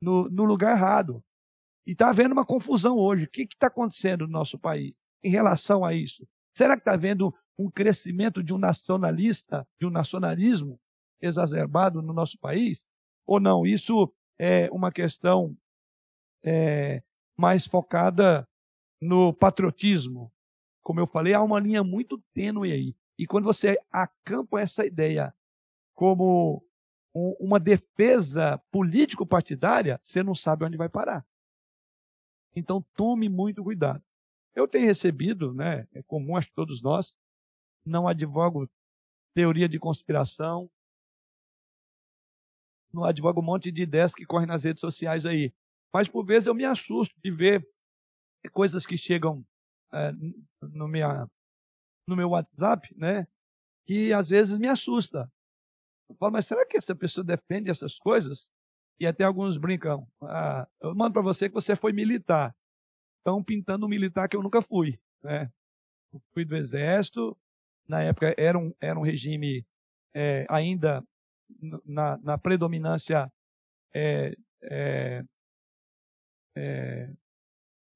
no, 0.00 0.28
no 0.30 0.44
lugar 0.44 0.76
errado. 0.76 1.22
E 1.86 1.92
está 1.92 2.10
havendo 2.10 2.32
uma 2.32 2.44
confusão 2.44 2.96
hoje. 2.96 3.24
O 3.24 3.30
que 3.30 3.42
está 3.42 3.66
acontecendo 3.66 4.26
no 4.26 4.32
nosso 4.32 4.58
país 4.58 5.02
em 5.22 5.30
relação 5.30 5.84
a 5.84 5.92
isso? 5.92 6.26
Será 6.54 6.76
que 6.76 6.82
está 6.82 6.92
havendo 6.92 7.34
um 7.58 7.68
crescimento 7.70 8.42
de 8.42 8.54
um 8.54 8.58
nacionalista, 8.58 9.66
de 9.80 9.86
um 9.86 9.90
nacionalismo 9.90 10.78
exacerbado 11.20 12.02
no 12.02 12.12
nosso 12.12 12.38
país? 12.38 12.88
Ou 13.26 13.40
não? 13.40 13.66
Isso 13.66 14.12
é 14.38 14.70
uma 14.70 14.92
questão 14.92 15.56
é, 16.42 17.02
mais 17.36 17.66
focada 17.66 18.48
no 19.00 19.32
patriotismo. 19.32 20.32
Como 20.82 21.00
eu 21.00 21.06
falei, 21.06 21.34
há 21.34 21.42
uma 21.42 21.60
linha 21.60 21.84
muito 21.84 22.18
tênue 22.32 22.72
aí. 22.72 22.96
E 23.18 23.26
quando 23.26 23.44
você 23.44 23.78
acampa 23.90 24.60
essa 24.60 24.86
ideia 24.86 25.34
como 25.94 26.64
uma 27.12 27.58
defesa 27.58 28.58
político-partidária, 28.70 29.98
você 30.00 30.22
não 30.22 30.34
sabe 30.34 30.64
onde 30.64 30.76
vai 30.76 30.88
parar. 30.88 31.26
Então 32.54 32.84
tome 32.94 33.28
muito 33.28 33.62
cuidado. 33.62 34.02
Eu 34.54 34.68
tenho 34.68 34.86
recebido, 34.86 35.52
né, 35.52 35.86
é 35.92 36.02
comum, 36.02 36.36
acho 36.36 36.48
que 36.48 36.54
todos 36.54 36.80
nós, 36.80 37.14
não 37.84 38.06
advogo 38.06 38.68
teoria 39.34 39.68
de 39.68 39.78
conspiração, 39.78 40.70
não 42.98 43.04
advogo 43.04 43.40
um 43.40 43.44
monte 43.44 43.70
de 43.70 43.82
ideias 43.82 44.14
que 44.14 44.26
correm 44.26 44.46
nas 44.46 44.64
redes 44.64 44.80
sociais 44.80 45.24
aí. 45.24 45.52
Mas 45.92 46.08
por 46.08 46.24
vezes 46.24 46.46
eu 46.46 46.54
me 46.54 46.64
assusto 46.64 47.14
de 47.22 47.30
ver 47.30 47.66
coisas 48.52 48.84
que 48.84 48.96
chegam 48.96 49.44
é, 49.92 50.12
no, 50.60 50.88
minha, 50.88 51.26
no 52.06 52.16
meu 52.16 52.30
WhatsApp, 52.30 52.94
né? 52.96 53.26
Que 53.86 54.12
às 54.12 54.28
vezes 54.28 54.58
me 54.58 54.68
assusta. 54.68 55.30
Eu 56.08 56.16
falo, 56.16 56.32
mas 56.32 56.46
será 56.46 56.66
que 56.66 56.76
essa 56.76 56.94
pessoa 56.94 57.24
defende 57.24 57.70
essas 57.70 57.98
coisas? 57.98 58.50
E 59.00 59.06
até 59.06 59.24
alguns 59.24 59.56
brincam. 59.56 60.06
Ah, 60.22 60.66
eu 60.80 60.94
mando 60.94 61.12
para 61.12 61.22
você 61.22 61.48
que 61.48 61.54
você 61.54 61.76
foi 61.76 61.92
militar. 61.92 62.54
Estão 63.18 63.42
pintando 63.42 63.86
um 63.86 63.88
militar 63.88 64.28
que 64.28 64.36
eu 64.36 64.42
nunca 64.42 64.60
fui. 64.60 64.98
Né? 65.22 65.50
Eu 66.12 66.20
fui 66.32 66.44
do 66.44 66.56
exército. 66.56 67.36
Na 67.86 68.02
época 68.02 68.34
era 68.36 68.58
um, 68.58 68.74
era 68.80 68.98
um 68.98 69.02
regime 69.02 69.66
é, 70.14 70.46
ainda 70.48 71.06
na, 71.84 72.16
na 72.18 72.38
predominância 72.38 73.30
é, 73.94 74.36
é, 74.62 75.24
é, 76.56 77.10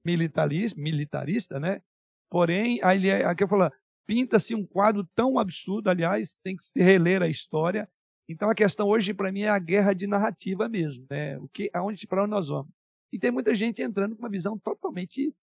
militarista, 0.05 0.81
militarista, 0.81 1.61
né? 1.61 1.83
Porém, 2.31 2.81
aí, 2.83 3.11
aqui 3.11 3.45
eu 3.45 3.49
falo, 3.49 3.71
pinta-se 4.07 4.55
um 4.55 4.67
quadro 4.67 5.07
tão 5.15 5.39
absurdo, 5.39 5.91
aliás, 5.91 6.37
tem 6.43 6.57
que 6.57 6.65
se 6.65 6.81
reler 6.81 7.23
a 7.23 7.29
história. 7.29 7.89
Então 8.29 8.49
a 8.49 8.55
questão 8.55 8.89
hoje 8.89 9.13
para 9.13 9.31
mim 9.31 9.43
é 9.43 9.49
a 9.49 9.59
guerra 9.59 9.93
de 9.93 10.07
narrativa 10.07 10.69
mesmo, 10.69 11.07
né? 11.11 11.39
O 11.39 11.49
que, 11.49 11.71
aonde, 11.75 12.07
para 12.07 12.23
onde 12.23 12.31
nós 12.31 12.49
vamos? 12.49 12.73
E 13.13 13.19
tem 13.19 13.31
muita 13.31 13.55
gente 13.55 13.83
entrando 13.83 14.17
com 14.17 14.23
uma 14.23 14.31
visão 14.31 14.59
totalmente 14.59 15.35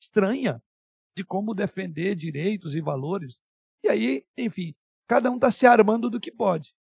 estranha 0.00 0.62
de 1.16 1.24
como 1.24 1.54
defender 1.54 2.14
direitos 2.14 2.74
e 2.74 2.80
valores. 2.80 3.40
E 3.82 3.88
aí, 3.88 4.24
enfim, 4.36 4.74
cada 5.08 5.30
um 5.30 5.36
está 5.36 5.50
se 5.50 5.66
armando 5.66 6.10
do 6.10 6.20
que 6.20 6.30
pode. 6.30 6.74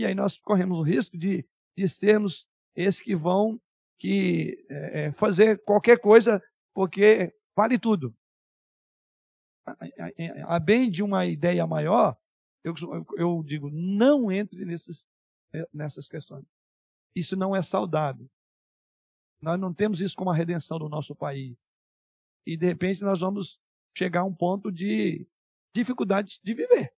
E 0.00 0.06
aí 0.06 0.14
nós 0.14 0.38
corremos 0.38 0.78
o 0.78 0.82
risco 0.82 1.18
de, 1.18 1.46
de 1.76 1.86
sermos 1.86 2.48
esses 2.74 3.02
que 3.02 3.14
vão 3.14 3.60
que 3.98 4.64
é, 4.70 5.00
é 5.00 5.12
fazer 5.12 5.62
qualquer 5.62 6.00
coisa 6.00 6.42
porque 6.72 7.34
vale 7.54 7.78
tudo. 7.78 8.16
A, 9.66 9.76
a, 10.56 10.58
bem 10.58 10.90
de 10.90 11.02
uma 11.02 11.26
ideia 11.26 11.66
maior, 11.66 12.16
eu, 12.64 12.72
eu 13.18 13.42
digo, 13.44 13.68
não 13.70 14.32
entre 14.32 14.64
nesses, 14.64 15.04
é, 15.52 15.68
nessas 15.70 16.08
questões. 16.08 16.46
Isso 17.14 17.36
não 17.36 17.54
é 17.54 17.62
saudável. 17.62 18.26
Nós 19.38 19.60
não 19.60 19.74
temos 19.74 20.00
isso 20.00 20.16
como 20.16 20.30
a 20.30 20.34
redenção 20.34 20.78
do 20.78 20.88
nosso 20.88 21.14
país. 21.14 21.62
E 22.46 22.56
de 22.56 22.64
repente 22.64 23.02
nós 23.02 23.20
vamos 23.20 23.60
chegar 23.94 24.20
a 24.20 24.24
um 24.24 24.34
ponto 24.34 24.72
de 24.72 25.28
dificuldade 25.74 26.40
de 26.42 26.54
viver. 26.54 26.90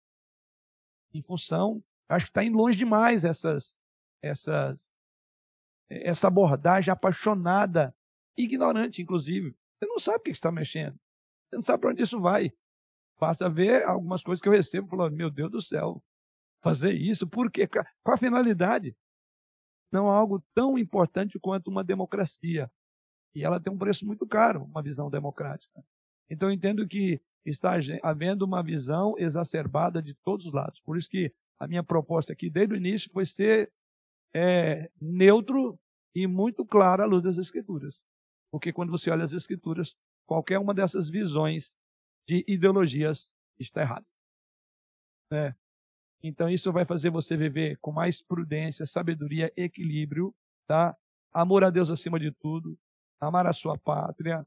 Em 1.13 1.21
função 1.21 1.83
Acho 2.13 2.27
que 2.27 2.31
está 2.31 2.45
indo 2.45 2.59
longe 2.59 2.77
demais 2.77 3.25
essas, 3.25 3.75
essas, 4.21 4.87
essa 5.89 6.29
abordagem 6.29 6.93
apaixonada, 6.93 7.95
ignorante, 8.37 9.01
inclusive. 9.01 9.57
Você 9.79 9.87
não 9.87 9.99
sabe 9.99 10.19
o 10.19 10.23
que 10.23 10.31
está 10.31 10.53
mexendo. 10.53 10.95
Você 11.49 11.57
não 11.57 11.63
sabe 11.63 11.81
para 11.81 11.91
onde 11.91 12.03
isso 12.03 12.21
vai. 12.21 12.53
Basta 13.19 13.49
ver 13.49 13.85
algumas 13.85 14.23
coisas 14.23 14.43
que 14.43 14.49
eu 14.49 14.53
recebo 14.53 14.89
falando, 14.89 15.17
meu 15.17 15.31
Deus 15.31 15.51
do 15.51 15.63
céu, 15.63 16.03
fazer 16.63 16.93
isso, 16.93 17.27
por 17.27 17.51
quê? 17.51 17.67
Qual 17.67 18.15
a 18.15 18.19
finalidade? 18.19 18.95
Não 19.91 20.07
é 20.07 20.11
algo 20.11 20.45
tão 20.55 20.79
importante 20.79 21.39
quanto 21.39 21.69
uma 21.69 21.83
democracia. 21.83 22.71
E 23.35 23.43
ela 23.43 23.59
tem 23.59 23.73
um 23.73 23.79
preço 23.79 24.05
muito 24.05 24.27
caro, 24.27 24.65
uma 24.65 24.83
visão 24.83 25.09
democrática. 25.09 25.83
Então 26.29 26.51
eu 26.51 26.53
entendo 26.53 26.87
que 26.87 27.23
está 27.45 27.73
havendo 28.03 28.45
uma 28.45 28.63
visão 28.63 29.15
exacerbada 29.17 30.03
de 30.03 30.15
todos 30.15 30.47
os 30.47 30.53
lados. 30.53 30.81
Por 30.81 30.99
isso 30.99 31.09
que 31.09 31.33
a 31.59 31.69
minha 31.69 31.83
proposta 31.83 32.33
aqui 32.33 32.51
desde 32.51 32.75
o 32.75 32.77
início 32.77 33.11
foi 33.13 33.25
ser 33.25 33.73
é, 34.35 34.91
neutro 35.01 35.79
e 36.15 36.27
muito 36.27 36.65
claro 36.65 37.03
à 37.03 37.07
luz 37.07 37.23
das 37.23 37.39
Escrituras. 37.39 38.01
Porque 38.51 38.73
quando 38.73 38.91
você 38.91 39.11
olha 39.11 39.25
as 39.25 39.33
Escrituras, 39.33 39.95
qualquer 40.27 40.59
uma 40.59 40.75
dessas 40.75 41.09
visões 41.09 41.77
de 42.27 42.45
ideologias 42.47 43.29
está 43.59 43.83
errada. 43.83 44.07
É. 45.33 45.55
Então 46.23 46.49
isso 46.49 46.71
vai 46.73 46.85
fazer 46.85 47.11
você 47.11 47.37
viver 47.37 47.79
com 47.79 47.91
mais 47.91 48.23
prudência, 48.23 48.87
sabedoria, 48.87 49.53
equilíbrio, 49.57 50.35
tá? 50.67 50.97
Amor 51.33 51.65
a 51.65 51.71
Deus 51.71 51.91
acima 51.91 52.21
de 52.21 52.31
tudo, 52.31 52.79
amar 53.19 53.47
a 53.47 53.53
sua 53.53 53.79
pátria, 53.79 54.47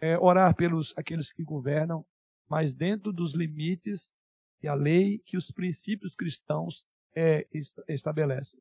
é, 0.00 0.18
orar 0.18 0.54
pelos 0.56 0.92
aqueles 0.96 1.32
que 1.32 1.44
governam, 1.44 2.04
mas 2.48 2.72
dentro 2.72 3.12
dos 3.12 3.34
limites 3.34 4.12
e 4.62 4.68
a 4.68 4.74
lei 4.74 5.18
que 5.18 5.36
os 5.36 5.50
princípios 5.50 6.14
cristãos 6.14 6.84
é, 7.14 7.46
estabelecem. 7.88 8.60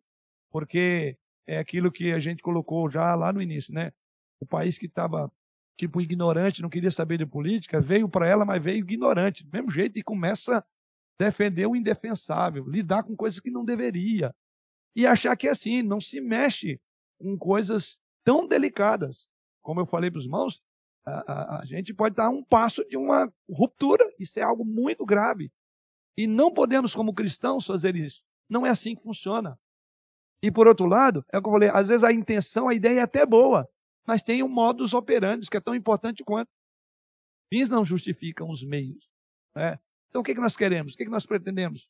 Porque 0.49 1.17
é 1.47 1.57
aquilo 1.57 1.91
que 1.91 2.11
a 2.11 2.19
gente 2.19 2.41
colocou 2.41 2.89
já 2.89 3.13
lá 3.15 3.31
no 3.31 3.41
início, 3.41 3.73
né? 3.73 3.91
O 4.39 4.45
país 4.45 4.77
que 4.77 4.85
estava 4.87 5.31
tipo 5.77 6.01
ignorante, 6.01 6.61
não 6.61 6.69
queria 6.69 6.91
saber 6.91 7.17
de 7.17 7.25
política, 7.25 7.79
veio 7.79 8.07
para 8.07 8.27
ela, 8.27 8.45
mas 8.45 8.63
veio 8.63 8.79
ignorante, 8.79 9.43
do 9.43 9.49
mesmo 9.51 9.71
jeito, 9.71 9.97
e 9.97 10.03
começa 10.03 10.57
a 10.59 10.63
defender 11.17 11.65
o 11.65 11.75
indefensável, 11.75 12.67
lidar 12.67 13.03
com 13.03 13.15
coisas 13.15 13.39
que 13.39 13.49
não 13.49 13.65
deveria. 13.65 14.33
e 14.95 15.07
achar 15.07 15.37
que 15.37 15.47
é 15.47 15.51
assim, 15.51 15.81
não 15.81 16.01
se 16.01 16.19
mexe 16.19 16.79
com 17.17 17.37
coisas 17.37 17.99
tão 18.25 18.47
delicadas. 18.47 19.27
Como 19.61 19.79
eu 19.79 19.85
falei 19.85 20.11
para 20.11 20.17
os 20.19 20.25
irmãos, 20.25 20.61
a, 21.05 21.31
a, 21.31 21.61
a, 21.61 21.65
gente 21.65 21.93
pode 21.93 22.15
dar 22.15 22.29
um 22.29 22.43
passo 22.43 22.83
de 22.89 22.97
uma 22.97 23.31
ruptura, 23.49 24.03
isso 24.19 24.37
é 24.37 24.43
algo 24.43 24.65
muito 24.65 25.05
grave. 25.05 25.51
E 26.17 26.27
não 26.27 26.53
podemos, 26.53 26.93
como 26.93 27.13
cristãos, 27.13 27.65
fazer 27.65 27.95
isso. 27.95 28.23
Não 28.49 28.65
é 28.65 28.69
assim 28.69 28.95
que 28.95 29.03
funciona. 29.03 29.57
E 30.43 30.51
por 30.51 30.67
outro 30.67 30.85
lado, 30.85 31.23
é 31.31 31.37
o 31.37 31.41
que 31.41 31.47
eu 31.47 31.53
falei, 31.53 31.69
às 31.69 31.87
vezes 31.87 32.03
a 32.03 32.11
intenção, 32.11 32.67
a 32.67 32.73
ideia 32.73 32.99
é 32.99 33.03
até 33.03 33.25
boa, 33.25 33.67
mas 34.05 34.21
tem 34.23 34.41
um 34.41 34.49
modus 34.49 34.93
operandi 34.93 35.47
que 35.49 35.57
é 35.57 35.61
tão 35.61 35.75
importante 35.75 36.23
quanto. 36.23 36.49
Fins 37.53 37.69
não 37.69 37.85
justificam 37.85 38.49
os 38.49 38.63
meios. 38.63 39.07
Né? 39.55 39.77
Então 40.09 40.21
o 40.21 40.23
que, 40.23 40.33
que 40.33 40.41
nós 40.41 40.57
queremos? 40.57 40.93
O 40.93 40.97
que, 40.97 41.05
que 41.05 41.11
nós 41.11 41.25
pretendemos? 41.25 41.87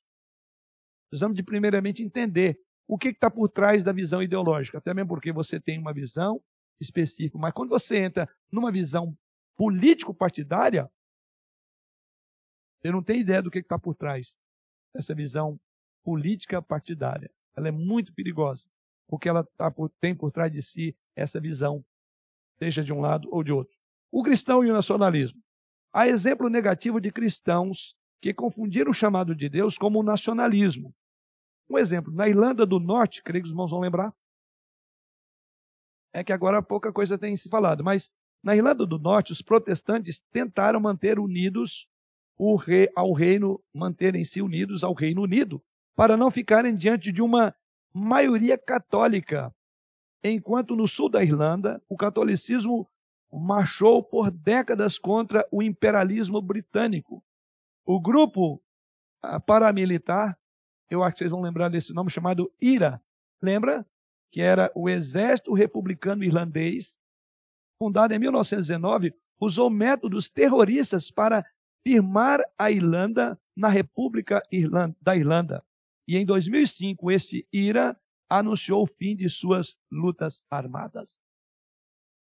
Precisamos 1.09 1.35
de 1.35 1.43
primeiramente 1.43 2.03
entender 2.03 2.59
o 2.87 2.97
que 2.97 3.09
está 3.09 3.31
por 3.31 3.47
trás 3.47 3.83
da 3.83 3.93
visão 3.93 4.21
ideológica, 4.21 4.77
até 4.77 4.93
mesmo 4.93 5.09
porque 5.09 5.31
você 5.31 5.59
tem 5.59 5.79
uma 5.79 5.93
visão 5.93 6.41
específica, 6.79 7.37
mas 7.37 7.53
quando 7.53 7.69
você 7.69 7.99
entra 7.99 8.27
numa 8.51 8.71
visão 8.71 9.17
político-partidária, 9.55 10.89
você 12.81 12.91
não 12.91 13.03
tem 13.03 13.19
ideia 13.19 13.41
do 13.41 13.51
que 13.51 13.59
está 13.59 13.77
por 13.77 13.95
trás 13.95 14.35
dessa 14.93 15.13
visão 15.13 15.59
política 16.03 16.61
partidária. 16.61 17.29
Ela 17.55 17.67
é 17.67 17.71
muito 17.71 18.13
perigosa, 18.13 18.67
porque 19.07 19.29
ela 19.29 19.43
tá 19.55 19.69
por, 19.69 19.89
tem 19.99 20.15
por 20.15 20.31
trás 20.31 20.51
de 20.51 20.61
si 20.61 20.97
essa 21.15 21.39
visão, 21.39 21.85
seja 22.57 22.83
de 22.83 22.91
um 22.91 22.99
lado 22.99 23.29
ou 23.31 23.43
de 23.43 23.51
outro. 23.51 23.77
O 24.11 24.23
cristão 24.23 24.63
e 24.63 24.69
o 24.69 24.73
nacionalismo. 24.73 25.39
Há 25.93 26.07
exemplo 26.07 26.49
negativo 26.49 26.99
de 26.99 27.11
cristãos 27.11 27.95
que 28.19 28.33
confundiram 28.33 28.91
o 28.91 28.95
chamado 28.95 29.35
de 29.35 29.47
Deus 29.47 29.77
como 29.77 29.99
o 29.99 30.03
nacionalismo. 30.03 30.93
Um 31.69 31.77
exemplo, 31.77 32.11
na 32.11 32.27
Irlanda 32.27 32.65
do 32.65 32.79
Norte, 32.79 33.21
creio 33.21 33.43
que 33.43 33.47
os 33.47 33.51
irmãos 33.51 33.69
vão 33.69 33.79
lembrar, 33.79 34.13
é 36.13 36.23
que 36.23 36.33
agora 36.33 36.61
pouca 36.61 36.91
coisa 36.91 37.17
tem 37.17 37.37
se 37.37 37.47
falado, 37.47 37.83
mas 37.83 38.11
na 38.43 38.55
Irlanda 38.55 38.85
do 38.85 38.97
Norte, 38.97 39.31
os 39.31 39.41
protestantes 39.41 40.19
tentaram 40.31 40.79
manter 40.79 41.19
unidos 41.19 41.87
rei, 42.55 42.89
ao 42.95 43.13
reino, 43.13 43.61
manterem-se 43.73 44.41
unidos 44.41 44.83
ao 44.83 44.93
Reino 44.93 45.21
Unido, 45.21 45.63
para 45.95 46.17
não 46.17 46.31
ficarem 46.31 46.75
diante 46.75 47.11
de 47.11 47.21
uma 47.21 47.53
maioria 47.93 48.57
católica. 48.57 49.53
Enquanto 50.23 50.75
no 50.75 50.87
sul 50.87 51.09
da 51.09 51.23
Irlanda, 51.23 51.81
o 51.87 51.95
catolicismo 51.95 52.87
marchou 53.31 54.03
por 54.03 54.31
décadas 54.31 54.97
contra 54.97 55.47
o 55.51 55.61
imperialismo 55.61 56.41
britânico. 56.41 57.23
O 57.85 57.99
grupo 57.99 58.61
ah, 59.21 59.39
paramilitar, 59.39 60.37
eu 60.89 61.03
acho 61.03 61.13
que 61.13 61.19
vocês 61.19 61.31
vão 61.31 61.41
lembrar 61.41 61.69
desse 61.69 61.93
nome, 61.93 62.09
chamado 62.09 62.51
IRA, 62.59 63.01
lembra? 63.41 63.85
Que 64.31 64.41
era 64.41 64.71
o 64.75 64.89
Exército 64.89 65.53
Republicano 65.53 66.23
Irlandês, 66.23 66.99
fundado 67.77 68.13
em 68.13 68.19
1919, 68.19 69.13
usou 69.39 69.69
métodos 69.69 70.29
terroristas 70.29 71.09
para 71.09 71.45
firmar 71.83 72.41
a 72.57 72.71
Irlanda 72.71 73.39
na 73.55 73.67
República 73.67 74.41
da 75.01 75.15
Irlanda. 75.15 75.63
E 76.07 76.17
em 76.17 76.25
2005, 76.25 77.11
esse 77.11 77.47
IRA 77.51 77.97
anunciou 78.29 78.83
o 78.83 78.87
fim 78.87 79.15
de 79.15 79.29
suas 79.29 79.77
lutas 79.91 80.45
armadas. 80.49 81.19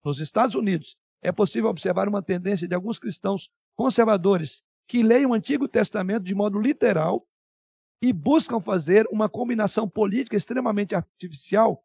Nos 0.03 0.19
Estados 0.19 0.55
Unidos, 0.55 0.97
é 1.21 1.31
possível 1.31 1.69
observar 1.69 2.07
uma 2.07 2.21
tendência 2.21 2.67
de 2.67 2.73
alguns 2.73 2.99
cristãos 2.99 3.49
conservadores 3.75 4.63
que 4.87 5.03
leem 5.03 5.25
o 5.25 5.33
Antigo 5.33 5.67
Testamento 5.67 6.23
de 6.23 6.33
modo 6.33 6.59
literal 6.59 7.27
e 8.01 8.13
buscam 8.13 8.61
fazer 8.61 9.05
uma 9.11 9.27
combinação 9.27 9.87
política 9.89 10.37
extremamente 10.37 10.95
artificial 10.95 11.83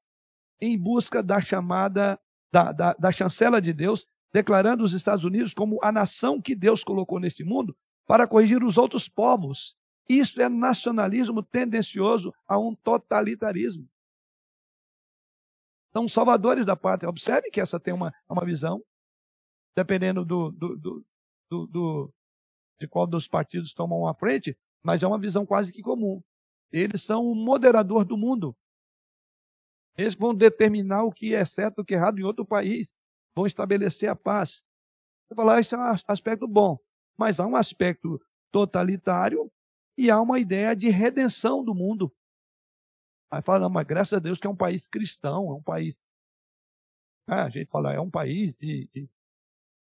em 0.61 0.79
busca 0.79 1.23
da 1.23 1.41
chamada, 1.41 2.19
da, 2.53 2.73
da, 2.73 2.95
da 2.95 3.11
chancela 3.11 3.61
de 3.61 3.73
Deus, 3.73 4.07
declarando 4.35 4.83
os 4.83 4.93
Estados 4.93 5.25
Unidos 5.25 5.55
como 5.55 5.79
a 5.81 5.93
nação 5.93 6.43
que 6.43 6.57
Deus 6.57 6.83
colocou 6.83 7.21
neste 7.21 7.45
mundo 7.45 7.77
para 8.05 8.27
corrigir 8.27 8.65
os 8.65 8.77
outros 8.77 9.09
povos. 9.09 9.77
Isso 10.09 10.43
é 10.43 10.49
nacionalismo 10.49 11.41
tendencioso 11.41 12.35
a 12.45 12.59
um 12.59 12.75
totalitarismo. 12.75 13.89
São 15.93 16.09
salvadores 16.09 16.67
da 16.67 16.75
pátria. 16.75 17.09
Observe 17.09 17.49
que 17.49 17.61
essa 17.61 17.79
tem 17.79 17.95
uma, 17.95 18.13
uma 18.29 18.45
visão, 18.45 18.83
dependendo 19.77 20.25
do, 20.25 20.51
do, 20.51 20.77
do, 20.79 21.67
do, 21.69 22.15
de 22.81 22.89
qual 22.89 23.07
dos 23.07 23.29
partidos 23.29 23.73
tomam 23.73 24.09
a 24.09 24.15
frente, 24.15 24.59
mas 24.83 25.05
é 25.05 25.07
uma 25.07 25.19
visão 25.19 25.47
quase 25.47 25.73
que 25.73 25.81
comum. 25.81 26.21
Eles 26.73 27.05
são 27.05 27.25
o 27.25 27.37
moderador 27.37 28.05
do 28.05 28.17
mundo. 28.17 28.53
Eles 29.97 30.17
vão 30.17 30.35
determinar 30.35 31.05
o 31.05 31.13
que 31.13 31.37
é 31.37 31.45
certo 31.45 31.79
e 31.79 31.83
o 31.83 31.85
que 31.85 31.95
é 31.95 31.99
errado 31.99 32.19
em 32.19 32.25
outro 32.25 32.45
país. 32.45 32.97
Vão 33.35 33.47
estabelecer 33.47 34.09
a 34.09 34.17
paz. 34.17 34.65
Eu 35.31 35.37
falar, 35.37 35.61
isso 35.61 35.75
é 35.75 35.79
um 35.79 35.95
aspecto 36.09 36.47
bom. 36.47 36.79
Mas 37.17 37.41
há 37.41 37.47
um 37.47 37.57
aspecto 37.57 38.21
totalitário 38.51 39.51
e 39.97 40.11
há 40.11 40.21
uma 40.21 40.39
ideia 40.39 40.75
de 40.75 40.89
redenção 40.89 41.65
do 41.65 41.75
mundo. 41.75 42.15
Aí 43.31 43.43
fala, 43.43 43.61
não, 43.61 43.71
mas 43.71 43.87
graças 43.87 44.13
a 44.13 44.19
Deus 44.19 44.39
que 44.39 44.47
é 44.47 44.51
um 44.51 44.57
país 44.57 44.87
cristão, 44.87 45.51
é 45.51 45.55
um 45.55 45.63
país. 45.63 46.05
É, 47.29 47.35
a 47.35 47.49
gente 47.49 47.69
fala, 47.69 47.93
é 47.93 48.01
um 48.01 48.11
país 48.11 48.57
de, 48.57 48.89
de, 48.93 49.09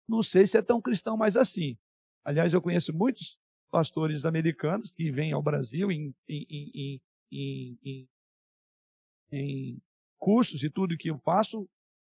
Não 0.07 0.23
sei 0.23 0.47
se 0.47 0.57
é 0.57 0.61
tão 0.61 0.81
cristão, 0.81 1.17
mas 1.17 1.35
assim. 1.37 1.77
Aliás, 2.23 2.53
eu 2.53 2.61
conheço 2.61 2.91
muitos 2.91 3.37
pastores 3.69 4.25
americanos 4.25 4.91
que 4.91 5.11
vêm 5.11 5.31
ao 5.31 5.43
Brasil 5.43 5.91
em, 5.91 6.15
em, 6.27 7.01
em, 7.31 8.09
em 9.31 9.81
cursos 10.17 10.63
e 10.63 10.69
tudo 10.69 10.97
que 10.97 11.11
eu 11.11 11.19
faço, 11.19 11.69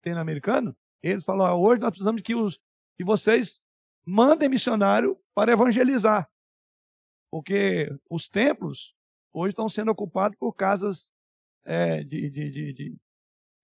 tem 0.02 0.14
no 0.14 0.20
americano. 0.20 0.76
Eles 1.02 1.24
falam, 1.24 1.46
ah, 1.46 1.56
hoje 1.56 1.82
nós 1.82 1.92
precisamos 1.92 2.22
que, 2.22 2.36
os, 2.36 2.60
que 2.98 3.04
vocês 3.04 3.60
mandem 4.06 4.50
missionário 4.50 5.18
para 5.34 5.52
evangelizar. 5.52 6.30
Porque 7.32 7.90
os 8.10 8.30
templos 8.30 8.96
hoje 9.34 9.50
estão 9.50 9.68
sendo 9.68 9.92
ocupados 9.92 10.38
por 10.38 10.54
casas 10.54 11.10
é, 11.66 12.04
de, 12.04 12.30
de, 12.30 12.50
de, 12.50 12.74
de 12.74 12.98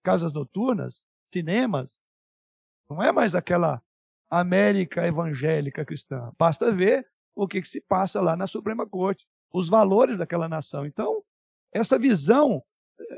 casas 0.03 0.33
noturnas, 0.33 1.03
cinemas. 1.33 1.99
Não 2.89 3.01
é 3.01 3.11
mais 3.11 3.35
aquela 3.35 3.81
América 4.29 5.05
evangélica 5.05 5.85
cristã. 5.85 6.31
Basta 6.37 6.71
ver 6.71 7.07
o 7.35 7.47
que, 7.47 7.61
que, 7.61 7.67
se 7.67 7.79
passa 7.81 8.19
lá 8.19 8.35
na 8.35 8.47
Suprema 8.47 8.87
Corte, 8.87 9.25
os 9.53 9.69
valores 9.69 10.17
daquela 10.17 10.49
nação. 10.49 10.85
Então, 10.85 11.23
essa 11.73 11.97
visão 11.97 12.63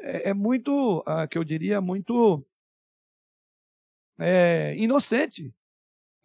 é, 0.01 0.30
é 0.30 0.34
muito, 0.34 1.03
ah, 1.05 1.28
que 1.28 1.38
eu 1.38 1.43
diria, 1.43 1.82
muito 1.82 2.45
é, 4.20 4.76
inocente. 4.78 5.53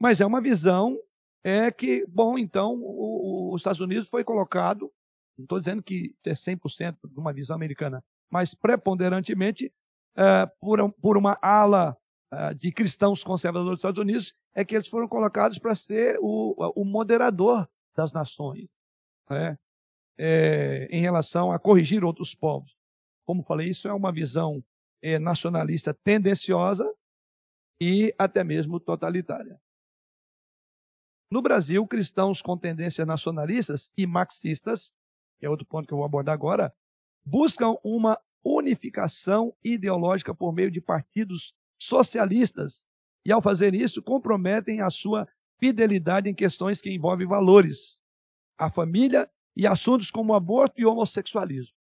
Mas 0.01 0.21
é 0.21 0.27
uma 0.27 0.41
visão 0.41 0.97
é 1.43 1.71
que, 1.71 2.05
bom, 2.07 2.39
então, 2.39 2.75
o, 2.81 3.53
os 3.55 3.61
Estados 3.61 3.81
Unidos 3.81 4.09
foi 4.09 4.25
colocado, 4.25 4.93
não 5.37 5.45
estou 5.45 5.59
dizendo 5.59 5.83
que 5.83 6.13
é 6.27 6.33
100% 6.33 6.97
de 7.05 7.19
uma 7.19 7.33
visão 7.33 7.55
americana, 7.57 8.05
mas 8.31 8.55
preponderantemente 8.55 9.73
uh, 10.17 10.51
por, 10.61 10.93
por, 10.95 11.17
uma 11.17 11.39
ala 11.41 11.97
uh, 12.33 12.55
de 12.55 12.73
cristãos 12.73 13.23
conservadores 13.25 13.71
dos 13.71 13.79
Estados 13.79 14.01
Unidos, 14.01 14.35
é 14.55 14.65
que 14.65 14.75
eles 14.75 14.89
foram 14.89 15.09
colocados 15.09 15.59
para 15.59 15.75
ser 15.75 16.19
o, 16.21 16.55
o, 16.75 16.85
moderador 16.85 17.69
das 17.95 18.13
nações, 18.13 18.77
né? 19.31 19.57
é, 20.19 20.89
em 20.91 21.01
relação 21.01 21.53
a 21.53 21.59
corrigir 21.59 22.05
outros 22.05 22.35
povos. 22.35 22.77
Como 23.25 23.45
falei, 23.45 23.69
isso 23.69 23.87
é 23.87 23.93
uma 23.93 24.11
visão 24.11 24.63
é, 25.01 25.19
nacionalista 25.19 25.95
tendenciosa 25.95 26.93
e 27.81 28.15
até 28.19 28.43
mesmo 28.43 28.81
totalitária. 28.81 29.61
No 31.31 31.43
Brasil, 31.43 31.87
cristãos 31.87 32.41
com 32.41 32.57
tendências 32.57 33.07
nacionalistas 33.07 33.93
e 33.97 34.07
marxistas, 34.07 34.95
que 35.39 35.47
é 35.47 35.51
outro 35.51 35.67
ponto 35.67 35.87
que 35.87 35.93
eu 35.93 35.99
vou 35.99 36.07
abordar 36.07 36.35
agora, 36.35 36.75
buscam 37.25 37.77
uma 37.85 38.19
unificação 38.43 39.55
ideológica 39.63 40.35
por 40.35 40.53
meio 40.53 40.71
de 40.71 40.81
partidos 40.81 41.55
socialistas 41.79 42.87
e, 43.25 43.31
ao 43.31 43.43
fazer 43.43 43.75
isso, 43.75 44.03
comprometem 44.03 44.81
a 44.81 44.89
sua 44.89 45.29
fidelidade 45.59 46.31
em 46.31 46.35
questões 46.35 46.81
que 46.81 46.91
envolvem 46.91 47.27
valores, 47.27 48.01
a 48.57 48.71
família 48.71 49.31
e 49.55 49.67
assuntos 49.67 50.11
como 50.11 50.33
aborto 50.33 50.81
e 50.81 50.87
homossexualismo. 50.87 51.75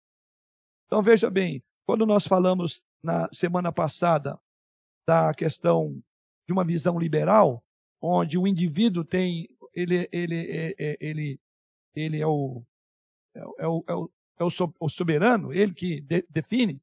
Então, 0.88 1.02
veja 1.02 1.30
bem, 1.30 1.64
quando 1.86 2.06
nós 2.06 2.26
falamos 2.26 2.84
na 3.04 3.30
semana 3.32 3.72
passada 3.72 4.40
da 5.08 5.34
questão 5.34 6.02
de 6.48 6.54
uma 6.54 6.64
visão 6.64 6.98
liberal, 7.00 7.64
onde 8.02 8.38
o 8.38 8.48
indivíduo 8.48 9.04
tem, 9.04 9.48
ele, 9.74 10.08
ele, 10.12 10.36
ele, 10.36 10.76
é, 10.78 10.98
ele, 11.00 11.40
ele 11.96 12.22
é 12.22 12.28
o, 12.28 12.64
é 13.36 13.40
é 13.40 13.68
o, 13.68 14.12
é 14.40 14.44
o 14.44 14.90
soberano, 14.90 15.54
ele 15.54 15.74
que 15.74 16.02
de, 16.02 16.26
define 16.30 16.82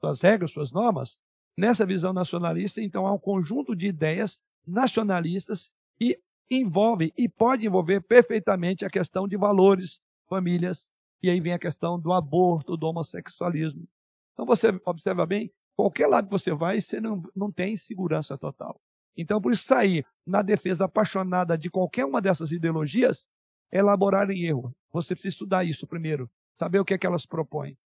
suas 0.00 0.20
regras, 0.20 0.50
suas 0.50 0.72
normas. 0.72 1.18
Nessa 1.56 1.84
visão 1.84 2.12
nacionalista, 2.12 2.80
então, 2.80 3.06
há 3.06 3.12
um 3.12 3.18
conjunto 3.18 3.74
de 3.74 3.88
ideias 3.88 4.38
nacionalistas 4.66 5.72
que 5.98 6.20
envolve 6.50 7.12
e 7.16 7.28
pode 7.28 7.66
envolver 7.66 8.00
perfeitamente 8.00 8.84
a 8.84 8.90
questão 8.90 9.26
de 9.26 9.36
valores, 9.36 10.00
famílias, 10.28 10.88
e 11.22 11.28
aí 11.28 11.40
vem 11.40 11.52
a 11.52 11.58
questão 11.58 11.98
do 11.98 12.12
aborto, 12.12 12.76
do 12.76 12.86
homossexualismo. 12.86 13.88
Então 14.32 14.46
você 14.46 14.68
observa 14.84 15.26
bem, 15.26 15.52
qualquer 15.78 16.08
lado 16.08 16.26
que 16.26 16.32
você 16.32 16.52
vai, 16.52 16.80
você 16.80 17.00
não, 17.00 17.22
não 17.36 17.52
tem 17.52 17.76
segurança 17.76 18.36
total. 18.36 18.82
Então, 19.16 19.40
por 19.40 19.52
isso, 19.52 19.64
sair 19.64 20.04
na 20.26 20.42
defesa 20.42 20.86
apaixonada 20.86 21.56
de 21.56 21.70
qualquer 21.70 22.04
uma 22.04 22.20
dessas 22.20 22.50
ideologias 22.50 23.28
é 23.70 23.78
elaborar 23.78 24.28
em 24.28 24.42
erro. 24.42 24.74
Você 24.92 25.14
precisa 25.14 25.34
estudar 25.34 25.62
isso 25.62 25.86
primeiro, 25.86 26.28
saber 26.58 26.80
o 26.80 26.84
que 26.84 26.94
é 26.94 26.98
que 26.98 27.06
elas 27.06 27.24
propõem. 27.24 27.78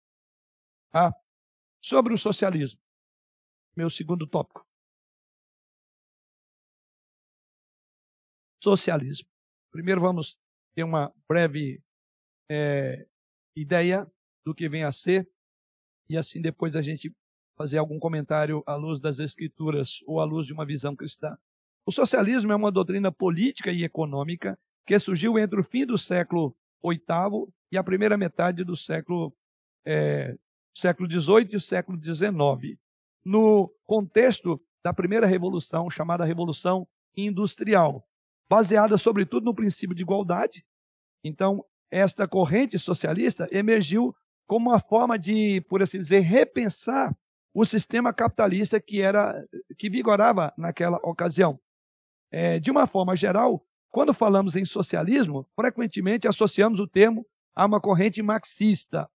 Ah, 0.94 1.12
sobre 1.84 2.14
o 2.14 2.18
socialismo, 2.18 2.80
meu 3.76 3.90
segundo 3.90 4.26
tópico. 4.26 4.66
Socialismo. 8.64 9.28
Primeiro 9.70 10.00
vamos 10.00 10.38
ter 10.74 10.84
uma 10.84 11.14
breve 11.28 11.84
é, 12.50 13.06
ideia 13.54 14.10
do 14.46 14.56
que 14.56 14.70
vem 14.70 14.84
a 14.86 14.94
ser 14.94 15.30
e 16.10 16.18
assim 16.18 16.42
depois 16.42 16.76
a 16.76 16.82
gente 16.82 17.14
fazer 17.62 17.78
algum 17.78 18.00
comentário 18.00 18.64
à 18.66 18.74
luz 18.74 19.00
das 19.00 19.20
escrituras 19.20 20.00
ou 20.08 20.20
à 20.20 20.24
luz 20.24 20.48
de 20.48 20.54
uma 20.54 20.66
visão 20.66 20.96
cristã. 20.96 21.38
O 21.86 21.92
socialismo 21.92 22.52
é 22.52 22.56
uma 22.56 22.72
doutrina 22.72 23.12
política 23.12 23.72
e 23.72 23.84
econômica 23.84 24.58
que 24.84 24.98
surgiu 24.98 25.38
entre 25.38 25.60
o 25.60 25.64
fim 25.64 25.86
do 25.86 25.96
século 25.96 26.56
VIII 26.84 27.54
e 27.72 27.78
a 27.78 27.84
primeira 27.84 28.18
metade 28.18 28.64
do 28.64 28.76
século 28.76 29.32
é, 29.86 30.36
século 30.76 31.08
XVIII 31.08 31.50
e 31.52 31.56
o 31.56 31.62
século 31.62 32.04
XIX, 32.04 32.80
no 33.24 33.72
contexto 33.86 34.60
da 34.84 34.92
primeira 34.92 35.28
revolução, 35.28 35.88
chamada 35.88 36.26
Revolução 36.26 36.88
Industrial, 37.16 38.04
baseada 38.50 38.98
sobretudo 38.98 39.46
no 39.46 39.54
princípio 39.54 39.96
de 39.96 40.02
igualdade. 40.02 40.66
Então, 41.24 41.64
esta 41.92 42.28
corrente 42.28 42.80
socialista 42.80 43.48
emergiu 43.52 44.16
como 44.48 44.72
uma 44.72 44.80
forma 44.80 45.20
de, 45.20 45.62
por 45.70 45.84
assim 45.84 46.00
dizer, 46.00 46.22
repensar 46.22 47.16
o 47.54 47.66
sistema 47.66 48.14
capitalista 48.14 48.80
que 48.80 49.02
era 49.02 49.46
que 49.78 49.90
vigorava 49.90 50.54
naquela 50.58 50.98
ocasião. 51.04 51.60
É, 52.32 52.60
de 52.60 52.72
uma 52.72 52.88
forma 52.88 53.16
geral, 53.16 53.66
quando 53.90 54.14
falamos 54.14 54.56
em 54.56 54.64
socialismo, 54.64 55.46
frequentemente 55.56 56.28
associamos 56.28 56.80
o 56.80 56.88
termo 56.88 57.26
a 57.54 57.66
uma 57.66 57.82
corrente 57.82 58.22
marxista, 58.22 59.10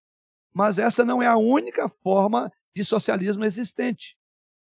mas 0.53 0.78
essa 0.78 1.05
não 1.05 1.22
é 1.22 1.26
a 1.26 1.39
única 1.39 1.89
forma 2.03 2.53
de 2.74 2.84
socialismo 2.84 3.45
existente. 3.45 4.16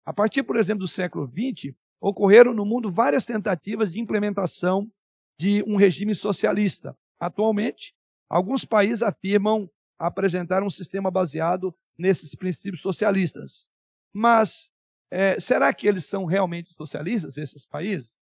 A 0.04 0.12
partir, 0.12 0.42
por 0.42 0.56
exemplo, 0.56 0.80
do 0.80 0.88
século 0.88 1.30
XX, 1.30 1.72
ocorreram 2.00 2.52
no 2.52 2.66
mundo 2.66 2.90
várias 2.90 3.24
tentativas 3.24 3.92
de 3.92 4.00
implementação 4.00 4.90
de 5.38 5.62
um 5.62 5.76
regime 5.76 6.14
socialista. 6.14 6.96
Atualmente, 7.18 7.94
alguns 8.28 8.64
países 8.64 9.02
afirmam 9.02 9.70
apresentar 9.96 10.64
um 10.64 10.70
sistema 10.70 11.12
baseado 11.12 11.72
nesses 11.98 12.34
princípios 12.34 12.82
socialistas. 12.82 13.66
Mas 14.12 14.70
é, 15.10 15.38
será 15.38 15.72
que 15.72 15.86
eles 15.86 16.06
são 16.06 16.24
realmente 16.24 16.72
socialistas, 16.74 17.36
esses 17.36 17.64
países? 17.66 18.16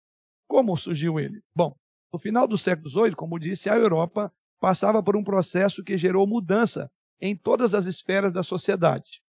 Como 0.46 0.76
surgiu 0.76 1.20
ele? 1.20 1.42
Bom, 1.54 1.76
no 2.12 2.18
final 2.18 2.46
do 2.46 2.56
século 2.56 2.88
XVIII, 2.88 3.14
como 3.14 3.38
disse, 3.38 3.68
a 3.68 3.76
Europa 3.76 4.32
passava 4.58 5.02
por 5.02 5.16
um 5.16 5.22
processo 5.22 5.84
que 5.84 5.96
gerou 5.96 6.26
mudança 6.26 6.90
em 7.20 7.36
todas 7.36 7.74
as 7.74 7.86
esferas 7.86 8.32
da 8.32 8.42
sociedade. 8.42 9.22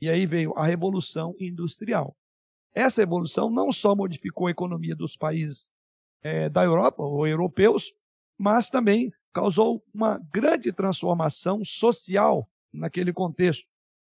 E 0.00 0.08
aí 0.08 0.26
veio 0.26 0.56
a 0.56 0.64
Revolução 0.64 1.34
Industrial. 1.40 2.16
Essa 2.74 3.00
revolução 3.00 3.50
não 3.50 3.72
só 3.72 3.96
modificou 3.96 4.46
a 4.46 4.50
economia 4.50 4.94
dos 4.94 5.16
países 5.16 5.70
é, 6.22 6.48
da 6.48 6.62
Europa, 6.62 7.02
ou 7.02 7.26
europeus, 7.26 7.92
mas 8.38 8.68
também 8.68 9.10
causou 9.32 9.82
uma 9.94 10.18
grande 10.30 10.72
transformação 10.72 11.64
social 11.64 12.48
naquele 12.76 13.12
contexto. 13.12 13.66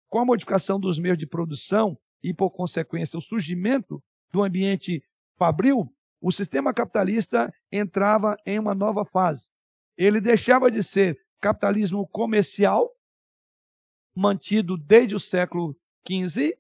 Com 0.09 0.19
a 0.19 0.25
modificação 0.25 0.79
dos 0.79 0.99
meios 0.99 1.19
de 1.19 1.27
produção 1.27 1.97
e, 2.23 2.35
por 2.35 2.51
consequência, 2.51 3.19
o 3.19 3.23
surgimento 3.23 4.03
do 4.33 4.43
ambiente 4.43 5.03
fabril, 5.39 5.93
o 6.21 6.31
sistema 6.31 6.75
capitalista 6.75 7.53
entrava 7.73 8.37
em 8.45 8.59
uma 8.59 8.75
nova 8.75 9.05
fase. 9.05 9.51
Ele 9.97 10.21
deixava 10.21 10.71
de 10.71 10.83
ser 10.83 11.19
capitalismo 11.41 12.07
comercial, 12.07 12.91
mantido 14.15 14.77
desde 14.77 15.15
o 15.15 15.21
século 15.21 15.75
XV, 16.07 16.59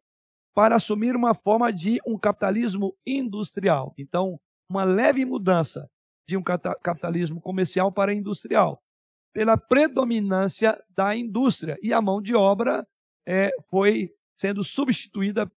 para 0.54 0.76
assumir 0.76 1.14
uma 1.14 1.34
forma 1.34 1.72
de 1.72 2.00
um 2.06 2.18
capitalismo 2.18 2.96
industrial. 3.06 3.94
Então, 3.98 4.40
uma 4.68 4.84
leve 4.84 5.24
mudança 5.24 5.88
de 6.26 6.36
um 6.36 6.42
capitalismo 6.42 7.40
comercial 7.40 7.92
para 7.92 8.14
industrial, 8.14 8.82
pela 9.32 9.56
predominância 9.56 10.80
da 10.90 11.14
indústria. 11.16 11.78
E 11.82 11.92
a 11.92 12.00
mão 12.00 12.20
de 12.20 12.34
obra 12.34 12.86
é, 13.26 13.50
foi 13.68 14.12
sendo 14.36 14.64
substituída 14.64 15.50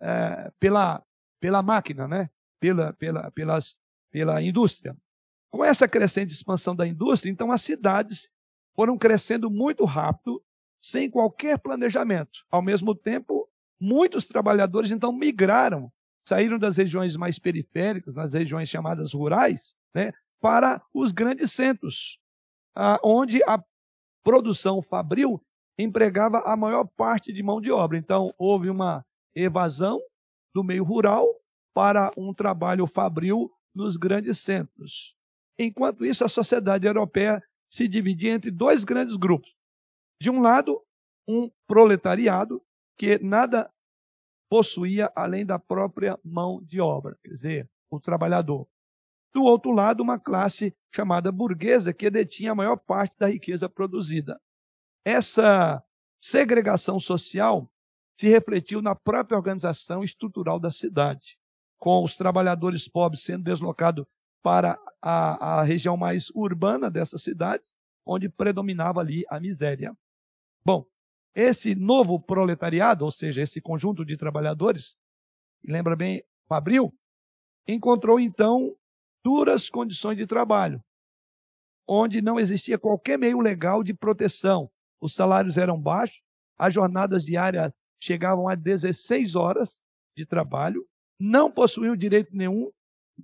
é, 0.00 0.50
pela, 0.58 1.02
pela 1.40 1.62
máquina, 1.62 2.06
né? 2.06 2.30
pela, 2.60 2.92
pela, 2.92 3.30
pelas, 3.30 3.78
pela 4.10 4.42
indústria. 4.42 4.96
Com 5.50 5.64
essa 5.64 5.88
crescente 5.88 6.30
expansão 6.32 6.76
da 6.76 6.86
indústria, 6.86 7.30
então 7.30 7.50
as 7.50 7.62
cidades 7.62 8.28
foram 8.76 8.96
crescendo 8.96 9.50
muito 9.50 9.84
rápido, 9.84 10.42
sem 10.80 11.10
qualquer 11.10 11.58
planejamento. 11.58 12.44
Ao 12.50 12.62
mesmo 12.62 12.94
tempo, 12.94 13.48
muitos 13.80 14.26
trabalhadores 14.26 14.90
então 14.90 15.12
migraram, 15.12 15.90
saíram 16.24 16.58
das 16.58 16.76
regiões 16.76 17.16
mais 17.16 17.38
periféricas, 17.38 18.14
nas 18.14 18.32
regiões 18.32 18.68
chamadas 18.68 19.12
rurais, 19.12 19.74
né, 19.94 20.12
para 20.40 20.80
os 20.94 21.10
grandes 21.10 21.50
centros, 21.50 22.19
onde 23.02 23.42
a 23.44 23.62
produção 24.22 24.82
fabril 24.82 25.42
empregava 25.78 26.40
a 26.40 26.56
maior 26.56 26.86
parte 26.96 27.32
de 27.32 27.42
mão 27.42 27.60
de 27.60 27.70
obra. 27.70 27.96
Então, 27.98 28.34
houve 28.38 28.68
uma 28.68 29.04
evasão 29.34 30.00
do 30.54 30.62
meio 30.62 30.84
rural 30.84 31.26
para 31.74 32.10
um 32.16 32.34
trabalho 32.34 32.86
fabril 32.86 33.50
nos 33.74 33.96
grandes 33.96 34.38
centros. 34.38 35.14
Enquanto 35.58 36.04
isso, 36.04 36.24
a 36.24 36.28
sociedade 36.28 36.86
europeia 36.86 37.42
se 37.72 37.86
dividia 37.86 38.32
entre 38.32 38.50
dois 38.50 38.84
grandes 38.84 39.16
grupos. 39.16 39.54
De 40.20 40.28
um 40.28 40.40
lado, 40.40 40.82
um 41.28 41.50
proletariado 41.66 42.62
que 42.98 43.18
nada 43.18 43.70
possuía 44.50 45.10
além 45.14 45.46
da 45.46 45.58
própria 45.58 46.18
mão 46.24 46.60
de 46.62 46.80
obra, 46.80 47.16
quer 47.22 47.30
dizer, 47.30 47.70
o 47.88 48.00
trabalhador. 48.00 48.66
Do 49.32 49.44
outro 49.44 49.70
lado, 49.70 50.02
uma 50.02 50.18
classe 50.18 50.74
chamada 50.94 51.30
burguesa 51.30 51.92
que 51.92 52.10
detinha 52.10 52.52
a 52.52 52.54
maior 52.54 52.76
parte 52.76 53.16
da 53.18 53.28
riqueza 53.28 53.68
produzida. 53.68 54.40
Essa 55.04 55.82
segregação 56.20 56.98
social 56.98 57.70
se 58.18 58.28
refletiu 58.28 58.82
na 58.82 58.94
própria 58.94 59.36
organização 59.36 60.02
estrutural 60.02 60.60
da 60.60 60.70
cidade 60.70 61.38
com 61.78 62.04
os 62.04 62.14
trabalhadores 62.14 62.86
pobres 62.86 63.22
sendo 63.22 63.42
deslocados 63.42 64.04
para 64.42 64.78
a, 65.00 65.60
a 65.60 65.62
região 65.62 65.96
mais 65.96 66.28
urbana 66.34 66.90
dessas 66.90 67.22
cidades, 67.22 67.74
onde 68.04 68.28
predominava 68.28 69.00
ali 69.00 69.24
a 69.30 69.40
miséria. 69.40 69.96
Bom, 70.64 70.84
esse 71.34 71.74
novo 71.74 72.20
proletariado, 72.20 73.04
ou 73.04 73.10
seja, 73.10 73.42
esse 73.42 73.60
conjunto 73.60 74.04
de 74.04 74.16
trabalhadores, 74.16 74.98
lembra 75.64 75.96
bem, 75.96 76.22
Fabril, 76.46 76.92
encontrou 77.66 78.20
então 78.20 78.76
duras 79.24 79.68
condições 79.68 80.16
de 80.16 80.26
trabalho, 80.26 80.82
onde 81.86 82.22
não 82.22 82.38
existia 82.38 82.78
qualquer 82.78 83.18
meio 83.18 83.40
legal 83.40 83.82
de 83.82 83.94
proteção. 83.94 84.70
Os 85.00 85.14
salários 85.14 85.56
eram 85.56 85.80
baixos, 85.80 86.22
as 86.58 86.74
jornadas 86.74 87.24
diárias 87.24 87.80
chegavam 88.00 88.48
a 88.48 88.54
16 88.54 89.34
horas 89.34 89.80
de 90.16 90.24
trabalho, 90.24 90.86
não 91.18 91.50
possuíam 91.50 91.96
direito 91.96 92.34
nenhum 92.34 92.70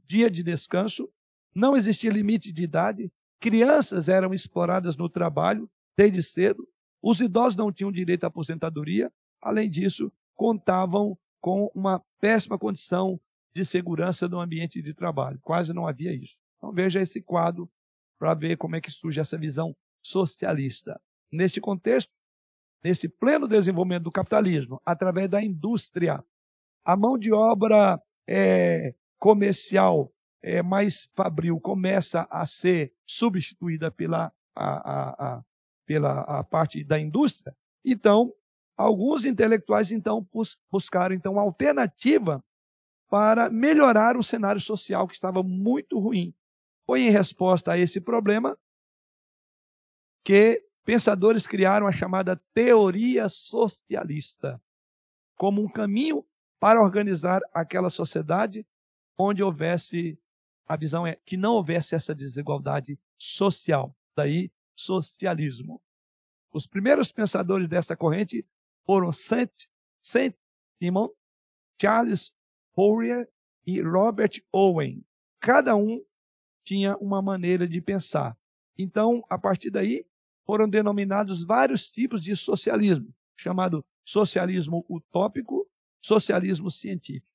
dia 0.06 0.30
de 0.30 0.42
descanso, 0.42 1.08
não 1.54 1.76
existia 1.76 2.10
limite 2.10 2.52
de 2.52 2.62
idade, 2.62 3.10
crianças 3.40 4.08
eram 4.08 4.34
exploradas 4.34 4.96
no 4.96 5.08
trabalho 5.08 5.70
desde 5.96 6.22
cedo, 6.22 6.68
os 7.02 7.20
idosos 7.20 7.56
não 7.56 7.72
tinham 7.72 7.92
direito 7.92 8.24
à 8.24 8.26
aposentadoria, 8.26 9.10
além 9.40 9.70
disso, 9.70 10.12
contavam 10.34 11.16
com 11.40 11.70
uma 11.74 12.02
péssima 12.20 12.58
condição 12.58 13.20
de 13.56 13.64
segurança 13.64 14.28
no 14.28 14.38
ambiente 14.38 14.82
de 14.82 14.92
trabalho. 14.92 15.38
Quase 15.40 15.72
não 15.72 15.88
havia 15.88 16.12
isso. 16.12 16.36
Então 16.58 16.70
veja 16.72 17.00
esse 17.00 17.22
quadro 17.22 17.70
para 18.18 18.34
ver 18.34 18.58
como 18.58 18.76
é 18.76 18.80
que 18.82 18.90
surge 18.90 19.18
essa 19.18 19.38
visão 19.38 19.74
socialista. 20.04 21.00
Neste 21.32 21.58
contexto, 21.58 22.12
nesse 22.84 23.08
pleno 23.08 23.48
desenvolvimento 23.48 24.04
do 24.04 24.12
capitalismo, 24.12 24.78
através 24.84 25.30
da 25.30 25.42
indústria, 25.42 26.22
a 26.84 26.96
mão 26.96 27.16
de 27.16 27.32
obra 27.32 27.98
é, 28.28 28.94
comercial 29.18 30.12
é, 30.42 30.62
mais 30.62 31.08
fabril 31.14 31.58
começa 31.58 32.26
a 32.30 32.44
ser 32.44 32.92
substituída 33.06 33.90
pela 33.90 34.30
a, 34.54 34.66
a, 34.66 35.36
a, 35.38 35.44
pela 35.86 36.20
a 36.20 36.44
parte 36.44 36.84
da 36.84 37.00
indústria. 37.00 37.56
Então, 37.82 38.32
alguns 38.76 39.24
intelectuais 39.24 39.90
então 39.90 40.26
buscaram 40.70 41.14
então 41.14 41.38
alternativa 41.38 42.44
para 43.08 43.48
melhorar 43.50 44.16
o 44.16 44.22
cenário 44.22 44.60
social 44.60 45.06
que 45.06 45.14
estava 45.14 45.42
muito 45.42 45.98
ruim. 45.98 46.34
Foi 46.84 47.00
em 47.00 47.10
resposta 47.10 47.72
a 47.72 47.78
esse 47.78 48.00
problema 48.00 48.58
que 50.24 50.62
pensadores 50.84 51.46
criaram 51.46 51.86
a 51.86 51.92
chamada 51.92 52.40
teoria 52.52 53.28
socialista 53.28 54.60
como 55.36 55.62
um 55.62 55.68
caminho 55.68 56.24
para 56.58 56.82
organizar 56.82 57.40
aquela 57.52 57.90
sociedade 57.90 58.66
onde 59.18 59.42
houvesse 59.42 60.18
a 60.66 60.76
visão 60.76 61.06
é 61.06 61.16
que 61.24 61.36
não 61.36 61.52
houvesse 61.52 61.94
essa 61.94 62.14
desigualdade 62.14 62.98
social. 63.16 63.94
Daí 64.16 64.50
socialismo. 64.74 65.80
Os 66.52 66.66
primeiros 66.66 67.10
pensadores 67.12 67.68
dessa 67.68 67.96
corrente 67.96 68.46
foram 68.84 69.12
Saint, 69.12 69.50
Saint 70.02 70.34
Simon, 70.80 71.08
Charles 71.80 72.32
Fourier 72.76 73.26
e 73.66 73.80
Robert 73.80 74.42
Owen. 74.52 75.02
Cada 75.40 75.74
um 75.74 76.04
tinha 76.62 76.96
uma 76.98 77.22
maneira 77.22 77.66
de 77.66 77.80
pensar. 77.80 78.38
Então, 78.78 79.24
a 79.30 79.38
partir 79.38 79.70
daí, 79.70 80.06
foram 80.44 80.68
denominados 80.68 81.42
vários 81.42 81.90
tipos 81.90 82.22
de 82.22 82.36
socialismo, 82.36 83.12
chamado 83.34 83.84
socialismo 84.04 84.84
utópico, 84.88 85.66
socialismo 86.00 86.70
científico. 86.70 87.26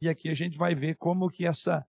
E 0.00 0.08
aqui 0.08 0.28
a 0.28 0.34
gente 0.34 0.58
vai 0.58 0.74
ver 0.74 0.96
como 0.96 1.30
que 1.30 1.46
essa, 1.46 1.84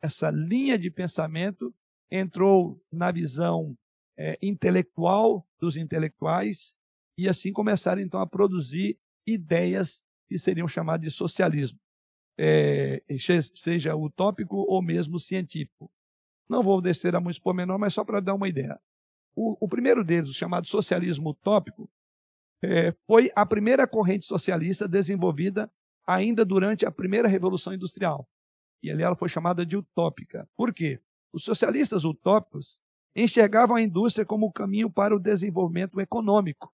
essa 0.00 0.30
linha 0.30 0.78
de 0.78 0.90
pensamento 0.90 1.74
entrou 2.10 2.82
na 2.90 3.12
visão 3.12 3.76
é, 4.16 4.38
intelectual 4.40 5.46
dos 5.60 5.76
intelectuais 5.76 6.74
e 7.16 7.28
assim 7.28 7.52
começaram 7.52 8.00
então 8.00 8.20
a 8.20 8.26
produzir 8.26 8.98
ideias 9.26 10.04
que 10.28 10.38
seriam 10.38 10.68
chamadas 10.68 11.04
de 11.04 11.10
socialismo, 11.10 11.78
é, 12.38 13.02
seja 13.54 13.96
utópico 13.96 14.56
ou 14.56 14.82
mesmo 14.82 15.18
científico. 15.18 15.90
Não 16.48 16.62
vou 16.62 16.80
descer 16.80 17.14
a 17.16 17.20
muitos 17.20 17.38
pormenor, 17.38 17.78
mas 17.78 17.94
só 17.94 18.04
para 18.04 18.20
dar 18.20 18.34
uma 18.34 18.48
ideia. 18.48 18.78
O, 19.34 19.56
o, 19.64 19.68
primeiro 19.68 20.04
deles, 20.04 20.30
o 20.30 20.34
chamado 20.34 20.66
socialismo 20.66 21.30
utópico, 21.30 21.90
é, 22.62 22.92
foi 23.06 23.30
a 23.34 23.46
primeira 23.46 23.86
corrente 23.86 24.24
socialista 24.24 24.88
desenvolvida 24.88 25.70
ainda 26.06 26.44
durante 26.44 26.86
a 26.86 26.90
primeira 26.90 27.28
Revolução 27.28 27.72
Industrial. 27.72 28.26
E 28.82 28.90
ali 28.90 29.02
ela 29.02 29.16
foi 29.16 29.28
chamada 29.28 29.64
de 29.66 29.76
utópica. 29.76 30.48
Por 30.56 30.72
quê? 30.72 31.00
Os 31.32 31.44
socialistas 31.44 32.04
utópicos 32.04 32.80
enxergavam 33.14 33.76
a 33.76 33.82
indústria 33.82 34.24
como 34.24 34.46
o 34.46 34.52
caminho 34.52 34.90
para 34.90 35.14
o 35.14 35.20
desenvolvimento 35.20 36.00
econômico 36.00 36.72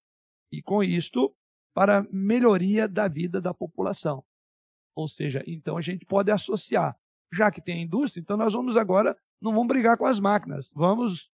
e, 0.51 0.61
com 0.61 0.83
isto, 0.83 1.35
para 1.75 2.07
melhoria 2.09 2.87
da 2.87 3.05
vida 3.09 3.41
da 3.41 3.53
população. 3.53 4.23
Ou 4.95 5.09
seja, 5.09 5.43
então 5.45 5.75
a 5.75 5.81
gente 5.81 6.05
pode 6.05 6.31
associar, 6.31 6.97
já 7.31 7.51
que 7.51 7.61
tem 7.61 7.79
a 7.79 7.83
indústria, 7.83 8.21
então 8.21 8.37
nós 8.37 8.53
vamos 8.53 8.77
agora, 8.77 9.15
não 9.41 9.51
vamos 9.51 9.67
brigar 9.67 9.97
com 9.97 10.05
as 10.05 10.17
máquinas, 10.19 10.71
vamos. 10.73 11.29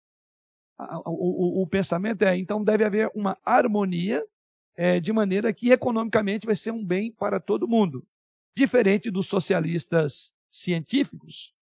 O, 1.05 1.61
o, 1.61 1.63
o 1.63 1.67
pensamento 1.67 2.23
é, 2.23 2.39
então 2.39 2.65
deve 2.65 2.87
haver 2.87 3.13
uma 3.15 3.37
harmonia 3.45 4.27
é, 4.75 4.99
de 4.99 5.13
maneira 5.13 5.53
que 5.53 5.71
economicamente 5.71 6.47
vai 6.47 6.57
ser 6.57 6.71
um 6.71 6.83
bem 6.83 7.13
para 7.13 7.39
todo 7.39 7.69
mundo. 7.69 8.03
Diferente 8.57 9.11
dos 9.11 9.27
socialistas 9.27 10.33
científicos, 10.51 11.55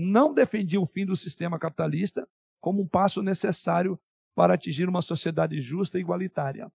não 0.00 0.32
defendiam 0.32 0.82
o 0.82 0.86
fim 0.86 1.04
do 1.04 1.14
sistema 1.14 1.58
capitalista 1.58 2.26
como 2.58 2.80
um 2.80 2.88
passo 2.88 3.20
necessário 3.22 4.00
para 4.34 4.54
atingir 4.54 4.88
uma 4.88 5.02
sociedade 5.02 5.60
justa 5.60 5.98
e 5.98 6.00
igualitária. 6.00 6.72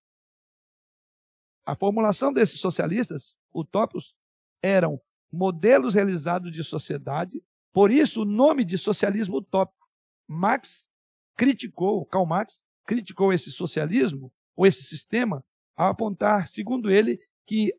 A 1.66 1.76
formulação 1.76 2.34
desses 2.34 2.60
socialistas 2.60 3.38
utópicos 3.54 4.14
eram 4.62 5.00
modelos 5.32 5.94
realizados 5.94 6.52
de 6.52 6.64
sociedade, 6.64 7.44
por 7.72 7.90
isso 7.90 8.22
o 8.22 8.26
nome 8.26 8.64
de 8.64 8.78
socialismo 8.78 9.38
utópico. 9.38 9.88
Marx 10.28 10.92
criticou, 11.36 12.06
Karl 12.06 12.26
Marx 12.26 12.64
criticou 12.86 13.34
esse 13.34 13.52
socialismo, 13.52 14.32
ou 14.56 14.68
esse 14.68 14.84
sistema, 14.84 15.44
a 15.76 15.90
apontar, 15.90 16.48
segundo 16.48 16.92
ele, 16.92 17.20
que 17.48 17.74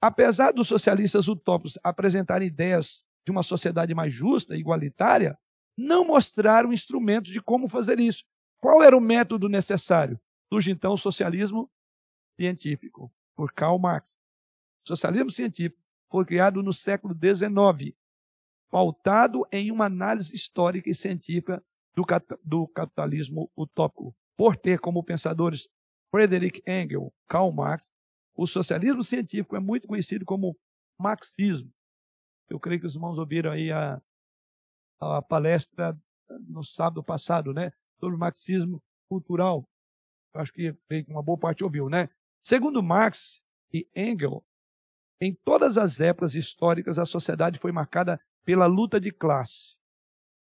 apesar 0.00 0.52
dos 0.52 0.68
socialistas 0.68 1.28
utópicos 1.28 1.78
apresentarem 1.82 2.46
ideias 2.46 3.02
de 3.24 3.32
uma 3.32 3.42
sociedade 3.42 3.94
mais 3.94 4.12
justa 4.12 4.54
e 4.54 4.60
igualitária, 4.60 5.36
não 5.76 6.06
mostraram 6.06 6.72
instrumentos 6.72 7.32
de 7.32 7.40
como 7.40 7.68
fazer 7.68 7.98
isso. 7.98 8.22
Qual 8.60 8.82
era 8.82 8.96
o 8.96 9.00
método 9.00 9.48
necessário? 9.48 10.20
Surge 10.52 10.70
então 10.70 10.92
o 10.92 10.98
socialismo 10.98 11.70
científico, 12.36 13.12
por 13.34 13.52
Karl 13.52 13.78
Marx. 13.78 14.16
O 14.84 14.88
socialismo 14.88 15.30
científico 15.30 15.82
foi 16.10 16.24
criado 16.24 16.62
no 16.62 16.72
século 16.72 17.14
XIX, 17.14 17.96
pautado 18.70 19.42
em 19.52 19.70
uma 19.70 19.86
análise 19.86 20.34
histórica 20.34 20.90
e 20.90 20.94
científica 20.94 21.62
do, 21.94 22.04
do 22.42 22.68
capitalismo 22.68 23.50
utópico, 23.56 24.14
por 24.36 24.56
ter 24.56 24.78
como 24.80 25.04
pensadores 25.04 25.68
Friedrich 26.10 26.62
Engels, 26.66 27.12
Karl 27.28 27.50
Marx, 27.52 27.92
o 28.36 28.46
socialismo 28.46 29.02
científico 29.02 29.56
é 29.56 29.60
muito 29.60 29.86
conhecido 29.86 30.24
como 30.24 30.56
marxismo. 30.98 31.72
Eu 32.48 32.60
creio 32.60 32.80
que 32.80 32.86
os 32.86 32.94
irmãos 32.94 33.18
ouviram 33.18 33.52
aí 33.52 33.70
a, 33.70 34.00
a 35.00 35.22
palestra 35.22 35.98
no 36.48 36.64
sábado 36.64 37.02
passado, 37.02 37.52
né? 37.52 37.72
Sobre 37.98 38.16
o 38.16 38.18
marxismo 38.18 38.82
cultural. 39.08 39.68
Acho 40.34 40.52
que 40.52 40.76
uma 41.08 41.22
boa 41.22 41.38
parte 41.38 41.62
ouviu, 41.62 41.88
né? 41.88 42.08
Segundo 42.46 42.82
Marx 42.82 43.42
e 43.72 43.88
Engels, 43.96 44.42
em 45.18 45.32
todas 45.32 45.78
as 45.78 45.98
épocas 45.98 46.34
históricas 46.34 46.98
a 46.98 47.06
sociedade 47.06 47.58
foi 47.58 47.72
marcada 47.72 48.20
pela 48.44 48.66
luta 48.66 49.00
de 49.00 49.10
classe, 49.10 49.78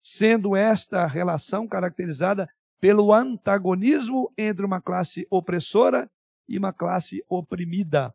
sendo 0.03 0.55
esta 0.55 1.05
relação 1.05 1.67
caracterizada 1.67 2.49
pelo 2.81 3.13
antagonismo 3.13 4.33
entre 4.35 4.65
uma 4.65 4.81
classe 4.81 5.27
opressora 5.29 6.09
e 6.49 6.57
uma 6.57 6.73
classe 6.73 7.23
oprimida. 7.29 8.11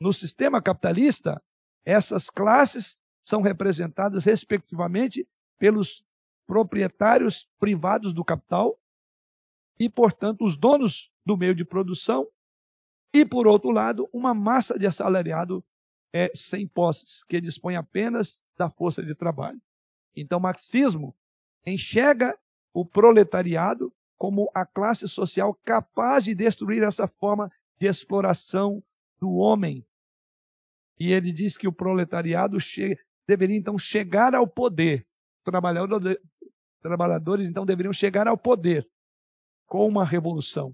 No 0.00 0.12
sistema 0.12 0.60
capitalista, 0.60 1.40
essas 1.84 2.28
classes 2.28 2.98
são 3.24 3.42
representadas, 3.42 4.24
respectivamente, 4.24 5.24
pelos 5.56 6.04
proprietários 6.48 7.48
privados 7.60 8.12
do 8.12 8.24
capital 8.24 8.76
e, 9.78 9.88
portanto, 9.88 10.44
os 10.44 10.56
donos 10.56 11.12
do 11.24 11.36
meio 11.36 11.54
de 11.54 11.64
produção, 11.64 12.26
e, 13.12 13.24
por 13.24 13.46
outro 13.46 13.70
lado, 13.70 14.08
uma 14.12 14.32
massa 14.34 14.78
de 14.78 14.86
assalariado 14.86 15.64
é, 16.12 16.30
sem 16.34 16.66
posses, 16.66 17.22
que 17.24 17.40
dispõe 17.40 17.76
apenas 17.76 18.42
da 18.56 18.70
força 18.70 19.02
de 19.02 19.14
trabalho. 19.14 19.60
Então, 20.14 20.38
o 20.38 20.42
marxismo 20.42 21.14
enxerga 21.64 22.38
o 22.72 22.84
proletariado 22.84 23.92
como 24.18 24.50
a 24.54 24.64
classe 24.64 25.08
social 25.08 25.54
capaz 25.64 26.24
de 26.24 26.34
destruir 26.34 26.82
essa 26.82 27.06
forma 27.06 27.50
de 27.78 27.86
exploração 27.86 28.82
do 29.20 29.32
homem 29.32 29.84
e 31.02 31.12
ele 31.12 31.32
diz 31.32 31.56
que 31.56 31.66
o 31.66 31.72
proletariado 31.72 32.58
deveria 33.26 33.56
então 33.56 33.76
chegar 33.76 34.36
ao 34.36 34.46
poder. 34.46 35.04
Trabalhadores 36.80 37.48
então 37.48 37.66
deveriam 37.66 37.92
chegar 37.92 38.28
ao 38.28 38.38
poder 38.38 38.88
com 39.66 39.84
uma 39.88 40.04
revolução. 40.04 40.72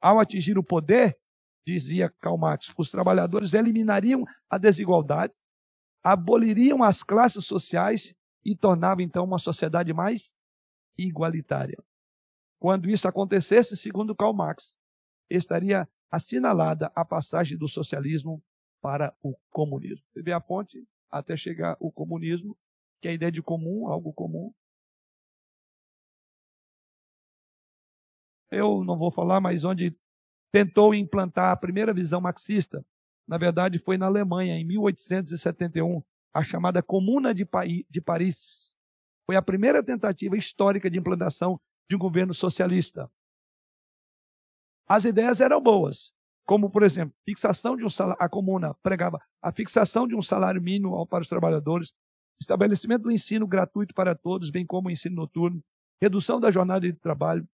Ao 0.00 0.18
atingir 0.18 0.58
o 0.58 0.64
poder, 0.64 1.16
dizia 1.70 2.12
Karl 2.20 2.36
Marx, 2.36 2.72
os 2.76 2.90
trabalhadores 2.90 3.54
eliminariam 3.54 4.24
a 4.48 4.58
desigualdade, 4.58 5.34
aboliriam 6.02 6.82
as 6.82 7.02
classes 7.02 7.44
sociais 7.44 8.14
e 8.44 8.56
tornavam 8.56 9.04
então 9.04 9.24
uma 9.24 9.38
sociedade 9.38 9.92
mais 9.92 10.36
igualitária. 10.98 11.78
Quando 12.58 12.90
isso 12.90 13.06
acontecesse, 13.06 13.76
segundo 13.76 14.14
Karl 14.16 14.34
Marx, 14.34 14.78
estaria 15.28 15.88
assinalada 16.10 16.90
a 16.94 17.04
passagem 17.04 17.56
do 17.56 17.68
socialismo 17.68 18.42
para 18.80 19.14
o 19.22 19.36
comunismo. 19.50 20.04
Você 20.12 20.22
vê 20.22 20.32
a 20.32 20.40
ponte 20.40 20.84
até 21.10 21.36
chegar 21.36 21.76
o 21.78 21.92
comunismo, 21.92 22.56
que 23.00 23.08
é 23.08 23.12
a 23.12 23.14
ideia 23.14 23.30
de 23.30 23.42
comum, 23.42 23.86
algo 23.88 24.12
comum. 24.12 24.52
Eu 28.50 28.82
não 28.84 28.98
vou 28.98 29.12
falar, 29.12 29.40
mas 29.40 29.62
onde 29.62 29.96
tentou 30.52 30.94
implantar 30.94 31.52
a 31.52 31.56
primeira 31.56 31.94
visão 31.94 32.20
marxista, 32.20 32.84
na 33.26 33.38
verdade 33.38 33.78
foi 33.78 33.96
na 33.96 34.06
Alemanha, 34.06 34.56
em 34.56 34.64
1871, 34.64 36.02
a 36.32 36.42
chamada 36.42 36.82
Comuna 36.82 37.34
de, 37.34 37.44
Paris. 37.44 38.74
Foi 39.26 39.36
a 39.36 39.42
primeira 39.42 39.82
tentativa 39.82 40.36
histórica 40.36 40.90
de 40.90 40.98
implantação 40.98 41.60
de 41.88 41.96
um 41.96 41.98
governo 41.98 42.34
socialista. 42.34 43.10
As 44.88 45.04
ideias 45.04 45.40
eram 45.40 45.62
boas, 45.62 46.12
como, 46.44 46.68
por 46.68 46.82
exemplo, 46.82 47.14
fixação 47.24 47.76
de 47.76 47.84
um 47.84 47.90
salário, 47.90 48.20
a 48.20 48.28
comuna 48.28 48.74
pregava 48.82 49.20
a 49.40 49.52
fixação 49.52 50.08
de 50.08 50.16
um 50.16 50.22
salário 50.22 50.60
mínimo 50.60 51.06
para 51.06 51.22
os 51.22 51.28
trabalhadores, 51.28 51.94
estabelecimento 52.40 53.02
do 53.02 53.12
ensino 53.12 53.46
gratuito 53.46 53.94
para 53.94 54.16
todos, 54.16 54.50
bem 54.50 54.66
como 54.66 54.88
o 54.88 54.90
ensino 54.90 55.14
noturno, 55.14 55.62
redução 56.00 56.40
da 56.40 56.50
jornada 56.50 56.80
de 56.80 56.98
trabalho, 56.98 57.46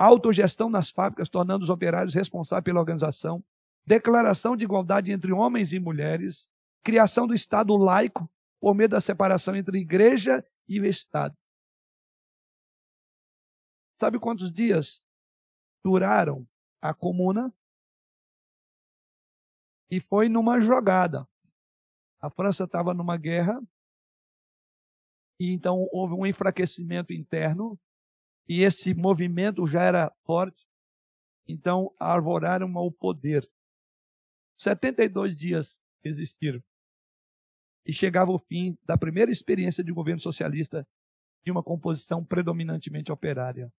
autogestão 0.00 0.70
nas 0.70 0.90
fábricas, 0.90 1.28
tornando 1.28 1.62
os 1.62 1.68
operários 1.68 2.14
responsáveis 2.14 2.64
pela 2.64 2.80
organização, 2.80 3.44
declaração 3.84 4.56
de 4.56 4.64
igualdade 4.64 5.12
entre 5.12 5.30
homens 5.30 5.74
e 5.74 5.78
mulheres, 5.78 6.50
criação 6.82 7.26
do 7.26 7.34
Estado 7.34 7.76
laico 7.76 8.28
por 8.58 8.74
meio 8.74 8.88
da 8.88 9.00
separação 9.00 9.54
entre 9.54 9.78
igreja 9.78 10.44
e 10.66 10.78
Estado. 10.86 11.36
Sabe 14.00 14.18
quantos 14.18 14.50
dias 14.50 15.04
capturaram 15.82 16.48
a 16.80 16.94
comuna 16.94 17.52
e 19.90 20.00
foi 20.00 20.30
numa 20.30 20.60
jogada. 20.60 21.28
A 22.20 22.30
França 22.30 22.64
estava 22.64 22.94
numa 22.94 23.18
guerra 23.18 23.60
e 25.38 25.52
então 25.52 25.86
houve 25.92 26.14
um 26.14 26.26
enfraquecimento 26.26 27.12
interno 27.12 27.78
e 28.48 28.62
esse 28.62 28.94
movimento 28.94 29.66
já 29.66 29.82
era 29.82 30.12
forte. 30.24 30.66
Então 31.46 31.94
arvoraram 31.98 32.76
ao 32.76 32.90
poder. 32.90 33.48
72 34.58 35.36
dias 35.36 35.80
existiram. 36.04 36.62
E 37.86 37.92
chegava 37.92 38.30
o 38.30 38.38
fim 38.38 38.78
da 38.84 38.96
primeira 38.96 39.30
experiência 39.30 39.82
de 39.82 39.92
governo 39.92 40.20
socialista 40.20 40.86
de 41.44 41.50
uma 41.50 41.62
composição 41.62 42.24
predominantemente 42.24 43.10
operária. 43.10 43.72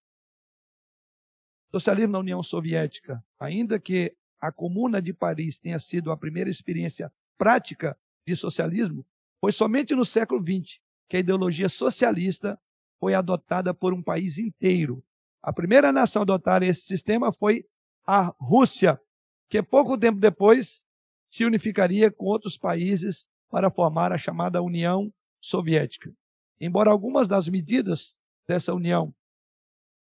Socialismo 1.72 2.14
na 2.14 2.20
União 2.20 2.44
Soviética, 2.44 3.24
ainda 3.40 3.80
que 3.80 4.16
a 4.40 4.52
Comuna 4.52 5.02
de 5.02 5.14
Paris 5.14 5.60
tenha 5.60 5.80
sido 5.80 6.12
a 6.12 6.18
primeira 6.18 6.50
experiência 6.50 7.14
prática 7.38 7.98
de 8.26 8.36
socialismo, 8.36 9.06
foi 9.40 9.52
somente 9.52 9.96
no 9.96 10.04
século 10.04 10.42
XX 10.42 10.80
que 11.08 11.18
a 11.18 11.20
ideologia 11.20 11.70
socialista 11.70 12.60
foi 13.02 13.16
adotada 13.16 13.74
por 13.74 13.96
um 13.96 14.04
país 14.04 14.38
inteiro. 14.38 15.04
A 15.42 15.52
primeira 15.52 15.92
nação 15.92 16.22
a 16.22 16.24
adotar 16.24 16.62
esse 16.62 16.82
sistema 16.82 17.34
foi 17.34 17.66
a 18.06 18.32
Rússia, 18.40 19.02
que 19.50 19.64
pouco 19.64 19.98
tempo 19.98 20.20
depois 20.20 20.86
se 21.28 21.44
unificaria 21.44 22.12
com 22.12 22.26
outros 22.26 22.60
países 22.60 23.26
para 23.50 23.72
formar 23.72 24.12
a 24.12 24.20
chamada 24.20 24.62
União 24.62 25.12
Soviética. 25.42 26.14
Embora 26.60 26.92
algumas 26.92 27.28
das 27.28 27.50
medidas 27.50 28.20
dessa 28.48 28.72
união 28.72 29.12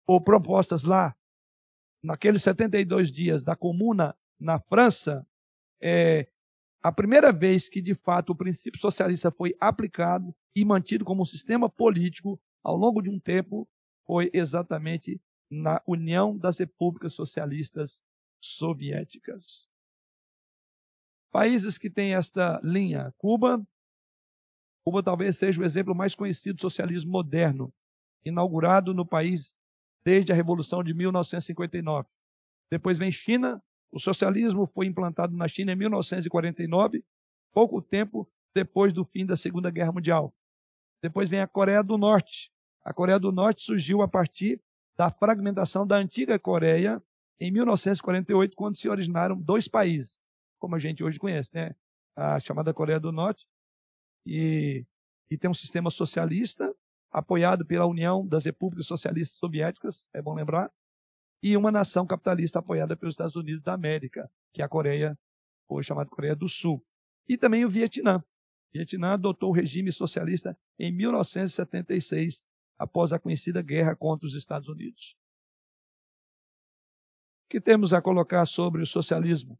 ou 0.06 0.18
propostas 0.18 0.82
lá, 0.82 1.14
naqueles 2.02 2.42
72 2.42 3.12
dias 3.12 3.42
da 3.42 3.54
Comuna 3.54 4.16
na 4.40 4.58
França, 4.58 5.26
é 5.82 6.26
a 6.82 6.90
primeira 6.90 7.30
vez 7.30 7.68
que 7.68 7.82
de 7.82 7.94
fato 7.94 8.30
o 8.30 8.36
princípio 8.36 8.80
socialista 8.80 9.30
foi 9.30 9.54
aplicado 9.60 10.34
e 10.54 10.64
mantido 10.64 11.04
como 11.04 11.22
um 11.22 11.26
sistema 11.26 11.68
político 11.68 12.40
ao 12.66 12.76
longo 12.76 13.00
de 13.00 13.08
um 13.08 13.20
tempo 13.20 13.68
foi 14.04 14.28
exatamente 14.34 15.20
na 15.48 15.80
União 15.86 16.36
das 16.36 16.58
Repúblicas 16.58 17.12
Socialistas 17.12 18.02
Soviéticas. 18.42 19.68
Países 21.30 21.78
que 21.78 21.88
têm 21.88 22.14
esta 22.14 22.60
linha, 22.64 23.14
Cuba, 23.18 23.64
Cuba 24.84 25.00
talvez 25.00 25.38
seja 25.38 25.60
o 25.60 25.64
exemplo 25.64 25.94
mais 25.94 26.16
conhecido 26.16 26.56
do 26.56 26.60
socialismo 26.60 27.12
moderno, 27.12 27.72
inaugurado 28.24 28.92
no 28.92 29.06
país 29.06 29.56
desde 30.04 30.32
a 30.32 30.34
Revolução 30.34 30.82
de 30.82 30.92
1959. 30.92 32.08
Depois 32.68 32.98
vem 32.98 33.12
China, 33.12 33.62
o 33.92 34.00
socialismo 34.00 34.66
foi 34.66 34.86
implantado 34.86 35.36
na 35.36 35.46
China 35.46 35.72
em 35.72 35.76
1949, 35.76 37.04
pouco 37.52 37.80
tempo 37.80 38.28
depois 38.52 38.92
do 38.92 39.04
fim 39.04 39.24
da 39.24 39.36
Segunda 39.36 39.70
Guerra 39.70 39.92
Mundial. 39.92 40.34
Depois 41.00 41.30
vem 41.30 41.40
a 41.40 41.46
Coreia 41.46 41.84
do 41.84 41.96
Norte. 41.96 42.50
A 42.86 42.94
Coreia 42.94 43.18
do 43.18 43.32
Norte 43.32 43.64
surgiu 43.64 44.00
a 44.00 44.06
partir 44.06 44.62
da 44.96 45.10
fragmentação 45.10 45.84
da 45.84 45.96
antiga 45.96 46.38
Coreia 46.38 47.02
em 47.40 47.50
1948, 47.50 48.54
quando 48.54 48.76
se 48.76 48.88
originaram 48.88 49.36
dois 49.36 49.66
países, 49.66 50.20
como 50.56 50.76
a 50.76 50.78
gente 50.78 51.02
hoje 51.02 51.18
conhece, 51.18 51.50
né? 51.52 51.74
A 52.14 52.38
chamada 52.38 52.72
Coreia 52.72 53.00
do 53.00 53.10
Norte 53.10 53.44
e, 54.24 54.86
e 55.28 55.36
tem 55.36 55.50
um 55.50 55.54
sistema 55.54 55.90
socialista 55.90 56.72
apoiado 57.10 57.66
pela 57.66 57.86
União 57.86 58.24
das 58.24 58.44
Repúblicas 58.44 58.86
Socialistas 58.86 59.36
Soviéticas, 59.36 60.06
é 60.14 60.22
bom 60.22 60.36
lembrar, 60.36 60.72
e 61.42 61.56
uma 61.56 61.72
nação 61.72 62.06
capitalista 62.06 62.60
apoiada 62.60 62.96
pelos 62.96 63.14
Estados 63.14 63.34
Unidos 63.34 63.64
da 63.64 63.74
América, 63.74 64.30
que 64.52 64.62
é 64.62 64.64
a 64.64 64.68
Coreia, 64.68 65.18
hoje 65.68 65.88
chamada 65.88 66.08
Coreia 66.08 66.36
do 66.36 66.48
Sul. 66.48 66.80
E 67.28 67.36
também 67.36 67.64
o 67.64 67.68
Vietnã. 67.68 68.18
O 68.18 68.22
Vietnã 68.74 69.14
adotou 69.14 69.50
o 69.50 69.52
regime 69.52 69.90
socialista 69.90 70.56
em 70.78 70.92
1976, 70.92 72.46
após 72.78 73.12
a 73.12 73.18
conhecida 73.18 73.62
guerra 73.62 73.96
contra 73.96 74.26
os 74.26 74.34
Estados 74.34 74.68
Unidos. 74.68 75.16
O 77.44 77.48
que 77.48 77.60
temos 77.60 77.92
a 77.92 78.02
colocar 78.02 78.44
sobre 78.46 78.82
o 78.82 78.86
socialismo? 78.86 79.58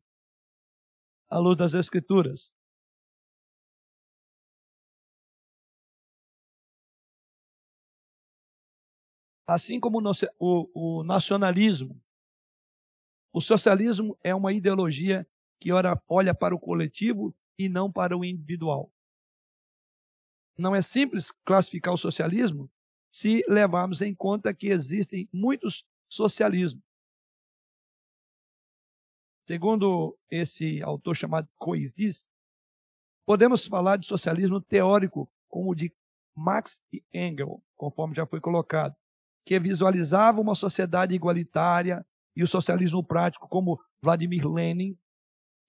À 1.30 1.38
luz 1.38 1.56
das 1.56 1.74
Escrituras. 1.74 2.52
Assim 9.46 9.78
como 9.78 10.00
o, 10.40 11.04
nacionalismo, 11.04 12.02
o 13.32 13.40
socialismo 13.40 14.18
é 14.24 14.34
uma 14.34 14.52
ideologia 14.52 15.28
que 15.60 15.70
olha 16.08 16.34
para 16.34 16.54
o 16.54 16.58
coletivo 16.58 17.32
e 17.56 17.68
não 17.68 17.90
para 17.90 18.16
o 18.16 18.24
individual. 18.24 18.92
Não 20.58 20.74
é 20.74 20.82
simples 20.82 21.30
classificar 21.44 21.94
o 21.94 21.98
socialismo 21.98 22.68
se 23.16 23.42
levarmos 23.48 24.02
em 24.02 24.14
conta 24.14 24.52
que 24.52 24.68
existem 24.68 25.26
muitos 25.32 25.86
socialismos. 26.06 26.84
Segundo 29.48 30.18
esse 30.30 30.82
autor 30.82 31.16
chamado 31.16 31.48
Coisis, 31.56 32.30
podemos 33.24 33.66
falar 33.66 33.96
de 33.96 34.06
socialismo 34.06 34.60
teórico 34.60 35.32
como 35.48 35.70
o 35.70 35.74
de 35.74 35.90
Marx 36.36 36.84
e 36.92 37.02
Engels, 37.10 37.62
conforme 37.74 38.14
já 38.14 38.26
foi 38.26 38.38
colocado 38.38 38.94
que 39.46 39.58
visualizava 39.58 40.40
uma 40.40 40.54
sociedade 40.54 41.14
igualitária 41.14 42.04
e 42.34 42.42
o 42.42 42.48
socialismo 42.48 43.02
prático, 43.02 43.48
como 43.48 43.80
Vladimir 44.02 44.46
Lenin, 44.46 44.98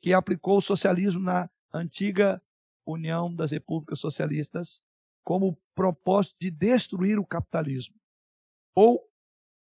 que 0.02 0.12
aplicou 0.12 0.58
o 0.58 0.62
socialismo 0.62 1.22
na 1.22 1.50
antiga 1.74 2.42
União 2.86 3.34
das 3.34 3.52
Repúblicas 3.52 4.00
Socialistas 4.00 4.82
como 5.28 5.62
propósito 5.76 6.38
de 6.40 6.50
destruir 6.50 7.20
o 7.20 7.26
capitalismo. 7.26 7.98
Ou, 8.74 9.04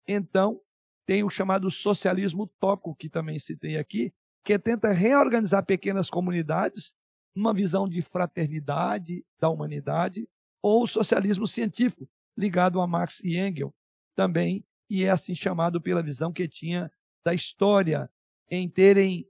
então, 0.06 0.60
tem 1.06 1.24
o 1.24 1.30
chamado 1.30 1.72
socialismo 1.72 2.44
utópico, 2.44 2.94
que 2.94 3.08
também 3.08 3.40
citei 3.40 3.78
aqui, 3.78 4.14
que 4.44 4.60
tenta 4.60 4.92
reorganizar 4.92 5.66
pequenas 5.66 6.10
comunidades 6.10 6.94
numa 7.34 7.54
visão 7.54 7.88
de 7.88 8.02
fraternidade 8.02 9.26
da 9.40 9.48
humanidade, 9.48 10.28
ou 10.62 10.84
o 10.84 10.88
socialismo 10.88 11.48
científico, 11.48 12.10
ligado 12.38 12.82
a 12.82 12.86
Marx 12.86 13.22
e 13.24 13.38
Engels, 13.38 13.72
também, 14.18 14.66
e 14.90 15.06
é 15.06 15.12
assim 15.12 15.34
chamado 15.34 15.80
pela 15.80 16.04
visão 16.04 16.34
que 16.34 16.46
tinha 16.46 16.92
da 17.24 17.34
história, 17.34 18.12
em 18.52 18.68
terem, 18.68 19.26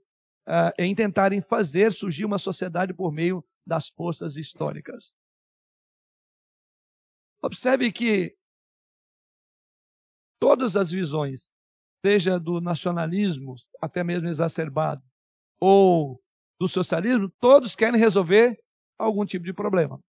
uh, 0.48 0.74
em 0.80 0.96
tentarem 0.96 1.40
fazer 1.40 1.92
surgir 1.92 2.24
uma 2.24 2.38
sociedade 2.38 2.92
por 2.92 3.12
meio 3.12 3.44
das 3.64 3.88
forças 3.88 4.36
históricas. 4.36 5.14
Observe 7.44 7.92
que 7.92 8.34
todas 10.40 10.76
as 10.76 10.90
visões, 10.90 11.52
seja 12.02 12.40
do 12.40 12.58
nacionalismo, 12.58 13.54
até 13.82 14.02
mesmo 14.02 14.28
exacerbado, 14.28 15.02
ou 15.60 16.18
do 16.58 16.66
socialismo, 16.66 17.30
todos 17.38 17.76
querem 17.76 18.00
resolver 18.00 18.58
algum 18.98 19.26
tipo 19.26 19.44
de 19.44 19.52
problema. 19.52 20.00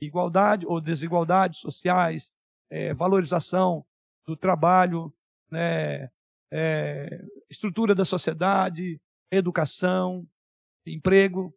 Igualdade 0.00 0.64
ou 0.66 0.80
desigualdades 0.80 1.60
sociais, 1.60 2.34
é, 2.70 2.94
valorização 2.94 3.84
do 4.26 4.34
trabalho, 4.34 5.14
né, 5.50 6.10
é, 6.50 7.22
estrutura 7.50 7.94
da 7.94 8.06
sociedade, 8.06 8.98
educação, 9.30 10.26
emprego. 10.86 11.54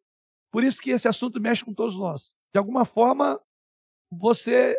Por 0.51 0.65
isso 0.65 0.81
que 0.81 0.89
esse 0.89 1.07
assunto 1.07 1.39
mexe 1.39 1.63
com 1.63 1.73
todos 1.73 1.97
nós. 1.97 2.33
De 2.53 2.57
alguma 2.57 2.83
forma, 2.83 3.39
você 4.11 4.77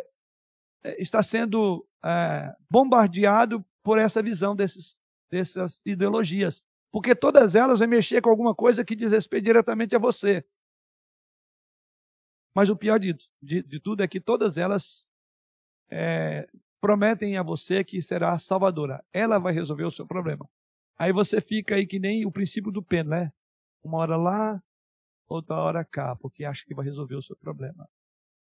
está 0.83 1.21
sendo 1.21 1.85
é, 2.03 2.55
bombardeado 2.69 3.65
por 3.83 3.97
essa 3.97 4.21
visão 4.21 4.55
desses, 4.55 4.97
dessas 5.29 5.81
ideologias. 5.85 6.63
Porque 6.91 7.15
todas 7.15 7.55
elas 7.55 7.79
vão 7.79 7.87
mexer 7.87 8.21
com 8.21 8.29
alguma 8.29 8.55
coisa 8.55 8.83
que 8.83 8.95
diz 8.95 9.11
respeito 9.11 9.45
diretamente 9.45 9.95
a 9.95 9.99
você. 9.99 10.43
Mas 12.55 12.69
o 12.69 12.75
pior 12.75 12.99
de, 12.99 13.15
de, 13.41 13.61
de 13.61 13.79
tudo 13.79 14.01
é 14.01 14.07
que 14.07 14.19
todas 14.19 14.57
elas 14.57 15.09
é, 15.89 16.49
prometem 16.81 17.37
a 17.37 17.43
você 17.43 17.83
que 17.83 18.01
será 18.01 18.37
salvadora. 18.37 19.03
Ela 19.13 19.37
vai 19.37 19.53
resolver 19.53 19.83
o 19.83 19.91
seu 19.91 20.05
problema. 20.05 20.49
Aí 20.97 21.13
você 21.13 21.39
fica 21.39 21.75
aí 21.75 21.85
que 21.85 21.99
nem 21.99 22.25
o 22.25 22.31
princípio 22.31 22.71
do 22.71 22.83
pêndulo, 22.83 23.15
né? 23.15 23.31
Uma 23.83 23.99
hora 23.99 24.17
lá, 24.17 24.61
outra 25.27 25.55
hora 25.55 25.85
cá, 25.85 26.15
porque 26.15 26.43
acha 26.43 26.65
que 26.65 26.73
vai 26.73 26.83
resolver 26.83 27.15
o 27.15 27.21
seu 27.21 27.35
problema. 27.37 27.87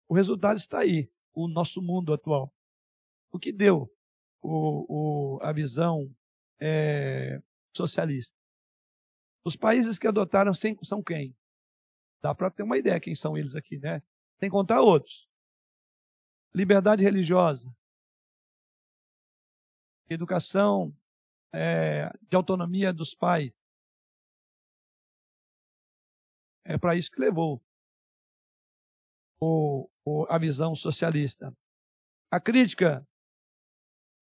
O 0.08 0.14
resultado 0.14 0.58
está 0.58 0.80
aí, 0.80 1.10
o 1.36 1.48
nosso 1.48 1.82
mundo 1.82 2.14
atual. 2.14 2.52
O 3.32 3.38
que 3.38 3.52
deu 3.52 3.92
o, 4.42 5.36
o, 5.38 5.40
a 5.44 5.52
visão 5.52 6.10
é, 6.60 7.42
socialista? 7.76 8.36
Os 9.44 9.56
países 9.56 10.00
que 10.00 10.08
adotaram 10.08 10.54
são 10.54 11.04
quem? 11.04 11.38
Dá 12.22 12.34
para 12.34 12.50
ter 12.50 12.64
uma 12.64 12.78
ideia 12.78 13.00
quem 13.00 13.14
são 13.14 13.38
eles 13.38 13.56
aqui, 13.56 13.78
né? 13.78 14.02
Sem 14.40 14.50
contar 14.50 14.82
outros. 14.82 15.30
Liberdade 16.54 17.04
religiosa, 17.04 17.70
educação 20.10 20.96
é, 21.54 22.10
de 22.30 22.36
autonomia 22.36 22.94
dos 22.94 23.14
pais. 23.14 23.62
É 26.64 26.78
para 26.78 26.96
isso 26.96 27.12
que 27.12 27.20
levou 27.20 27.62
o, 29.42 29.90
o, 30.06 30.26
a 30.30 30.38
visão 30.38 30.76
socialista. 30.76 31.56
A 32.32 32.40
crítica 32.40 33.08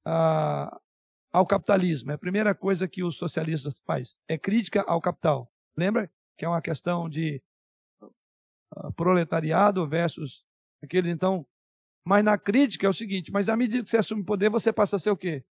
a, 0.06 0.80
ao 1.32 1.48
capitalismo 1.48 2.12
é 2.12 2.16
a 2.16 2.20
primeira 2.20 2.54
coisa 2.54 2.88
que 2.88 3.04
o 3.04 3.12
socialista 3.12 3.72
faz. 3.86 4.20
É 4.28 4.38
crítica 4.38 4.84
ao 4.84 5.02
capital. 5.02 5.52
Lembra 5.76 6.12
que 6.38 6.46
é 6.46 6.48
uma 6.48 6.62
questão 6.62 7.10
de 7.10 7.42
uh, 8.02 8.94
proletariado 8.94 9.88
versus 9.88 10.46
aquele 10.84 11.10
então. 11.10 11.46
Mas 12.06 12.24
na 12.24 12.38
crítica 12.38 12.86
é 12.86 12.90
o 12.90 12.94
seguinte: 12.94 13.32
mas 13.32 13.50
à 13.50 13.56
medida 13.56 13.84
que 13.84 13.90
você 13.90 13.98
assume 13.98 14.24
poder, 14.24 14.50
você 14.50 14.72
passa 14.72 14.98
a 14.98 15.00
ser 15.00 15.10
o 15.10 15.18
quê? 15.18 15.44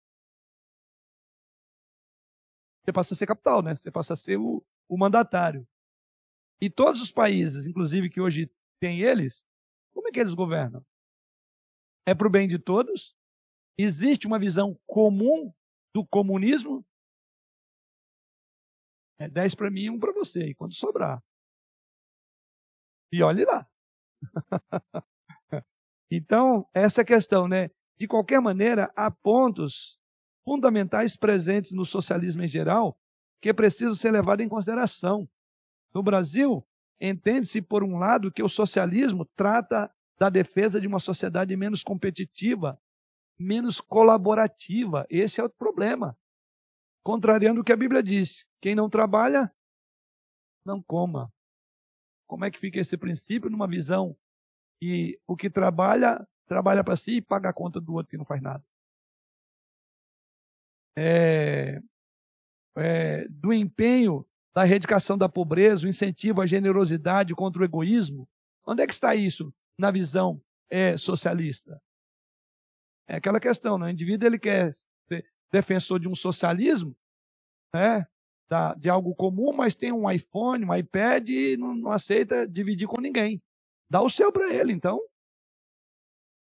Você 2.84 2.92
passa 2.92 3.14
a 3.14 3.18
ser 3.18 3.28
capital, 3.28 3.62
né? 3.62 3.76
Você 3.76 3.92
passa 3.92 4.14
a 4.14 4.18
ser 4.18 4.38
o, 4.38 4.64
o 4.90 4.98
mandatário. 4.98 5.68
E 6.60 6.70
todos 6.70 7.02
os 7.02 7.12
países, 7.12 7.66
inclusive 7.66 8.10
que 8.10 8.22
hoje 8.22 8.52
tem 8.80 9.02
eles, 9.02 9.46
que 10.12 10.20
eles 10.20 10.34
governam? 10.34 10.86
É 12.06 12.14
para 12.14 12.28
o 12.28 12.32
bem 12.32 12.48
de 12.48 12.60
todos? 12.60 13.16
Existe 13.78 14.28
uma 14.28 14.40
visão 14.40 14.80
comum 14.86 15.54
do 15.94 16.06
comunismo? 16.06 16.86
É 19.20 19.30
10 19.30 19.56
para 19.56 19.70
mim 19.70 19.82
e 19.84 19.90
um 19.90 20.00
para 20.00 20.12
você, 20.12 20.48
e 20.48 20.56
quando 20.56 20.74
sobrar. 20.74 21.24
E 23.12 23.22
olhe 23.22 23.46
lá. 23.46 23.68
então, 26.12 26.68
essa 26.74 27.04
questão, 27.04 27.48
né? 27.48 27.70
De 28.00 28.08
qualquer 28.08 28.42
maneira, 28.42 28.92
há 28.96 29.12
pontos 29.12 30.00
fundamentais 30.44 31.16
presentes 31.16 31.72
no 31.72 31.86
socialismo 31.86 32.44
em 32.44 32.48
geral 32.48 32.98
que 33.42 33.54
precisam 33.54 33.96
ser 33.96 34.12
levados 34.12 34.46
em 34.46 34.50
consideração. 34.50 35.28
No 35.94 36.02
Brasil, 36.02 36.66
entende-se, 37.00 37.62
por 37.62 37.84
um 37.84 37.98
lado, 37.98 38.32
que 38.32 38.44
o 38.44 38.50
socialismo 38.50 39.26
trata 39.36 39.92
da 40.22 40.30
defesa 40.30 40.80
de 40.80 40.86
uma 40.86 41.00
sociedade 41.00 41.58
menos 41.58 41.84
competitiva, 41.84 42.80
menos 43.40 43.82
colaborativa. 43.82 45.04
Esse 45.10 45.42
é 45.42 45.44
o 45.44 45.50
problema. 45.50 46.16
Contrariando 47.04 47.62
o 47.62 47.64
que 47.64 47.72
a 47.72 47.76
Bíblia 47.76 48.04
diz: 48.04 48.46
quem 48.62 48.76
não 48.76 48.88
trabalha, 48.88 49.52
não 50.64 50.80
coma. 50.80 51.34
Como 52.28 52.46
é 52.46 52.52
que 52.52 52.60
fica 52.60 52.80
esse 52.80 52.96
princípio 52.96 53.50
numa 53.50 53.68
visão 53.68 54.16
que 54.80 55.20
o 55.26 55.36
que 55.36 55.50
trabalha, 55.50 56.24
trabalha 56.46 56.84
para 56.84 56.96
si 56.96 57.14
e 57.14 57.22
paga 57.22 57.50
a 57.50 57.54
conta 57.54 57.82
do 57.82 57.94
outro 57.94 58.12
que 58.12 58.18
não 58.18 58.26
faz 58.26 58.44
nada? 58.44 58.64
É, 60.96 61.82
é, 62.78 63.28
do 63.28 63.52
empenho 63.52 64.24
da 64.54 64.68
erradicação 64.68 65.18
da 65.18 65.28
pobreza, 65.28 65.88
o 65.88 65.90
incentivo 65.90 66.42
à 66.42 66.46
generosidade 66.46 67.34
contra 67.34 67.64
o 67.64 67.66
egoísmo. 67.66 68.30
Onde 68.64 68.84
é 68.84 68.86
que 68.86 68.94
está 68.94 69.16
isso 69.16 69.52
na 69.78 69.92
visão 69.92 70.42
é, 70.70 70.98
socialista? 70.98 71.82
É 73.08 73.16
aquela 73.18 73.40
questão, 73.40 73.78
né? 73.78 73.88
o 73.88 73.90
indivíduo 73.90 74.28
ele 74.28 74.40
quer 74.40 74.72
ser 74.74 75.26
defensor 75.52 76.00
de 76.00 76.08
um 76.08 76.16
socialismo, 76.16 76.96
né? 77.74 78.08
Da, 78.50 78.74
de 78.74 78.90
algo 78.90 79.16
comum, 79.16 79.54
mas 79.54 79.76
tem 79.76 79.94
um 79.94 80.10
iPhone, 80.10 80.66
um 80.66 80.76
iPad 80.76 81.30
e 81.30 81.56
não, 81.58 81.74
não 81.76 81.92
aceita 81.92 82.48
dividir 82.48 82.88
com 82.88 83.00
ninguém. 83.00 83.42
Dá 83.90 84.02
o 84.02 84.10
seu 84.10 84.32
para 84.32 84.54
ele, 84.54 84.74
então. 84.74 85.00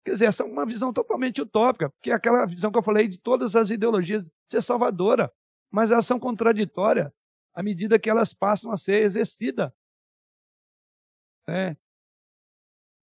Quer 0.05 0.13
dizer, 0.13 0.27
essa 0.27 0.43
é 0.43 0.47
uma 0.47 0.65
visão 0.65 0.93
totalmente 0.93 1.43
utópica, 1.43 1.91
porque 1.91 2.11
é 2.11 2.15
aquela 2.15 2.47
visão 2.47 2.71
que 2.71 2.79
eu 2.79 2.83
falei 2.83 3.07
de 3.07 3.19
todas 3.19 3.55
as 3.55 3.69
ideologias 3.71 4.25
de 4.25 4.33
ser 4.51 4.63
salvadora, 4.63 5.31
mas 5.71 5.91
elas 5.91 6.07
são 6.07 6.19
contraditórias 6.19 7.13
à 7.55 7.63
medida 7.63 7.99
que 7.99 8.09
elas 8.09 8.33
passam 8.33 8.73
a 8.73 8.77
ser 8.77 9.03
exercidas. 9.03 9.71
É. 11.49 11.77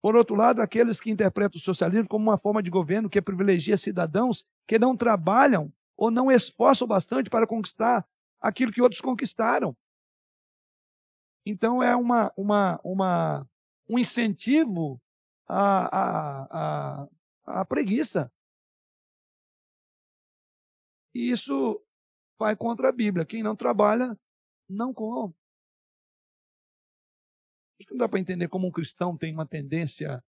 Por 0.02 0.16
outro 0.16 0.36
lado, 0.36 0.62
aqueles 0.62 1.00
que 1.00 1.12
interpretam 1.12 1.58
o 1.58 1.62
socialismo 1.62 2.08
como 2.08 2.30
uma 2.30 2.38
forma 2.38 2.62
de 2.62 2.70
governo 2.70 3.10
que 3.10 3.22
privilegia 3.22 3.78
cidadãos 3.78 4.45
que 4.68 4.78
não 4.78 4.95
trabalham 4.95 5.74
ou 5.95 6.12
não 6.12 6.32
esforçam 6.32 6.88
bastante 6.88 7.30
para 7.30 7.48
conquistar 7.48 8.08
aquilo 8.39 8.72
que 8.72 8.82
outros 8.82 9.02
conquistaram. 9.02 9.76
Então 11.45 11.82
é 11.82 11.95
uma, 11.95 12.32
uma, 12.38 12.80
uma, 12.84 13.50
um 13.89 13.98
incentivo 13.98 15.02
à, 15.48 15.88
à, 15.98 17.04
à, 17.04 17.08
à 17.62 17.66
preguiça. 17.66 18.32
E 21.16 21.32
isso 21.32 21.82
vai 22.38 22.56
contra 22.56 22.89
a 22.89 22.91
Bíblia. 22.91 23.26
Quem 23.26 23.41
não 23.41 23.56
trabalha 23.56 24.16
não 24.70 24.93
come. 24.93 25.34
Não 27.90 27.98
dá 27.98 28.10
para 28.10 28.20
entender 28.20 28.48
como 28.48 28.68
um 28.68 28.72
cristão 28.72 29.18
tem 29.18 29.34
uma 29.34 29.46
tendência 29.46 30.24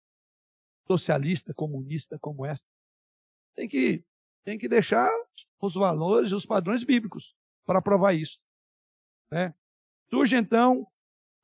socialista, 0.87 1.55
comunista 1.55 2.19
como 2.19 2.45
essa. 2.45 2.63
Tem 3.55 3.69
que, 3.69 4.05
tem 4.45 4.59
que 4.59 4.69
deixar 4.69 5.11
os 5.61 5.75
valores 5.75 6.31
e 6.31 6.35
os 6.35 6.47
padrões 6.47 6.85
bíblicos 6.85 7.35
para 7.65 7.83
provar 7.83 8.13
isso. 8.13 8.39
Né? 9.31 9.55
Surge 10.09 10.37
então 10.37 10.87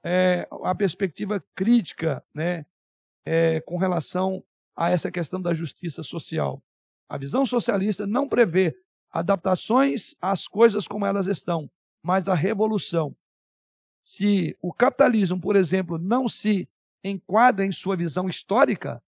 é, 0.05 0.47
a 0.63 0.75
perspectiva 0.75 1.45
crítica 1.55 2.25
né, 2.35 2.65
é, 3.25 3.61
com 3.61 3.77
relação 3.77 4.45
a 4.77 4.91
essa 4.91 5.11
questão 5.11 5.41
da 5.41 5.55
justiça 5.55 6.03
social. 6.03 6.63
A 7.09 7.19
visão 7.19 7.45
socialista 7.45 8.07
não 8.07 8.29
prevê 8.29 8.77
adaptações 9.11 10.15
às 10.21 10.49
coisas 10.49 10.89
como 10.89 11.05
elas 11.05 11.27
estão, 11.27 11.71
mas 12.03 12.29
a 12.29 12.35
revolução. 12.35 13.15
Se 14.05 14.57
o 14.61 14.73
capitalismo, 14.73 15.41
por 15.41 15.57
exemplo, 15.57 15.99
não 15.99 16.29
se 16.29 16.69
enquadra 17.05 17.65
em 17.65 17.73
sua 17.73 17.97
visão 17.97 18.29
histórica 18.29 19.03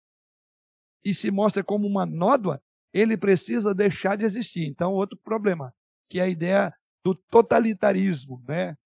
e 1.05 1.15
se 1.15 1.31
mostra 1.31 1.63
como 1.63 1.87
uma 1.87 2.05
nódoa, 2.05 2.63
ele 2.93 3.17
precisa 3.17 3.75
deixar 3.75 4.17
de 4.17 4.25
existir. 4.25 4.67
Então, 4.67 4.93
outro 4.93 5.17
problema, 5.17 5.75
que 6.09 6.19
é 6.19 6.23
a 6.23 6.29
ideia 6.29 6.75
do 7.05 7.15
totalitarismo, 7.15 8.43
né? 8.47 8.77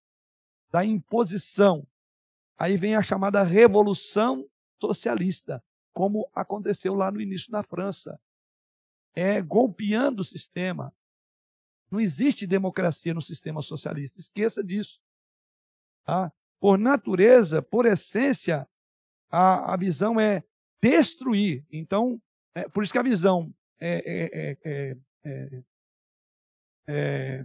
da 0.70 0.84
imposição. 0.84 1.86
Aí 2.58 2.76
vem 2.76 2.94
a 2.94 3.02
chamada 3.02 3.42
revolução 3.42 4.48
socialista, 4.80 5.62
como 5.92 6.28
aconteceu 6.34 6.94
lá 6.94 7.10
no 7.10 7.20
início 7.20 7.50
na 7.50 7.62
França. 7.62 8.20
É 9.14 9.40
golpeando 9.40 10.22
o 10.22 10.24
sistema, 10.24 10.92
não 11.90 12.00
existe 12.00 12.44
democracia 12.44 13.14
no 13.14 13.22
sistema 13.22 13.62
socialista. 13.62 14.18
Esqueça 14.18 14.64
disso. 14.64 15.00
Tá? 16.04 16.32
Por 16.60 16.78
natureza, 16.78 17.62
por 17.62 17.86
essência, 17.86 18.68
a, 19.30 19.74
a 19.74 19.76
visão 19.76 20.20
é 20.20 20.42
destruir. 20.82 21.64
Então, 21.70 22.20
é, 22.54 22.68
por 22.68 22.82
isso 22.82 22.92
que 22.92 22.98
a 22.98 23.02
visão 23.02 23.52
é, 23.80 24.56
é, 24.64 24.96
é 26.86 27.44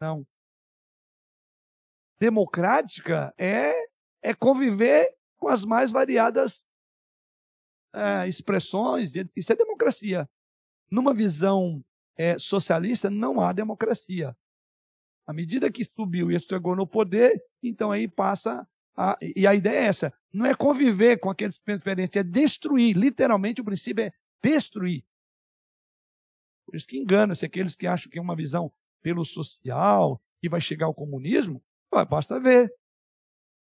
não 0.00 0.24
democrática 2.18 3.32
é, 3.38 3.72
é 4.22 4.34
conviver 4.34 5.14
com 5.38 5.48
as 5.48 5.64
mais 5.64 5.90
variadas 5.90 6.64
é, 7.94 8.28
expressões. 8.28 9.12
Isso 9.36 9.52
é 9.52 9.56
democracia. 9.56 10.28
Numa 10.90 11.14
visão 11.14 11.84
é, 12.16 12.38
socialista, 12.38 13.08
não 13.08 13.40
há 13.40 13.52
democracia. 13.52 14.36
À 15.28 15.32
medida 15.34 15.70
que 15.70 15.84
subiu 15.84 16.30
e 16.30 16.40
chegou 16.40 16.74
no 16.74 16.86
poder, 16.86 17.38
então 17.62 17.92
aí 17.92 18.08
passa. 18.08 18.66
A, 18.96 19.14
e 19.20 19.46
a 19.46 19.54
ideia 19.54 19.80
é 19.80 19.84
essa: 19.84 20.10
não 20.32 20.46
é 20.46 20.54
conviver 20.54 21.18
com 21.18 21.28
aqueles 21.28 21.60
diferentes, 21.60 22.16
é 22.16 22.22
destruir. 22.22 22.96
Literalmente, 22.96 23.60
o 23.60 23.64
princípio 23.64 24.04
é 24.04 24.12
destruir. 24.42 25.04
Por 26.64 26.76
isso 26.76 26.86
que 26.86 26.96
engana-se 26.96 27.44
aqueles 27.44 27.76
que 27.76 27.86
acham 27.86 28.10
que 28.10 28.18
é 28.18 28.22
uma 28.22 28.34
visão 28.34 28.72
pelo 29.02 29.22
social 29.22 30.18
e 30.42 30.48
vai 30.48 30.62
chegar 30.62 30.86
ao 30.86 30.94
comunismo. 30.94 31.62
Basta 32.08 32.40
ver. 32.40 32.72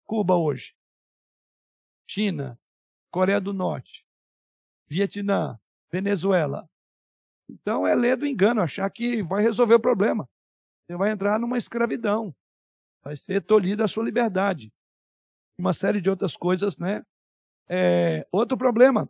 Cuba 0.05 0.37
hoje, 0.37 0.75
China, 2.11 2.59
Coreia 3.13 3.41
do 3.41 3.55
Norte, 3.55 4.05
Vietnã, 4.89 5.57
Venezuela, 5.91 6.69
então 7.49 7.87
é 7.87 7.95
ler 7.95 8.17
do 8.17 8.27
engano, 8.27 8.61
achar 8.61 8.91
que 8.91 9.23
vai 9.23 9.41
resolver 9.41 9.75
o 9.75 9.81
problema. 9.81 10.29
Você 10.87 10.97
vai 10.97 11.11
entrar 11.11 11.39
numa 11.39 11.59
escravidão. 11.59 12.35
Vai 13.03 13.17
ser 13.17 13.41
tolhida 13.43 13.85
a 13.85 13.89
sua 13.89 14.05
liberdade. 14.05 14.73
Uma 15.59 15.73
série 15.73 16.01
de 16.01 16.11
outras 16.11 16.37
coisas, 16.37 16.79
né? 16.79 17.05
É, 17.69 18.27
outro 18.31 18.57
problema. 18.57 19.09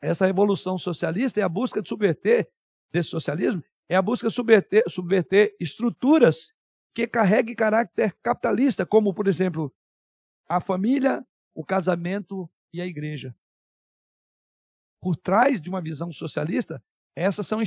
Essa 0.00 0.26
revolução 0.26 0.76
socialista 0.78 1.40
é 1.40 1.42
a 1.42 1.48
busca 1.48 1.82
de 1.82 1.88
subverter, 1.88 2.50
desse 2.90 3.10
socialismo, 3.10 3.62
é 3.88 3.96
a 3.96 4.02
busca 4.02 4.28
de 4.28 4.34
subverter, 4.34 4.84
subverter 4.88 5.54
estruturas 5.60 6.54
que 6.94 7.06
carreguem 7.06 7.54
caráter 7.54 8.16
capitalista, 8.22 8.86
como, 8.86 9.12
por 9.12 9.26
exemplo, 9.26 9.74
a 10.48 10.60
família, 10.60 11.26
o 11.54 11.64
casamento 11.64 12.50
e 12.72 12.80
a 12.80 12.86
igreja. 12.86 13.34
Por 15.00 15.16
trás 15.16 15.60
de 15.60 15.68
uma 15.68 15.80
visão 15.80 16.10
socialista 16.12 16.82
essas 17.18 17.48
são 17.48 17.60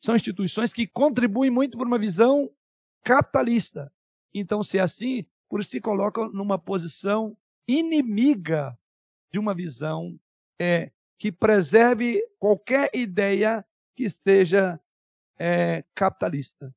são 0.00 0.16
instituições 0.16 0.72
que 0.72 0.86
contribuem 0.86 1.50
muito 1.50 1.76
para 1.76 1.86
uma 1.86 1.98
visão 1.98 2.50
capitalista. 3.02 3.92
Então, 4.32 4.62
se 4.62 4.78
é 4.78 4.80
assim, 4.80 5.26
por 5.48 5.64
se 5.64 5.80
colocam 5.80 6.30
numa 6.30 6.58
posição 6.58 7.36
inimiga 7.66 8.76
de 9.32 9.38
uma 9.38 9.54
visão 9.54 10.18
é, 10.58 10.90
que 11.18 11.30
preserve 11.30 12.20
qualquer 12.38 12.90
ideia 12.94 13.64
que 13.94 14.08
seja 14.08 14.80
é, 15.38 15.84
capitalista. 15.94 16.74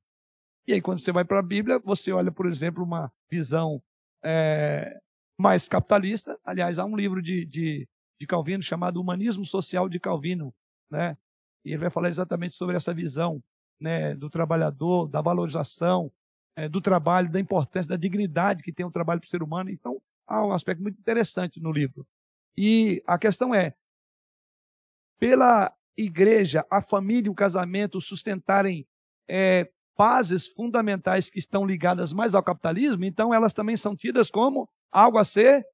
E 0.66 0.72
aí, 0.72 0.80
quando 0.80 1.00
você 1.00 1.12
vai 1.12 1.24
para 1.24 1.38
a 1.38 1.42
Bíblia, 1.42 1.78
você 1.78 2.12
olha, 2.12 2.32
por 2.32 2.46
exemplo, 2.46 2.82
uma 2.82 3.12
visão 3.30 3.82
é, 4.22 4.98
mais 5.38 5.68
capitalista. 5.68 6.38
Aliás, 6.44 6.78
há 6.78 6.84
um 6.84 6.96
livro 6.96 7.20
de, 7.20 7.44
de, 7.44 7.88
de, 8.18 8.26
Calvino 8.26 8.62
chamado 8.62 9.00
Humanismo 9.00 9.44
Social 9.44 9.88
de 9.88 10.00
Calvino, 10.00 10.54
né? 10.90 11.16
E 11.64 11.70
ele 11.70 11.78
vai 11.78 11.90
falar 11.90 12.08
exatamente 12.08 12.54
sobre 12.54 12.76
essa 12.76 12.92
visão 12.92 13.42
né, 13.80 14.14
do 14.14 14.28
trabalhador, 14.28 15.08
da 15.08 15.20
valorização 15.20 16.12
é, 16.56 16.68
do 16.68 16.80
trabalho, 16.80 17.30
da 17.30 17.40
importância, 17.40 17.88
da 17.88 17.96
dignidade 17.96 18.62
que 18.62 18.72
tem 18.72 18.86
o 18.86 18.90
trabalho 18.90 19.20
para 19.20 19.26
o 19.26 19.30
ser 19.30 19.42
humano. 19.42 19.70
Então, 19.70 20.00
há 20.26 20.44
um 20.44 20.52
aspecto 20.52 20.82
muito 20.82 20.98
interessante 20.98 21.60
no 21.60 21.72
livro. 21.72 22.06
E 22.56 23.02
a 23.06 23.18
questão 23.18 23.54
é, 23.54 23.74
pela 25.18 25.74
igreja, 25.96 26.64
a 26.70 26.80
família 26.82 27.28
e 27.28 27.30
o 27.30 27.34
casamento 27.34 28.00
sustentarem 28.00 28.86
é, 29.28 29.70
bases 29.96 30.48
fundamentais 30.48 31.30
que 31.30 31.38
estão 31.38 31.64
ligadas 31.64 32.12
mais 32.12 32.34
ao 32.34 32.42
capitalismo, 32.42 33.04
então 33.04 33.32
elas 33.32 33.52
também 33.52 33.76
são 33.76 33.96
tidas 33.96 34.30
como 34.30 34.68
algo 34.90 35.18
a 35.18 35.24
ser 35.24 35.64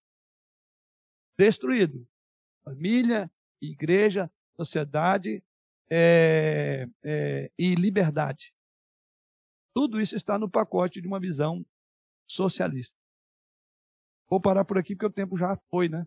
destruído. 1.38 2.06
Família, 2.64 3.30
igreja, 3.60 4.30
sociedade 4.56 5.42
é, 5.90 6.86
é, 7.02 7.50
e 7.58 7.74
liberdade. 7.74 8.54
Tudo 9.74 10.00
isso 10.00 10.14
está 10.16 10.38
no 10.38 10.50
pacote 10.50 11.00
de 11.00 11.08
uma 11.08 11.20
visão 11.20 11.64
socialista. 12.28 12.96
Vou 14.28 14.40
parar 14.40 14.64
por 14.64 14.78
aqui 14.78 14.94
porque 14.94 15.06
o 15.06 15.12
tempo 15.12 15.36
já 15.36 15.56
foi, 15.68 15.88
né? 15.88 16.06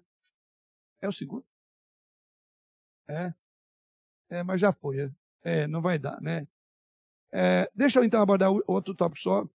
É 1.01 1.07
o 1.07 1.11
segundo? 1.11 1.45
É. 3.07 3.34
É, 4.29 4.43
mas 4.43 4.61
já 4.61 4.71
foi. 4.71 5.01
É, 5.01 5.11
é 5.43 5.67
não 5.67 5.81
vai 5.81 5.99
dar, 5.99 6.21
né? 6.21 6.47
É, 7.31 7.69
deixa 7.75 7.99
eu 7.99 8.03
então 8.03 8.21
abordar 8.21 8.49
outro 8.67 8.95
tópico 8.95 9.19
só. 9.19 9.47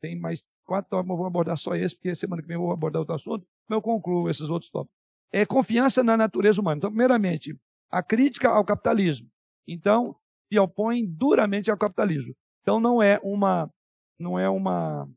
Tem 0.00 0.18
mais 0.18 0.46
quatro 0.64 0.90
tópicos, 0.90 1.08
mas 1.08 1.18
vou 1.18 1.26
abordar 1.26 1.56
só 1.56 1.74
esse, 1.76 1.94
porque 1.94 2.14
semana 2.14 2.42
que 2.42 2.48
vem 2.48 2.56
eu 2.56 2.62
vou 2.62 2.72
abordar 2.72 3.00
outro 3.00 3.14
assunto. 3.14 3.46
Mas 3.68 3.76
eu 3.76 3.82
concluo 3.82 4.28
esses 4.28 4.48
outros 4.48 4.70
tópicos. 4.70 4.96
É 5.32 5.46
confiança 5.46 6.02
na 6.02 6.16
natureza 6.16 6.60
humana. 6.60 6.78
Então, 6.78 6.90
primeiramente, 6.90 7.56
a 7.90 8.02
crítica 8.02 8.48
ao 8.48 8.64
capitalismo. 8.64 9.30
Então, 9.66 10.16
se 10.48 10.58
opõe 10.58 11.04
duramente 11.04 11.70
ao 11.70 11.78
capitalismo. 11.78 12.34
Então, 12.62 12.80
não 12.80 13.02
é 13.02 13.18
uma, 13.22 13.70
não 14.18 14.38
é 14.38 14.48
uma 14.48 15.08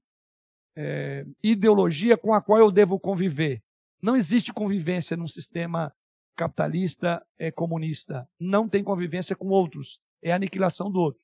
é, 0.76 1.26
ideologia 1.44 2.18
com 2.18 2.34
a 2.34 2.42
qual 2.42 2.60
eu 2.60 2.72
devo 2.72 3.00
conviver. 3.00 3.62
Não 4.02 4.16
existe 4.16 4.54
convivência 4.54 5.18
num 5.18 5.28
sistema 5.28 5.94
capitalista 6.36 7.26
é, 7.38 7.52
comunista. 7.52 8.28
Não 8.40 8.68
tem 8.68 8.84
convivência 8.84 9.36
com 9.36 9.48
outros. 9.48 10.00
É 10.24 10.32
aniquilação 10.32 10.90
do 10.90 11.00
outro. 11.00 11.22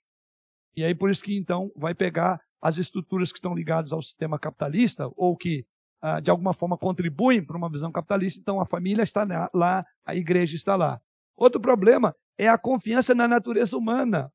E 0.75 0.83
aí 0.83 0.93
por 0.93 1.09
isso 1.09 1.23
que 1.23 1.37
então 1.37 1.71
vai 1.75 1.95
pegar 1.95 2.41
as 2.61 2.77
estruturas 2.77 3.31
que 3.31 3.37
estão 3.37 3.55
ligadas 3.55 3.93
ao 3.93 4.01
sistema 4.01 4.37
capitalista 4.37 5.09
ou 5.15 5.37
que 5.37 5.65
ah, 6.01 6.19
de 6.19 6.29
alguma 6.29 6.53
forma 6.53 6.77
contribuem 6.77 7.43
para 7.43 7.57
uma 7.57 7.69
visão 7.69 7.91
capitalista, 7.91 8.39
então 8.39 8.59
a 8.59 8.65
família 8.65 9.03
está 9.03 9.25
lá, 9.53 9.85
a 10.05 10.15
igreja 10.15 10.55
está 10.55 10.75
lá. 10.75 10.99
Outro 11.35 11.61
problema 11.61 12.13
é 12.37 12.47
a 12.47 12.57
confiança 12.57 13.15
na 13.15 13.27
natureza 13.27 13.77
humana. 13.77 14.31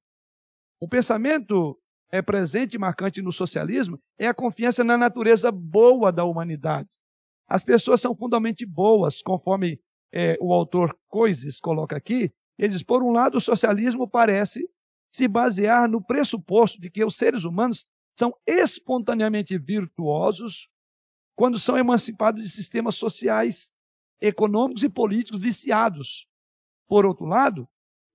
O 0.81 0.89
pensamento 0.89 1.79
é 2.11 2.21
presente 2.21 2.75
e 2.75 2.79
marcante 2.79 3.23
no 3.23 3.33
socialismo 3.33 3.99
é 4.19 4.27
a 4.27 4.35
confiança 4.35 4.83
na 4.83 4.97
natureza 4.97 5.53
boa 5.53 6.11
da 6.11 6.25
humanidade. 6.25 6.89
As 7.47 7.63
pessoas 7.63 8.01
são 8.01 8.15
fundamentalmente 8.15 8.65
boas, 8.65 9.23
conforme 9.23 9.81
é, 10.13 10.37
o 10.41 10.53
autor 10.53 10.97
Coises 11.09 11.61
coloca 11.61 11.97
aqui. 11.97 12.33
Ele 12.59 12.73
diz: 12.73 12.83
por 12.83 13.03
um 13.03 13.11
lado, 13.11 13.39
o 13.39 13.41
socialismo 13.41 14.09
parece 14.09 14.69
se 15.13 15.27
basear 15.27 15.89
no 15.89 16.03
pressuposto 16.03 16.81
de 16.81 16.91
que 16.91 17.05
os 17.05 17.17
seres 17.17 17.45
humanos 17.45 17.85
são 18.17 18.33
espontaneamente 18.47 19.59
virtuosos 19.59 20.69
quando 21.37 21.59
são 21.59 21.79
emancipados 21.79 22.43
de 22.43 22.51
sistemas 22.51 22.97
sociais, 22.97 23.75
econômicos 24.21 24.83
e 24.83 24.89
políticos 24.89 25.41
viciados. 25.41 26.29
Por 26.87 27.07
outro 27.07 27.25
lado, 27.25 27.69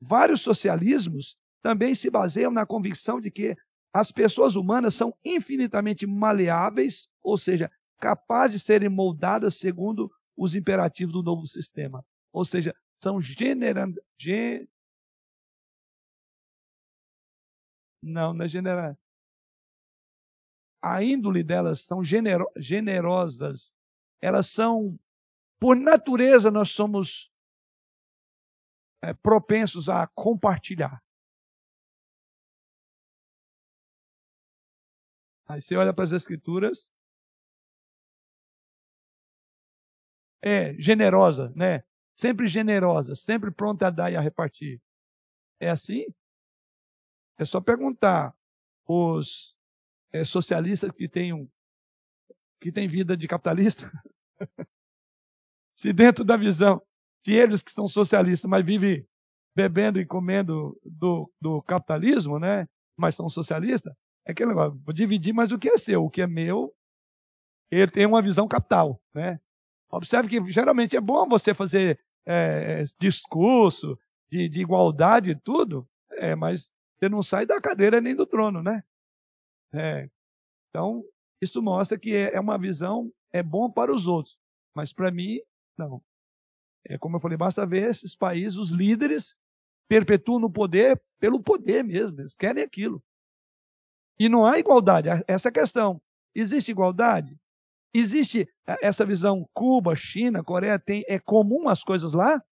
vários 0.08 0.41
socialismos 0.41 1.38
também 1.62 1.95
se 1.95 2.10
baseiam 2.10 2.51
na 2.51 2.66
convicção 2.66 3.20
de 3.20 3.32
que 3.32 3.56
as 3.91 4.12
pessoas 4.12 4.56
humanas 4.56 4.93
são 4.93 5.16
infinitamente 5.24 6.06
maleáveis, 6.06 7.08
ou 7.24 7.38
seja, 7.38 7.72
capazes 7.99 8.60
de 8.60 8.66
serem 8.66 8.89
moldadas 8.89 9.56
segundo 9.56 10.12
os 10.36 10.53
imperativos 10.53 11.14
do 11.14 11.24
novo 11.24 11.47
sistema. 11.47 12.06
Ou 12.32 12.43
seja, 12.43 12.76
são 13.01 13.22
genera, 13.22 13.88
não, 18.03 18.34
não 18.34 18.45
é 18.45 18.47
generar. 18.47 18.97
A 20.82 21.01
índole 21.03 21.41
delas 21.41 21.82
são 21.82 22.03
genero, 22.03 22.47
generosas. 22.58 23.74
Elas 24.22 24.47
são, 24.47 24.99
por 25.60 25.76
natureza, 25.76 26.51
nós 26.51 26.70
somos 26.70 27.32
é, 29.01 29.13
propensos 29.13 29.89
a 29.89 30.07
compartilhar. 30.07 31.01
Aí 35.47 35.61
você 35.61 35.75
olha 35.75 35.93
para 35.93 36.03
as 36.03 36.11
escrituras. 36.11 36.89
É 40.41 40.73
generosa, 40.79 41.51
né? 41.55 41.83
Sempre 42.15 42.47
generosa, 42.47 43.15
sempre 43.15 43.51
pronta 43.51 43.87
a 43.87 43.89
dar 43.89 44.11
e 44.11 44.15
a 44.15 44.21
repartir. 44.21 44.81
É 45.59 45.69
assim? 45.69 46.05
É 47.37 47.45
só 47.45 47.59
perguntar 47.59 48.33
os 48.87 49.55
é, 50.11 50.23
socialistas 50.23 50.91
que 50.91 51.09
têm, 51.09 51.51
que 52.61 52.71
têm 52.71 52.87
vida 52.87 53.17
de 53.17 53.27
capitalista, 53.27 53.91
se 55.77 55.91
dentro 55.91 56.23
da 56.23 56.37
visão, 56.37 56.81
se 57.26 57.34
eles 57.34 57.63
que 57.63 57.71
são 57.71 57.88
socialistas, 57.88 58.47
mas 58.47 58.63
vivem 58.63 59.03
bebendo 59.55 59.99
e 59.99 60.05
comendo 60.05 60.80
do, 60.84 61.31
do 61.41 61.60
capitalismo, 61.64 62.38
né? 62.38 62.68
mas 62.95 63.15
são 63.15 63.27
socialistas, 63.27 63.91
é 64.27 64.31
aquele 64.31 64.49
negócio, 64.49 64.80
vou 64.85 64.93
dividir, 64.93 65.34
mas 65.34 65.52
o 65.52 65.57
que 65.57 65.69
é 65.69 65.77
seu, 65.77 66.06
o 66.06 66.10
que 66.10 66.22
é 66.22 66.27
meu, 66.27 66.72
ele 67.72 67.89
tem 67.89 68.06
uma 68.06 68.22
visão 68.22 68.47
capital. 68.47 69.02
Né? 69.11 69.39
Observe 69.89 70.30
que 70.30 70.52
geralmente 70.52 70.95
é 70.95 71.02
bom 71.02 71.27
você 71.27 71.52
fazer 71.52 71.99
é, 72.27 72.84
discurso 72.99 73.97
de, 74.30 74.47
de 74.47 74.61
igualdade 74.61 75.31
e 75.31 75.35
tudo, 75.35 75.89
é, 76.11 76.35
mas 76.35 76.76
você 76.95 77.10
não 77.10 77.23
sai 77.23 77.47
da 77.47 77.60
cadeira 77.60 77.99
nem 77.99 78.15
do 78.15 78.27
trono, 78.27 78.61
né? 78.61 78.84
É. 79.73 80.10
Então, 80.69 81.03
isso 81.41 81.60
mostra 81.61 81.97
que 81.97 82.15
é, 82.15 82.35
é 82.35 82.39
uma 82.39 82.57
visão, 82.57 83.11
é 83.34 83.41
bom 83.41 83.69
para 83.69 83.91
os 83.91 84.07
outros, 84.07 84.38
mas 84.76 84.93
para 84.93 85.10
mim, 85.10 85.39
não. 85.76 86.03
É 86.88 86.98
como 86.98 87.18
eu 87.18 87.20
falei, 87.20 87.38
basta 87.38 87.66
ver 87.66 87.90
esses 87.90 88.16
países, 88.16 88.57
os 88.57 88.70
líderes 88.70 89.36
perpetuam 89.88 90.40
no 90.40 90.52
poder 90.52 91.02
pelo 91.20 91.41
poder 91.41 91.84
mesmo, 91.84 92.22
eles 92.22 92.36
querem 92.36 92.64
aquilo. 92.64 93.03
E 94.20 94.30
não 94.30 94.45
há 94.45 94.60
igualdade, 94.60 95.10
essa 95.28 95.48
é 95.48 95.49
a 95.49 95.53
questão. 95.53 96.02
Existe 96.34 96.72
igualdade? 96.72 97.38
Existe 97.94 98.48
essa 98.82 99.06
visão 99.06 99.49
Cuba, 99.53 99.95
China, 99.95 100.44
Coreia, 100.44 100.78
tem, 100.78 101.03
é 101.07 101.18
comum 101.18 101.70
as 101.70 101.84
coisas 101.84 102.14
lá? 102.14 102.44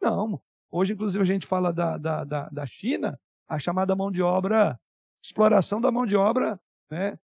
Não. 0.00 0.40
Hoje, 0.70 0.92
inclusive, 0.92 1.22
a 1.22 1.26
gente 1.26 1.46
fala 1.46 1.72
da, 1.72 1.96
da, 1.96 2.24
da, 2.24 2.48
da 2.48 2.66
China, 2.66 3.18
a 3.48 3.58
chamada 3.58 3.96
mão 3.96 4.10
de 4.10 4.20
obra, 4.20 4.78
exploração 5.24 5.80
da 5.80 5.90
mão 5.90 6.04
de 6.04 6.16
obra, 6.16 6.60
né? 6.90 7.18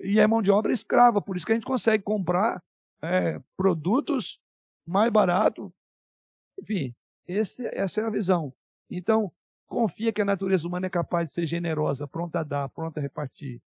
E 0.00 0.18
é 0.18 0.26
mão 0.26 0.40
de 0.40 0.50
obra 0.50 0.72
escrava, 0.72 1.20
por 1.20 1.36
isso 1.36 1.44
que 1.44 1.52
a 1.52 1.54
gente 1.54 1.66
consegue 1.66 2.02
comprar 2.02 2.62
é, 3.02 3.40
produtos 3.56 4.40
mais 4.88 5.12
barato. 5.12 5.72
Enfim, 6.60 6.94
esse, 7.26 7.66
essa 7.66 8.00
é 8.00 8.04
a 8.04 8.10
visão. 8.10 8.52
Então, 8.90 9.32
confia 9.66 10.12
que 10.12 10.22
a 10.22 10.24
natureza 10.24 10.66
humana 10.66 10.86
é 10.86 10.90
capaz 10.90 11.28
de 11.28 11.34
ser 11.34 11.46
generosa, 11.46 12.08
pronta 12.08 12.40
a 12.40 12.42
dar, 12.42 12.68
pronta 12.68 13.00
a 13.00 13.02
repartir. 13.02 13.60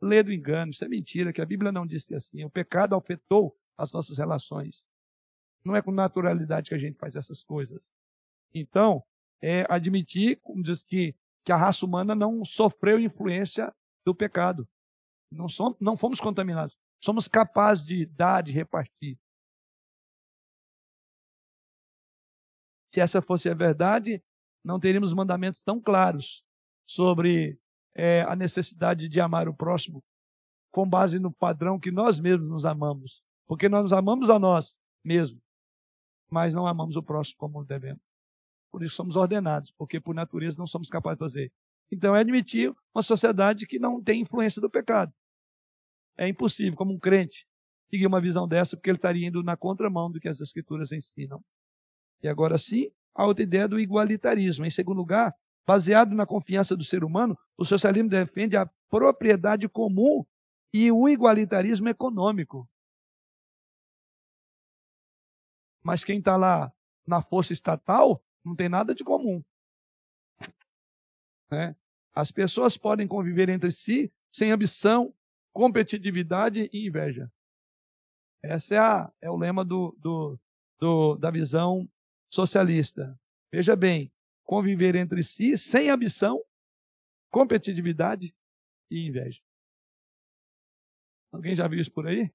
Lê 0.00 0.22
do 0.22 0.32
engano, 0.32 0.70
isso 0.70 0.84
é 0.84 0.88
mentira, 0.88 1.32
que 1.32 1.42
a 1.42 1.46
Bíblia 1.46 1.72
não 1.72 1.86
diz 1.86 2.06
que 2.06 2.14
é 2.14 2.16
assim. 2.16 2.44
O 2.44 2.50
pecado 2.50 2.94
afetou 2.94 3.56
as 3.76 3.92
nossas 3.92 4.16
relações. 4.18 4.86
Não 5.64 5.74
é 5.74 5.82
com 5.82 5.90
naturalidade 5.90 6.68
que 6.68 6.74
a 6.74 6.78
gente 6.78 6.96
faz 6.96 7.16
essas 7.16 7.42
coisas. 7.42 7.92
Então, 8.54 9.02
é 9.42 9.66
admitir, 9.68 10.40
como 10.42 10.62
diz 10.62 10.84
que 10.84 11.14
que 11.48 11.52
a 11.52 11.56
raça 11.56 11.86
humana 11.86 12.14
não 12.14 12.44
sofreu 12.44 13.00
influência 13.00 13.74
do 14.04 14.14
pecado. 14.14 14.68
Não, 15.32 15.48
somos, 15.48 15.78
não 15.80 15.96
fomos 15.96 16.20
contaminados. 16.20 16.76
Somos 17.02 17.26
capazes 17.26 17.86
de 17.86 18.04
dar, 18.04 18.42
de 18.42 18.52
repartir. 18.52 19.18
Se 22.98 23.02
essa 23.02 23.22
fosse 23.22 23.48
a 23.48 23.54
verdade, 23.54 24.20
não 24.64 24.80
teríamos 24.80 25.12
mandamentos 25.12 25.62
tão 25.62 25.80
claros 25.80 26.42
sobre 26.84 27.56
é, 27.94 28.22
a 28.22 28.34
necessidade 28.34 29.08
de 29.08 29.20
amar 29.20 29.48
o 29.48 29.54
próximo 29.54 30.02
com 30.72 30.88
base 30.88 31.20
no 31.20 31.32
padrão 31.32 31.78
que 31.78 31.92
nós 31.92 32.18
mesmos 32.18 32.50
nos 32.50 32.66
amamos. 32.66 33.22
Porque 33.46 33.68
nós 33.68 33.84
nos 33.84 33.92
amamos 33.92 34.30
a 34.30 34.38
nós 34.40 34.76
mesmos, 35.04 35.40
mas 36.28 36.52
não 36.52 36.66
amamos 36.66 36.96
o 36.96 37.02
próximo 37.02 37.38
como 37.38 37.64
devemos. 37.64 38.02
Por 38.68 38.82
isso 38.82 38.96
somos 38.96 39.14
ordenados, 39.14 39.70
porque 39.78 40.00
por 40.00 40.12
natureza 40.12 40.58
não 40.58 40.66
somos 40.66 40.90
capazes 40.90 41.18
de 41.18 41.24
fazer. 41.24 41.52
Então 41.92 42.16
é 42.16 42.20
admitir 42.20 42.74
uma 42.92 43.02
sociedade 43.02 43.64
que 43.64 43.78
não 43.78 44.02
tem 44.02 44.22
influência 44.22 44.60
do 44.60 44.68
pecado. 44.68 45.14
É 46.16 46.26
impossível, 46.26 46.76
como 46.76 46.94
um 46.94 46.98
crente, 46.98 47.46
seguir 47.88 48.08
uma 48.08 48.20
visão 48.20 48.48
dessa, 48.48 48.76
porque 48.76 48.90
ele 48.90 48.98
estaria 48.98 49.28
indo 49.28 49.40
na 49.44 49.56
contramão 49.56 50.10
do 50.10 50.18
que 50.18 50.28
as 50.28 50.40
escrituras 50.40 50.90
ensinam. 50.90 51.40
E 52.22 52.28
agora 52.28 52.58
sim, 52.58 52.90
a 53.14 53.26
outra 53.26 53.42
ideia 53.42 53.68
do 53.68 53.78
igualitarismo. 53.78 54.64
Em 54.64 54.70
segundo 54.70 54.98
lugar, 54.98 55.34
baseado 55.66 56.14
na 56.14 56.26
confiança 56.26 56.76
do 56.76 56.84
ser 56.84 57.04
humano, 57.04 57.38
o 57.56 57.64
socialismo 57.64 58.08
defende 58.08 58.56
a 58.56 58.68
propriedade 58.88 59.68
comum 59.68 60.24
e 60.72 60.90
o 60.90 61.08
igualitarismo 61.08 61.88
econômico. 61.88 62.68
Mas 65.82 66.04
quem 66.04 66.18
está 66.18 66.36
lá 66.36 66.72
na 67.06 67.22
força 67.22 67.52
estatal 67.52 68.22
não 68.44 68.54
tem 68.54 68.68
nada 68.68 68.94
de 68.94 69.02
comum. 69.02 69.42
Né? 71.50 71.74
As 72.14 72.30
pessoas 72.30 72.76
podem 72.76 73.06
conviver 73.06 73.48
entre 73.48 73.72
si 73.72 74.12
sem 74.30 74.50
ambição, 74.50 75.14
competitividade 75.52 76.68
e 76.72 76.86
inveja. 76.86 77.30
Esse 78.42 78.74
é, 78.74 78.78
a, 78.78 79.12
é 79.20 79.30
o 79.30 79.36
lema 79.36 79.64
do, 79.64 79.96
do, 79.98 80.38
do, 80.78 81.16
da 81.16 81.30
visão 81.30 81.88
socialista. 82.30 83.18
Veja 83.52 83.74
bem, 83.74 84.12
conviver 84.44 84.94
entre 84.94 85.22
si 85.22 85.56
sem 85.56 85.90
ambição, 85.90 86.42
competitividade 87.30 88.34
e 88.90 89.06
inveja. 89.06 89.40
Alguém 91.32 91.54
já 91.54 91.68
viu 91.68 91.80
isso 91.80 91.92
por 91.92 92.06
aí? 92.06 92.32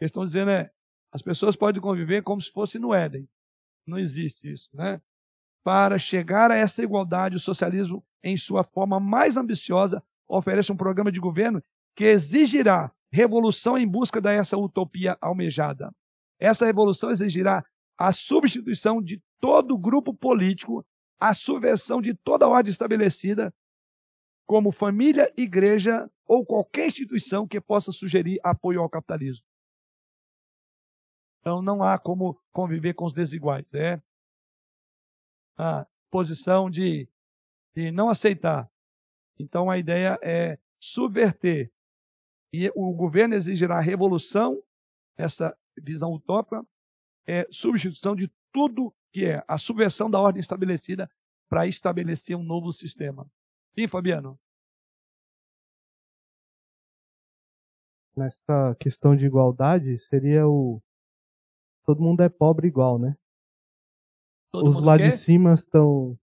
Eles 0.00 0.08
estão 0.08 0.24
dizendo 0.24 0.50
é, 0.50 0.72
as 1.12 1.22
pessoas 1.22 1.56
podem 1.56 1.82
conviver 1.82 2.22
como 2.22 2.40
se 2.40 2.50
fosse 2.50 2.78
no 2.78 2.94
Éden. 2.94 3.28
Não 3.86 3.98
existe 3.98 4.50
isso, 4.50 4.70
né? 4.72 5.00
Para 5.62 5.98
chegar 5.98 6.50
a 6.50 6.56
essa 6.56 6.82
igualdade, 6.82 7.36
o 7.36 7.40
socialismo, 7.40 8.04
em 8.22 8.36
sua 8.36 8.64
forma 8.64 8.98
mais 8.98 9.36
ambiciosa, 9.36 10.02
oferece 10.28 10.72
um 10.72 10.76
programa 10.76 11.10
de 11.10 11.20
governo 11.20 11.62
que 11.94 12.04
exigirá 12.04 12.92
revolução 13.12 13.76
em 13.76 13.86
busca 13.86 14.20
dessa 14.20 14.56
utopia 14.56 15.18
almejada. 15.20 15.92
Essa 16.38 16.64
revolução 16.64 17.10
exigirá 17.10 17.64
a 18.00 18.14
substituição 18.14 19.02
de 19.02 19.22
todo 19.38 19.76
grupo 19.76 20.14
político, 20.14 20.82
a 21.18 21.34
subversão 21.34 22.00
de 22.00 22.14
toda 22.14 22.46
a 22.46 22.48
ordem 22.48 22.70
estabelecida, 22.70 23.54
como 24.46 24.72
família, 24.72 25.30
igreja 25.36 26.10
ou 26.26 26.46
qualquer 26.46 26.88
instituição 26.88 27.46
que 27.46 27.60
possa 27.60 27.92
sugerir 27.92 28.40
apoio 28.42 28.80
ao 28.80 28.88
capitalismo. 28.88 29.44
Então 31.40 31.60
não 31.60 31.82
há 31.82 31.98
como 31.98 32.40
conviver 32.50 32.94
com 32.94 33.04
os 33.04 33.12
desiguais. 33.12 33.74
É 33.74 34.00
a 35.58 35.86
posição 36.10 36.70
de, 36.70 37.06
de 37.74 37.90
não 37.90 38.08
aceitar. 38.08 38.70
Então 39.38 39.70
a 39.70 39.76
ideia 39.76 40.18
é 40.22 40.58
subverter. 40.82 41.70
E 42.50 42.72
o 42.74 42.94
governo 42.94 43.34
exigirá 43.34 43.78
revolução, 43.78 44.62
essa 45.18 45.54
visão 45.76 46.14
utópica, 46.14 46.66
é 47.30 47.46
substituição 47.50 48.16
de 48.16 48.30
tudo 48.52 48.92
que 49.12 49.24
é 49.24 49.44
a 49.46 49.56
subversão 49.56 50.10
da 50.10 50.20
ordem 50.20 50.40
estabelecida 50.40 51.08
para 51.48 51.66
estabelecer 51.66 52.36
um 52.36 52.42
novo 52.42 52.72
sistema. 52.72 53.26
Sim, 53.78 53.86
Fabiano? 53.86 54.38
Nessa 58.16 58.74
questão 58.78 59.14
de 59.14 59.26
igualdade, 59.26 59.98
seria 59.98 60.46
o 60.46 60.82
todo 61.86 62.02
mundo 62.02 62.22
é 62.22 62.28
pobre 62.28 62.68
igual, 62.68 62.98
né? 62.98 63.16
Todo 64.52 64.68
Os 64.68 64.80
lá 64.80 64.96
quer? 64.96 65.10
de 65.10 65.16
cima 65.16 65.54
estão 65.54 66.18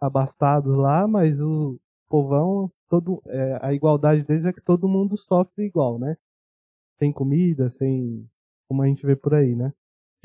abastados 0.00 0.76
lá, 0.76 1.06
mas 1.06 1.40
o 1.40 1.80
povão, 2.08 2.70
todo, 2.88 3.22
é, 3.26 3.58
a 3.60 3.72
igualdade 3.72 4.24
deles 4.24 4.44
é 4.44 4.52
que 4.52 4.60
todo 4.60 4.88
mundo 4.88 5.16
sofre 5.16 5.64
igual, 5.64 5.98
né? 5.98 6.16
Sem 6.98 7.12
comida, 7.12 7.68
sem. 7.70 8.28
como 8.68 8.82
a 8.82 8.86
gente 8.86 9.04
vê 9.04 9.16
por 9.16 9.34
aí, 9.34 9.54
né? 9.54 9.72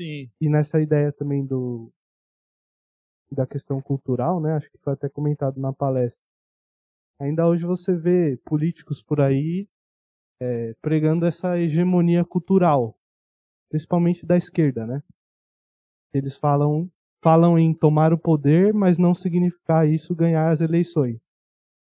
Sim. 0.00 0.30
E 0.40 0.48
nessa 0.48 0.80
ideia 0.80 1.12
também 1.12 1.44
do 1.44 1.92
da 3.30 3.46
questão 3.46 3.80
cultural, 3.80 4.40
né? 4.40 4.54
Acho 4.54 4.70
que 4.70 4.78
foi 4.78 4.92
até 4.94 5.08
comentado 5.08 5.60
na 5.60 5.72
palestra. 5.72 6.22
Ainda 7.20 7.46
hoje 7.48 7.66
você 7.66 7.94
vê 7.96 8.36
políticos 8.44 9.02
por 9.02 9.20
aí 9.20 9.68
é, 10.40 10.74
pregando 10.82 11.26
essa 11.26 11.58
hegemonia 11.58 12.24
cultural, 12.24 12.96
principalmente 13.70 14.26
da 14.26 14.36
esquerda, 14.36 14.86
né? 14.86 15.02
Eles 16.12 16.38
falam 16.38 16.90
falam 17.22 17.58
em 17.58 17.74
tomar 17.74 18.12
o 18.12 18.18
poder, 18.18 18.72
mas 18.72 18.96
não 18.96 19.12
significa 19.14 19.84
isso 19.84 20.14
ganhar 20.14 20.48
as 20.50 20.60
eleições. 20.60 21.18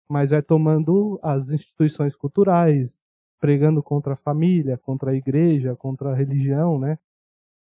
Mas 0.09 0.31
é 0.31 0.41
tomando 0.41 1.19
as 1.23 1.49
instituições 1.49 2.15
culturais, 2.15 3.03
pregando 3.39 3.83
contra 3.83 4.13
a 4.13 4.17
família, 4.17 4.77
contra 4.77 5.11
a 5.11 5.15
igreja, 5.15 5.75
contra 5.75 6.11
a 6.11 6.15
religião, 6.15 6.79
né? 6.79 6.97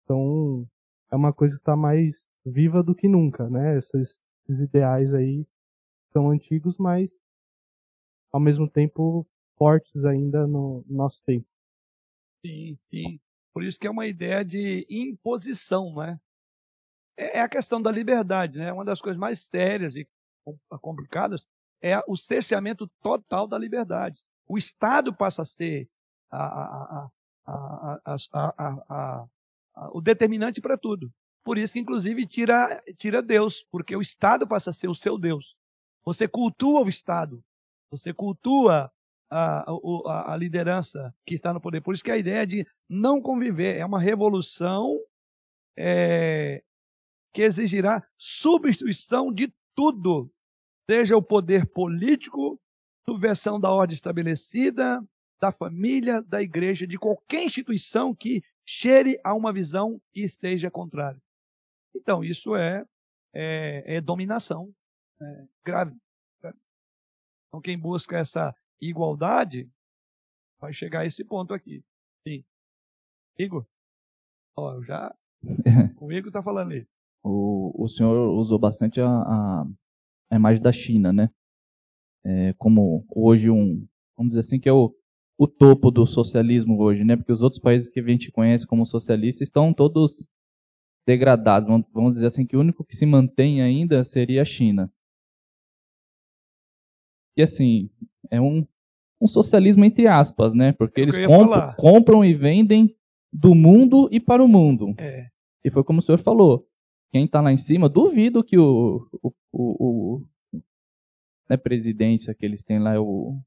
Então, 0.04 0.68
é 1.10 1.16
uma 1.16 1.32
coisa 1.32 1.54
que 1.54 1.60
está 1.60 1.76
mais 1.76 2.26
viva 2.44 2.82
do 2.82 2.94
que 2.94 3.08
nunca, 3.08 3.48
né? 3.48 3.78
Esses, 3.78 4.22
esses 4.48 4.60
ideais 4.60 5.12
aí 5.14 5.46
são 6.12 6.30
antigos, 6.30 6.76
mas 6.78 7.10
ao 8.32 8.40
mesmo 8.40 8.68
tempo 8.68 9.26
fortes 9.56 10.04
ainda 10.04 10.46
no 10.46 10.84
nosso 10.86 11.22
tempo. 11.24 11.46
Sim, 12.44 12.74
sim. 12.76 13.20
Por 13.52 13.62
isso 13.62 13.78
que 13.78 13.86
é 13.86 13.90
uma 13.90 14.06
ideia 14.06 14.44
de 14.44 14.86
imposição, 14.90 15.94
né? 15.94 16.20
É, 17.16 17.38
é 17.38 17.40
a 17.40 17.48
questão 17.48 17.80
da 17.80 17.90
liberdade, 17.90 18.58
né? 18.58 18.72
Uma 18.72 18.84
das 18.84 19.00
coisas 19.00 19.18
mais 19.18 19.40
sérias 19.40 19.94
e 19.96 20.06
complicadas 20.80 21.48
é 21.80 22.02
o 22.06 22.16
cerceamento 22.16 22.90
total 23.00 23.46
da 23.46 23.58
liberdade. 23.58 24.20
O 24.46 24.58
Estado 24.58 25.14
passa 25.14 25.42
a 25.42 25.44
ser 25.44 25.88
a, 26.30 27.06
a, 27.06 27.10
a, 28.88 29.28
o 29.92 30.00
determinante 30.00 30.60
para 30.60 30.78
tudo. 30.78 31.12
Por 31.44 31.58
isso 31.58 31.74
que, 31.74 31.80
inclusive, 31.80 32.26
tira, 32.26 32.82
tira 32.96 33.20
Deus, 33.20 33.66
porque 33.70 33.94
o 33.94 34.00
Estado 34.00 34.46
passa 34.46 34.70
a 34.70 34.72
ser 34.72 34.88
o 34.88 34.94
seu 34.94 35.18
Deus. 35.18 35.56
Você 36.04 36.26
cultua 36.26 36.82
o 36.82 36.88
Estado, 36.88 37.42
você 37.90 38.12
cultua 38.12 38.90
a, 39.30 39.70
a, 39.70 40.32
a 40.32 40.36
liderança 40.36 41.14
que 41.26 41.34
está 41.34 41.52
no 41.52 41.60
poder. 41.60 41.80
Por 41.80 41.94
isso 41.94 42.04
que 42.04 42.10
a 42.10 42.16
ideia 42.16 42.46
de 42.46 42.66
não 42.88 43.20
conviver 43.20 43.76
é 43.76 43.84
uma 43.84 44.00
revolução 44.00 44.98
é, 45.76 46.62
que 47.32 47.42
exigirá 47.42 48.06
substituição 48.16 49.32
de 49.32 49.52
tudo, 49.74 50.30
seja 50.88 51.16
o 51.16 51.22
poder 51.22 51.66
político, 51.66 52.60
subversão 53.04 53.58
da 53.58 53.70
ordem 53.70 53.94
estabelecida, 53.94 55.02
da 55.40 55.52
família, 55.52 56.22
da 56.22 56.40
igreja, 56.40 56.86
de 56.86 56.96
qualquer 56.96 57.44
instituição 57.44 58.14
que 58.14 58.42
cheire 58.66 59.18
a 59.22 59.34
uma 59.34 59.52
visão 59.52 60.00
que 60.12 60.28
seja 60.28 60.70
contrária. 60.70 61.20
Então, 61.94 62.24
isso 62.24 62.56
é, 62.56 62.84
é, 63.32 63.96
é 63.96 64.00
dominação 64.00 64.74
é, 65.20 65.46
grave. 65.64 65.96
Então, 67.48 67.60
quem 67.60 67.78
busca 67.78 68.18
essa 68.18 68.54
igualdade 68.80 69.70
vai 70.60 70.72
chegar 70.72 71.00
a 71.00 71.06
esse 71.06 71.24
ponto 71.24 71.54
aqui. 71.54 71.84
Sim. 72.26 72.44
Igor? 73.38 73.64
Ó, 74.56 74.74
eu 74.74 74.82
já. 74.82 75.14
o 76.00 76.10
Igor 76.10 76.28
está 76.28 76.42
falando 76.42 76.72
aí. 76.72 76.86
O, 77.22 77.84
o 77.84 77.88
senhor 77.88 78.30
usou 78.36 78.58
bastante 78.58 79.00
a, 79.00 79.06
a, 79.06 79.66
a 80.30 80.36
imagem 80.36 80.62
da 80.62 80.72
China, 80.72 81.12
né? 81.12 81.30
É, 82.24 82.52
como 82.54 83.06
hoje 83.08 83.50
um, 83.50 83.86
vamos 84.16 84.30
dizer 84.30 84.40
assim, 84.40 84.58
que 84.58 84.68
é 84.68 84.72
o, 84.72 84.94
o 85.36 85.46
topo 85.46 85.90
do 85.90 86.06
socialismo 86.06 86.80
hoje, 86.80 87.04
né? 87.04 87.16
Porque 87.16 87.32
os 87.32 87.42
outros 87.42 87.60
países 87.60 87.90
que 87.90 88.00
a 88.00 88.02
gente 88.02 88.30
conhece 88.30 88.66
como 88.66 88.86
socialistas 88.86 89.48
estão 89.48 89.72
todos 89.72 90.30
degradados. 91.06 91.68
Vamos 91.92 92.14
dizer 92.14 92.26
assim 92.26 92.46
que 92.46 92.56
o 92.56 92.60
único 92.60 92.84
que 92.84 92.94
se 92.94 93.04
mantém 93.04 93.60
ainda 93.60 94.02
seria 94.04 94.42
a 94.42 94.44
China. 94.44 94.90
E 97.36 97.42
assim, 97.42 97.90
é 98.30 98.40
um, 98.40 98.66
um 99.20 99.26
socialismo 99.26 99.84
entre 99.84 100.06
aspas, 100.06 100.54
né? 100.54 100.72
Porque 100.72 101.00
eles 101.00 101.16
compram, 101.26 101.74
compram, 101.76 102.24
e 102.24 102.32
vendem 102.32 102.96
do 103.32 103.54
mundo 103.54 104.08
e 104.12 104.20
para 104.20 104.42
o 104.42 104.48
mundo. 104.48 104.94
É. 104.98 105.28
E 105.64 105.70
foi 105.70 105.82
como 105.82 105.98
o 105.98 106.02
senhor 106.02 106.18
falou. 106.18 106.66
Quem 107.10 107.24
está 107.24 107.40
lá 107.40 107.52
em 107.52 107.56
cima, 107.56 107.88
duvido 107.88 108.42
que 108.44 108.58
o, 108.58 109.08
o, 109.22 109.32
o, 109.52 110.16
o 110.16 110.22
né, 111.48 111.56
presidência 111.56 112.34
que 112.34 112.44
eles 112.44 112.62
têm 112.62 112.78
lá, 112.78 113.00
o, 113.00 113.40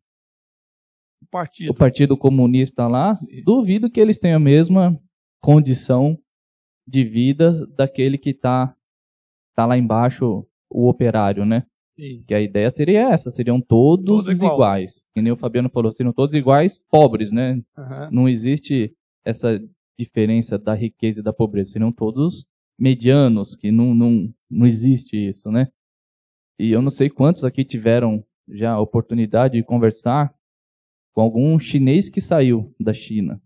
partido. 1.25 1.71
o 1.71 1.73
Partido 1.73 2.17
Comunista 2.17 2.87
lá, 2.87 3.15
Sim. 3.15 3.43
duvido 3.43 3.89
que 3.89 3.99
eles 3.99 4.19
tenham 4.19 4.37
a 4.37 4.39
mesma 4.39 4.99
condição 5.41 6.17
de 6.87 7.03
vida 7.03 7.65
daquele 7.75 8.17
que 8.17 8.29
está 8.31 8.73
tá 9.55 9.65
lá 9.65 9.77
embaixo, 9.77 10.45
o 10.69 10.87
operário, 10.87 11.45
né? 11.45 11.65
Sim. 11.95 12.23
Que 12.27 12.33
a 12.33 12.41
ideia 12.41 12.69
seria 12.69 13.09
essa, 13.09 13.31
seriam 13.31 13.59
todos 13.59 14.27
igual. 14.27 14.53
iguais. 14.53 15.09
Que 15.13 15.21
nem 15.21 15.33
o 15.33 15.37
Fabiano 15.37 15.69
falou, 15.69 15.91
seriam 15.91 16.13
todos 16.13 16.35
iguais, 16.35 16.77
pobres, 16.77 17.31
né? 17.31 17.61
Aham. 17.77 18.09
Não 18.11 18.29
existe 18.29 18.93
essa 19.25 19.59
diferença 19.99 20.57
da 20.59 20.73
riqueza 20.73 21.19
e 21.19 21.23
da 21.23 21.33
pobreza, 21.33 21.71
seriam 21.71 21.91
todos 21.91 22.45
medianos, 22.79 23.55
que 23.55 23.71
não, 23.71 23.95
não, 23.95 24.31
não 24.49 24.65
existe 24.65 25.17
isso, 25.17 25.49
né? 25.49 25.69
E 26.59 26.71
eu 26.71 26.81
não 26.81 26.91
sei 26.91 27.09
quantos 27.09 27.43
aqui 27.43 27.65
tiveram 27.65 28.23
já 28.47 28.73
a 28.73 28.79
oportunidade 28.79 29.57
de 29.57 29.63
conversar 29.63 30.33
com 31.17 31.23
algum 31.23 31.57
chinês 31.57 32.09
que 32.09 32.21
saiu 32.21 32.71
da 32.79 32.93
China. 32.93 33.41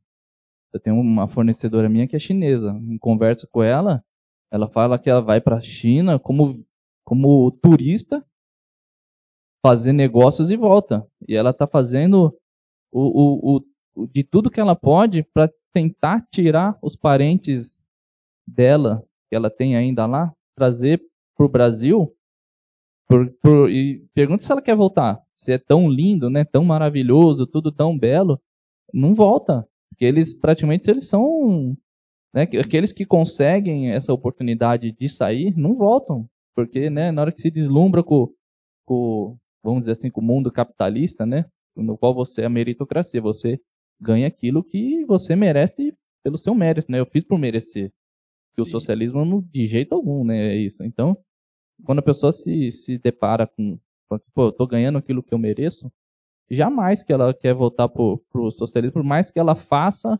Eu 0.74 0.80
tenho 0.82 1.00
uma 1.00 1.26
fornecedora 1.26 1.88
minha 1.88 2.06
que 2.06 2.18
é 2.18 2.20
chinesa. 2.20 2.78
Em 2.90 2.98
conversa 2.98 3.48
com 3.50 3.64
ela, 3.64 4.04
ela 4.52 4.68
fala 4.68 5.00
que 5.00 5.10
ela 5.10 5.22
vai 5.22 5.40
para 5.40 5.56
a 5.56 5.62
China 5.62 6.20
como, 6.20 6.66
como 7.06 7.50
turista 7.64 8.26
fazer 9.66 9.94
negócios 9.94 10.52
e 10.52 10.58
volta. 10.58 11.08
E 11.26 11.34
ela 11.34 11.52
está 11.52 11.66
fazendo 11.66 12.38
o, 12.92 13.56
o, 13.56 13.66
o, 13.96 14.08
de 14.08 14.22
tudo 14.22 14.52
que 14.52 14.60
ela 14.60 14.76
pode 14.76 15.24
para 15.34 15.50
tentar 15.72 16.28
tirar 16.30 16.78
os 16.82 16.98
parentes 16.98 17.88
dela, 18.46 19.02
que 19.30 19.36
ela 19.38 19.50
tem 19.50 19.78
ainda 19.78 20.06
lá, 20.06 20.34
trazer 20.58 21.02
para 21.38 21.46
o 21.46 21.50
Brasil. 21.50 22.14
Por, 23.08 23.32
por, 23.42 23.72
e 23.72 24.06
pergunta 24.14 24.44
se 24.44 24.52
ela 24.52 24.62
quer 24.62 24.76
voltar. 24.76 25.24
Se 25.42 25.52
é 25.54 25.58
tão 25.58 25.90
lindo, 25.90 26.30
né, 26.30 26.44
tão 26.46 26.64
maravilhoso, 26.64 27.46
tudo 27.48 27.72
tão 27.72 27.98
belo. 27.98 28.40
Não 28.94 29.14
volta. 29.14 29.68
Porque 29.90 30.06
eles, 30.06 30.34
praticamente, 30.34 30.90
eles 30.90 31.08
são. 31.08 31.76
Né, 32.34 32.46
que- 32.46 32.58
aqueles 32.58 32.92
que 32.94 33.06
conseguem 33.06 33.92
essa 33.92 34.14
oportunidade 34.14 34.92
de 34.92 35.10
sair, 35.10 35.54
não 35.58 35.76
voltam. 35.76 36.28
Porque 36.56 36.90
né, 36.90 37.12
na 37.12 37.22
hora 37.22 37.32
que 37.32 37.42
se 37.42 37.52
deslumbra 37.52 38.04
com, 38.04 38.30
com, 38.86 39.38
vamos 39.64 39.82
dizer 39.82 39.92
assim, 39.92 40.10
com 40.10 40.22
o 40.22 40.24
mundo 40.24 40.52
capitalista, 40.52 41.26
né, 41.26 41.46
no 41.76 41.98
qual 41.98 42.14
você 42.14 42.42
é 42.42 42.46
a 42.46 42.50
meritocracia, 42.50 43.22
você 43.22 43.60
ganha 44.00 44.28
aquilo 44.28 44.64
que 44.64 45.06
você 45.06 45.36
merece 45.36 45.94
pelo 46.24 46.38
seu 46.38 46.54
mérito, 46.56 46.92
né? 46.92 47.00
Eu 47.00 47.06
fiz 47.06 47.24
por 47.24 47.38
merecer. 47.38 47.92
Que 48.56 48.62
o 48.62 48.66
socialismo 48.66 49.24
não, 49.26 49.42
de 49.42 49.66
jeito 49.66 49.94
algum, 49.96 50.24
né? 50.24 50.54
É 50.54 50.56
isso. 50.56 50.84
Então, 50.84 51.18
quando 51.84 52.00
a 52.00 52.04
pessoa 52.04 52.32
se, 52.32 52.70
se 52.72 52.98
depara 52.98 53.48
com, 53.48 53.78
pô, 54.34 54.46
eu 54.46 54.52
tô 54.52 54.68
ganhando 54.68 54.98
aquilo 54.98 55.24
que 55.24 55.34
eu 55.34 55.38
mereço, 55.38 55.92
jamais 56.50 57.04
que 57.04 57.14
ela 57.14 57.34
quer 57.34 57.54
voltar 57.54 57.88
pro, 57.88 58.18
pro 58.30 58.52
socialismo, 58.52 58.94
por 58.94 59.04
mais 59.04 59.32
que 59.32 59.40
ela 59.40 59.56
faça, 59.56 60.20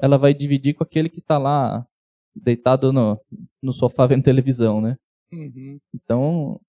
ela 0.00 0.16
vai 0.16 0.32
dividir 0.32 0.74
com 0.74 0.84
aquele 0.84 1.08
que 1.08 1.20
tá 1.20 1.38
lá 1.38 1.86
deitado 2.34 2.92
no, 2.92 3.20
no 3.62 3.72
sofá 3.72 4.06
vendo 4.06 4.22
televisão, 4.22 4.80
né? 4.80 4.96
Uhum. 5.32 5.78
Então, 5.94 6.60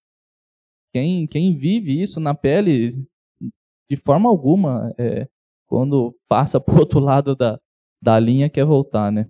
quem, 0.92 1.26
quem 1.28 1.56
vive 1.56 2.00
isso 2.02 2.20
na 2.20 2.34
pele, 2.34 3.08
de 3.90 3.98
forma 3.98 4.30
alguma, 4.30 4.94
é, 4.98 5.28
quando 5.68 6.16
passa 6.28 6.60
pro 6.62 6.80
outro 6.80 7.00
lado 7.00 7.36
da, 7.36 7.60
da 8.02 8.20
linha, 8.20 8.50
quer 8.50 8.66
voltar, 8.66 9.12
né? 9.12 9.30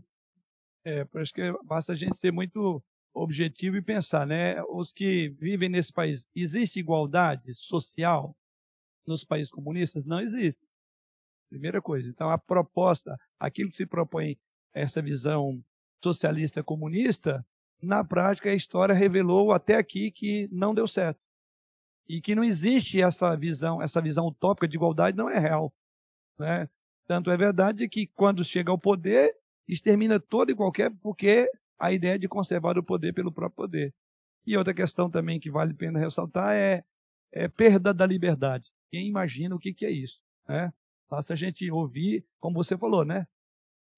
É, 0.84 1.06
por 1.06 1.22
isso 1.22 1.34
que 1.34 1.54
basta 1.64 1.92
a 1.92 1.96
gente 1.96 2.18
ser 2.18 2.32
muito 2.32 2.82
objetivo 3.14 3.78
e 3.78 3.82
pensar, 3.82 4.26
né? 4.26 4.62
Os 4.64 4.92
que 4.92 5.30
vivem 5.40 5.70
nesse 5.70 5.92
país, 5.92 6.28
existe 6.36 6.80
igualdade 6.80 7.54
social 7.54 8.36
nos 9.06 9.24
países 9.24 9.52
comunistas? 9.52 10.06
Não 10.06 10.20
existe. 10.20 10.66
Primeira 11.50 11.82
coisa. 11.82 12.10
Então, 12.10 12.30
a 12.30 12.38
proposta, 12.38 13.18
aquilo 13.40 13.70
que 13.70 13.76
se 13.76 13.86
propõe, 13.86 14.38
essa 14.74 15.02
visão 15.02 15.62
socialista 16.02 16.64
comunista, 16.64 17.46
na 17.82 18.04
prática, 18.04 18.50
a 18.50 18.56
história 18.56 18.94
revelou 18.96 19.52
até 19.52 19.76
aqui 19.76 20.12
que 20.12 20.48
não 20.52 20.74
deu 20.74 20.88
certo. 20.88 21.20
E 22.08 22.22
que 22.22 22.36
não 22.36 22.44
existe 22.44 23.02
essa 23.02 23.36
visão, 23.36 23.82
essa 23.82 24.02
visão 24.02 24.28
utópica 24.28 24.68
de 24.68 24.78
igualdade 24.78 25.18
não 25.18 25.30
é 25.30 25.40
real. 25.40 25.74
Né? 26.40 26.70
Tanto 27.08 27.30
é 27.32 27.38
verdade 27.38 27.90
que 27.90 28.08
quando 28.08 28.44
chega 28.44 28.72
ao 28.72 28.78
poder, 28.78 29.36
extermina 29.68 30.20
todo 30.20 30.52
e 30.52 30.56
qualquer, 30.56 30.92
porque 31.02 31.50
a 31.82 31.92
ideia 31.92 32.20
de 32.20 32.28
conservar 32.28 32.78
o 32.78 32.84
poder 32.84 33.12
pelo 33.12 33.32
próprio 33.32 33.56
poder. 33.56 33.94
E 34.46 34.56
outra 34.56 34.74
questão 34.74 35.10
também 35.10 35.40
que 35.40 35.50
vale 35.50 35.72
a 35.74 35.76
pena 35.76 36.00
ressaltar 36.00 36.54
é, 36.54 36.84
é 37.34 37.48
perda 37.48 37.92
da 37.92 38.06
liberdade. 38.06 38.70
Quem 38.92 39.08
imagina 39.08 39.56
o 39.56 39.60
que, 39.60 39.74
que 39.74 39.86
é 39.86 39.90
isso? 39.90 40.20
Né? 40.48 40.72
Basta 41.10 41.34
a 41.34 41.36
gente 41.36 41.70
ouvir, 41.72 42.24
como 42.40 42.64
você 42.64 42.78
falou, 42.78 43.04
né? 43.04 43.26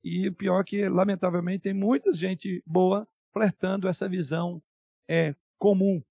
E 0.02 0.30
o 0.30 0.34
pior 0.34 0.62
é 0.62 0.64
que, 0.64 0.88
lamentavelmente, 0.88 1.64
tem 1.64 1.74
muita 1.74 2.14
gente 2.14 2.64
boa 2.66 3.08
flertando 3.34 3.88
essa 3.88 4.08
visão 4.08 4.62
é, 5.10 5.36
comum. 5.58 6.02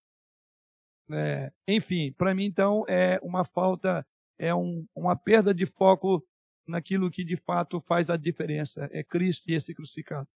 É, 1.10 1.50
enfim, 1.66 2.12
para 2.12 2.34
mim, 2.34 2.44
então, 2.44 2.84
é 2.88 3.18
uma 3.22 3.44
falta, 3.44 4.06
é 4.38 4.54
um, 4.54 4.86
uma 4.94 5.16
perda 5.16 5.54
de 5.54 5.66
foco 5.66 6.22
naquilo 6.66 7.10
que 7.10 7.24
de 7.24 7.36
fato 7.36 7.80
faz 7.80 8.10
a 8.10 8.16
diferença, 8.16 8.88
é 8.92 9.02
Cristo 9.02 9.50
e 9.50 9.54
esse 9.54 9.74
crucificado. 9.74 10.28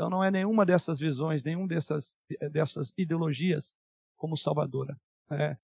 Então 0.00 0.08
não 0.08 0.24
é 0.24 0.30
nenhuma 0.30 0.64
dessas 0.64 0.98
visões, 0.98 1.42
nenhuma 1.42 1.68
dessas, 1.68 2.16
dessas 2.50 2.90
ideologias 2.96 3.74
como 4.16 4.34
salvadora. 4.34 4.98
Né? 5.28 5.58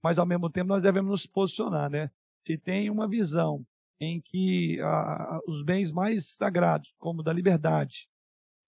Mas 0.00 0.16
ao 0.16 0.24
mesmo 0.24 0.48
tempo 0.48 0.68
nós 0.68 0.80
devemos 0.80 1.10
nos 1.10 1.26
posicionar. 1.26 1.90
Né? 1.90 2.08
Se 2.46 2.56
tem 2.56 2.88
uma 2.88 3.08
visão 3.08 3.66
em 3.98 4.20
que 4.20 4.80
ah, 4.80 5.40
os 5.44 5.64
bens 5.64 5.90
mais 5.90 6.36
sagrados, 6.36 6.94
como 7.00 7.20
da 7.20 7.32
liberdade, 7.32 8.08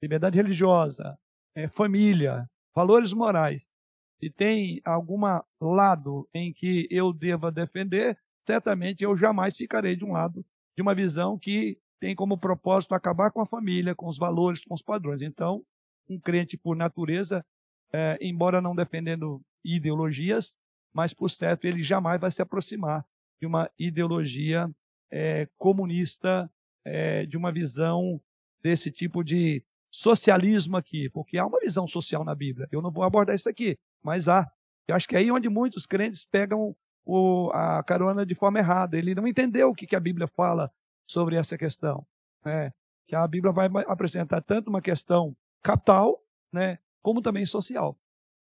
liberdade 0.02 0.36
religiosa, 0.36 1.16
eh, 1.54 1.68
família, 1.68 2.50
valores 2.74 3.12
morais, 3.12 3.72
se 4.18 4.28
tem 4.28 4.80
algum 4.84 5.20
lado 5.60 6.28
em 6.34 6.52
que 6.52 6.88
eu 6.90 7.12
deva 7.12 7.52
defender, 7.52 8.18
certamente 8.44 9.04
eu 9.04 9.16
jamais 9.16 9.56
ficarei 9.56 9.94
de 9.94 10.04
um 10.04 10.10
lado 10.10 10.44
de 10.76 10.82
uma 10.82 10.96
visão 10.96 11.38
que 11.38 11.78
tem 12.02 12.16
como 12.16 12.36
propósito 12.36 12.96
acabar 12.96 13.30
com 13.30 13.40
a 13.40 13.46
família, 13.46 13.94
com 13.94 14.08
os 14.08 14.18
valores, 14.18 14.64
com 14.64 14.74
os 14.74 14.82
padrões. 14.82 15.22
Então, 15.22 15.64
um 16.10 16.18
crente 16.18 16.58
por 16.58 16.74
natureza, 16.74 17.46
é, 17.92 18.18
embora 18.20 18.60
não 18.60 18.74
defendendo 18.74 19.40
ideologias, 19.64 20.56
mas 20.92 21.14
por 21.14 21.30
certo 21.30 21.64
ele 21.64 21.80
jamais 21.80 22.20
vai 22.20 22.28
se 22.32 22.42
aproximar 22.42 23.06
de 23.40 23.46
uma 23.46 23.70
ideologia 23.78 24.68
é, 25.12 25.48
comunista, 25.56 26.50
é, 26.84 27.24
de 27.24 27.36
uma 27.36 27.52
visão 27.52 28.20
desse 28.60 28.90
tipo 28.90 29.22
de 29.22 29.62
socialismo 29.88 30.76
aqui, 30.76 31.08
porque 31.08 31.38
há 31.38 31.46
uma 31.46 31.60
visão 31.60 31.86
social 31.86 32.24
na 32.24 32.34
Bíblia. 32.34 32.66
Eu 32.72 32.82
não 32.82 32.90
vou 32.90 33.04
abordar 33.04 33.36
isso 33.36 33.48
aqui, 33.48 33.78
mas 34.02 34.26
há. 34.26 34.50
Eu 34.88 34.96
acho 34.96 35.06
que 35.06 35.14
é 35.14 35.20
aí 35.20 35.30
onde 35.30 35.48
muitos 35.48 35.86
crentes 35.86 36.24
pegam 36.24 36.74
o, 37.04 37.48
a 37.54 37.80
carona 37.84 38.26
de 38.26 38.34
forma 38.34 38.58
errada. 38.58 38.98
Ele 38.98 39.14
não 39.14 39.28
entendeu 39.28 39.68
o 39.68 39.74
que, 39.74 39.86
que 39.86 39.94
a 39.94 40.00
Bíblia 40.00 40.26
fala 40.26 40.68
sobre 41.06 41.36
essa 41.36 41.56
questão. 41.56 42.06
Né? 42.44 42.72
Que 43.06 43.14
a 43.14 43.26
Bíblia 43.26 43.52
vai 43.52 43.68
apresentar 43.86 44.40
tanto 44.40 44.68
uma 44.68 44.80
questão 44.80 45.36
capital, 45.62 46.20
né, 46.52 46.78
como 47.02 47.22
também 47.22 47.46
social. 47.46 47.98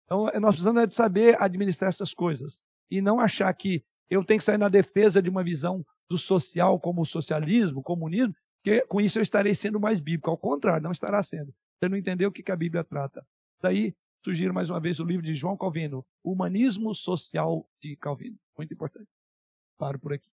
Então, 0.04 0.24
nós 0.40 0.50
precisamos 0.50 0.86
de 0.86 0.94
saber 0.94 1.40
administrar 1.40 1.88
essas 1.88 2.12
coisas 2.12 2.62
e 2.90 3.00
não 3.00 3.18
achar 3.18 3.52
que 3.54 3.84
eu 4.08 4.24
tenho 4.24 4.38
que 4.38 4.44
sair 4.44 4.58
na 4.58 4.68
defesa 4.68 5.22
de 5.22 5.30
uma 5.30 5.42
visão 5.42 5.84
do 6.08 6.18
social 6.18 6.78
como 6.78 7.02
o 7.02 7.06
socialismo, 7.06 7.82
comunismo, 7.82 8.34
que 8.62 8.82
com 8.86 9.00
isso 9.00 9.18
eu 9.18 9.22
estarei 9.22 9.54
sendo 9.54 9.80
mais 9.80 10.00
bíblico. 10.00 10.30
Ao 10.30 10.36
contrário, 10.36 10.82
não 10.82 10.92
estará 10.92 11.22
sendo. 11.22 11.54
Você 11.78 11.88
não 11.88 11.96
entendeu 11.96 12.28
o 12.28 12.32
que 12.32 12.50
a 12.52 12.56
Bíblia 12.56 12.84
trata. 12.84 13.26
Daí, 13.60 13.94
sugiro 14.22 14.54
mais 14.54 14.70
uma 14.70 14.80
vez 14.80 15.00
o 15.00 15.04
livro 15.04 15.24
de 15.24 15.34
João 15.34 15.56
Calvino, 15.56 16.04
Humanismo 16.22 16.94
Social 16.94 17.66
de 17.80 17.96
Calvino. 17.96 18.38
Muito 18.56 18.72
importante. 18.72 19.08
Paro 19.78 19.98
por 19.98 20.12
aqui. 20.12 20.33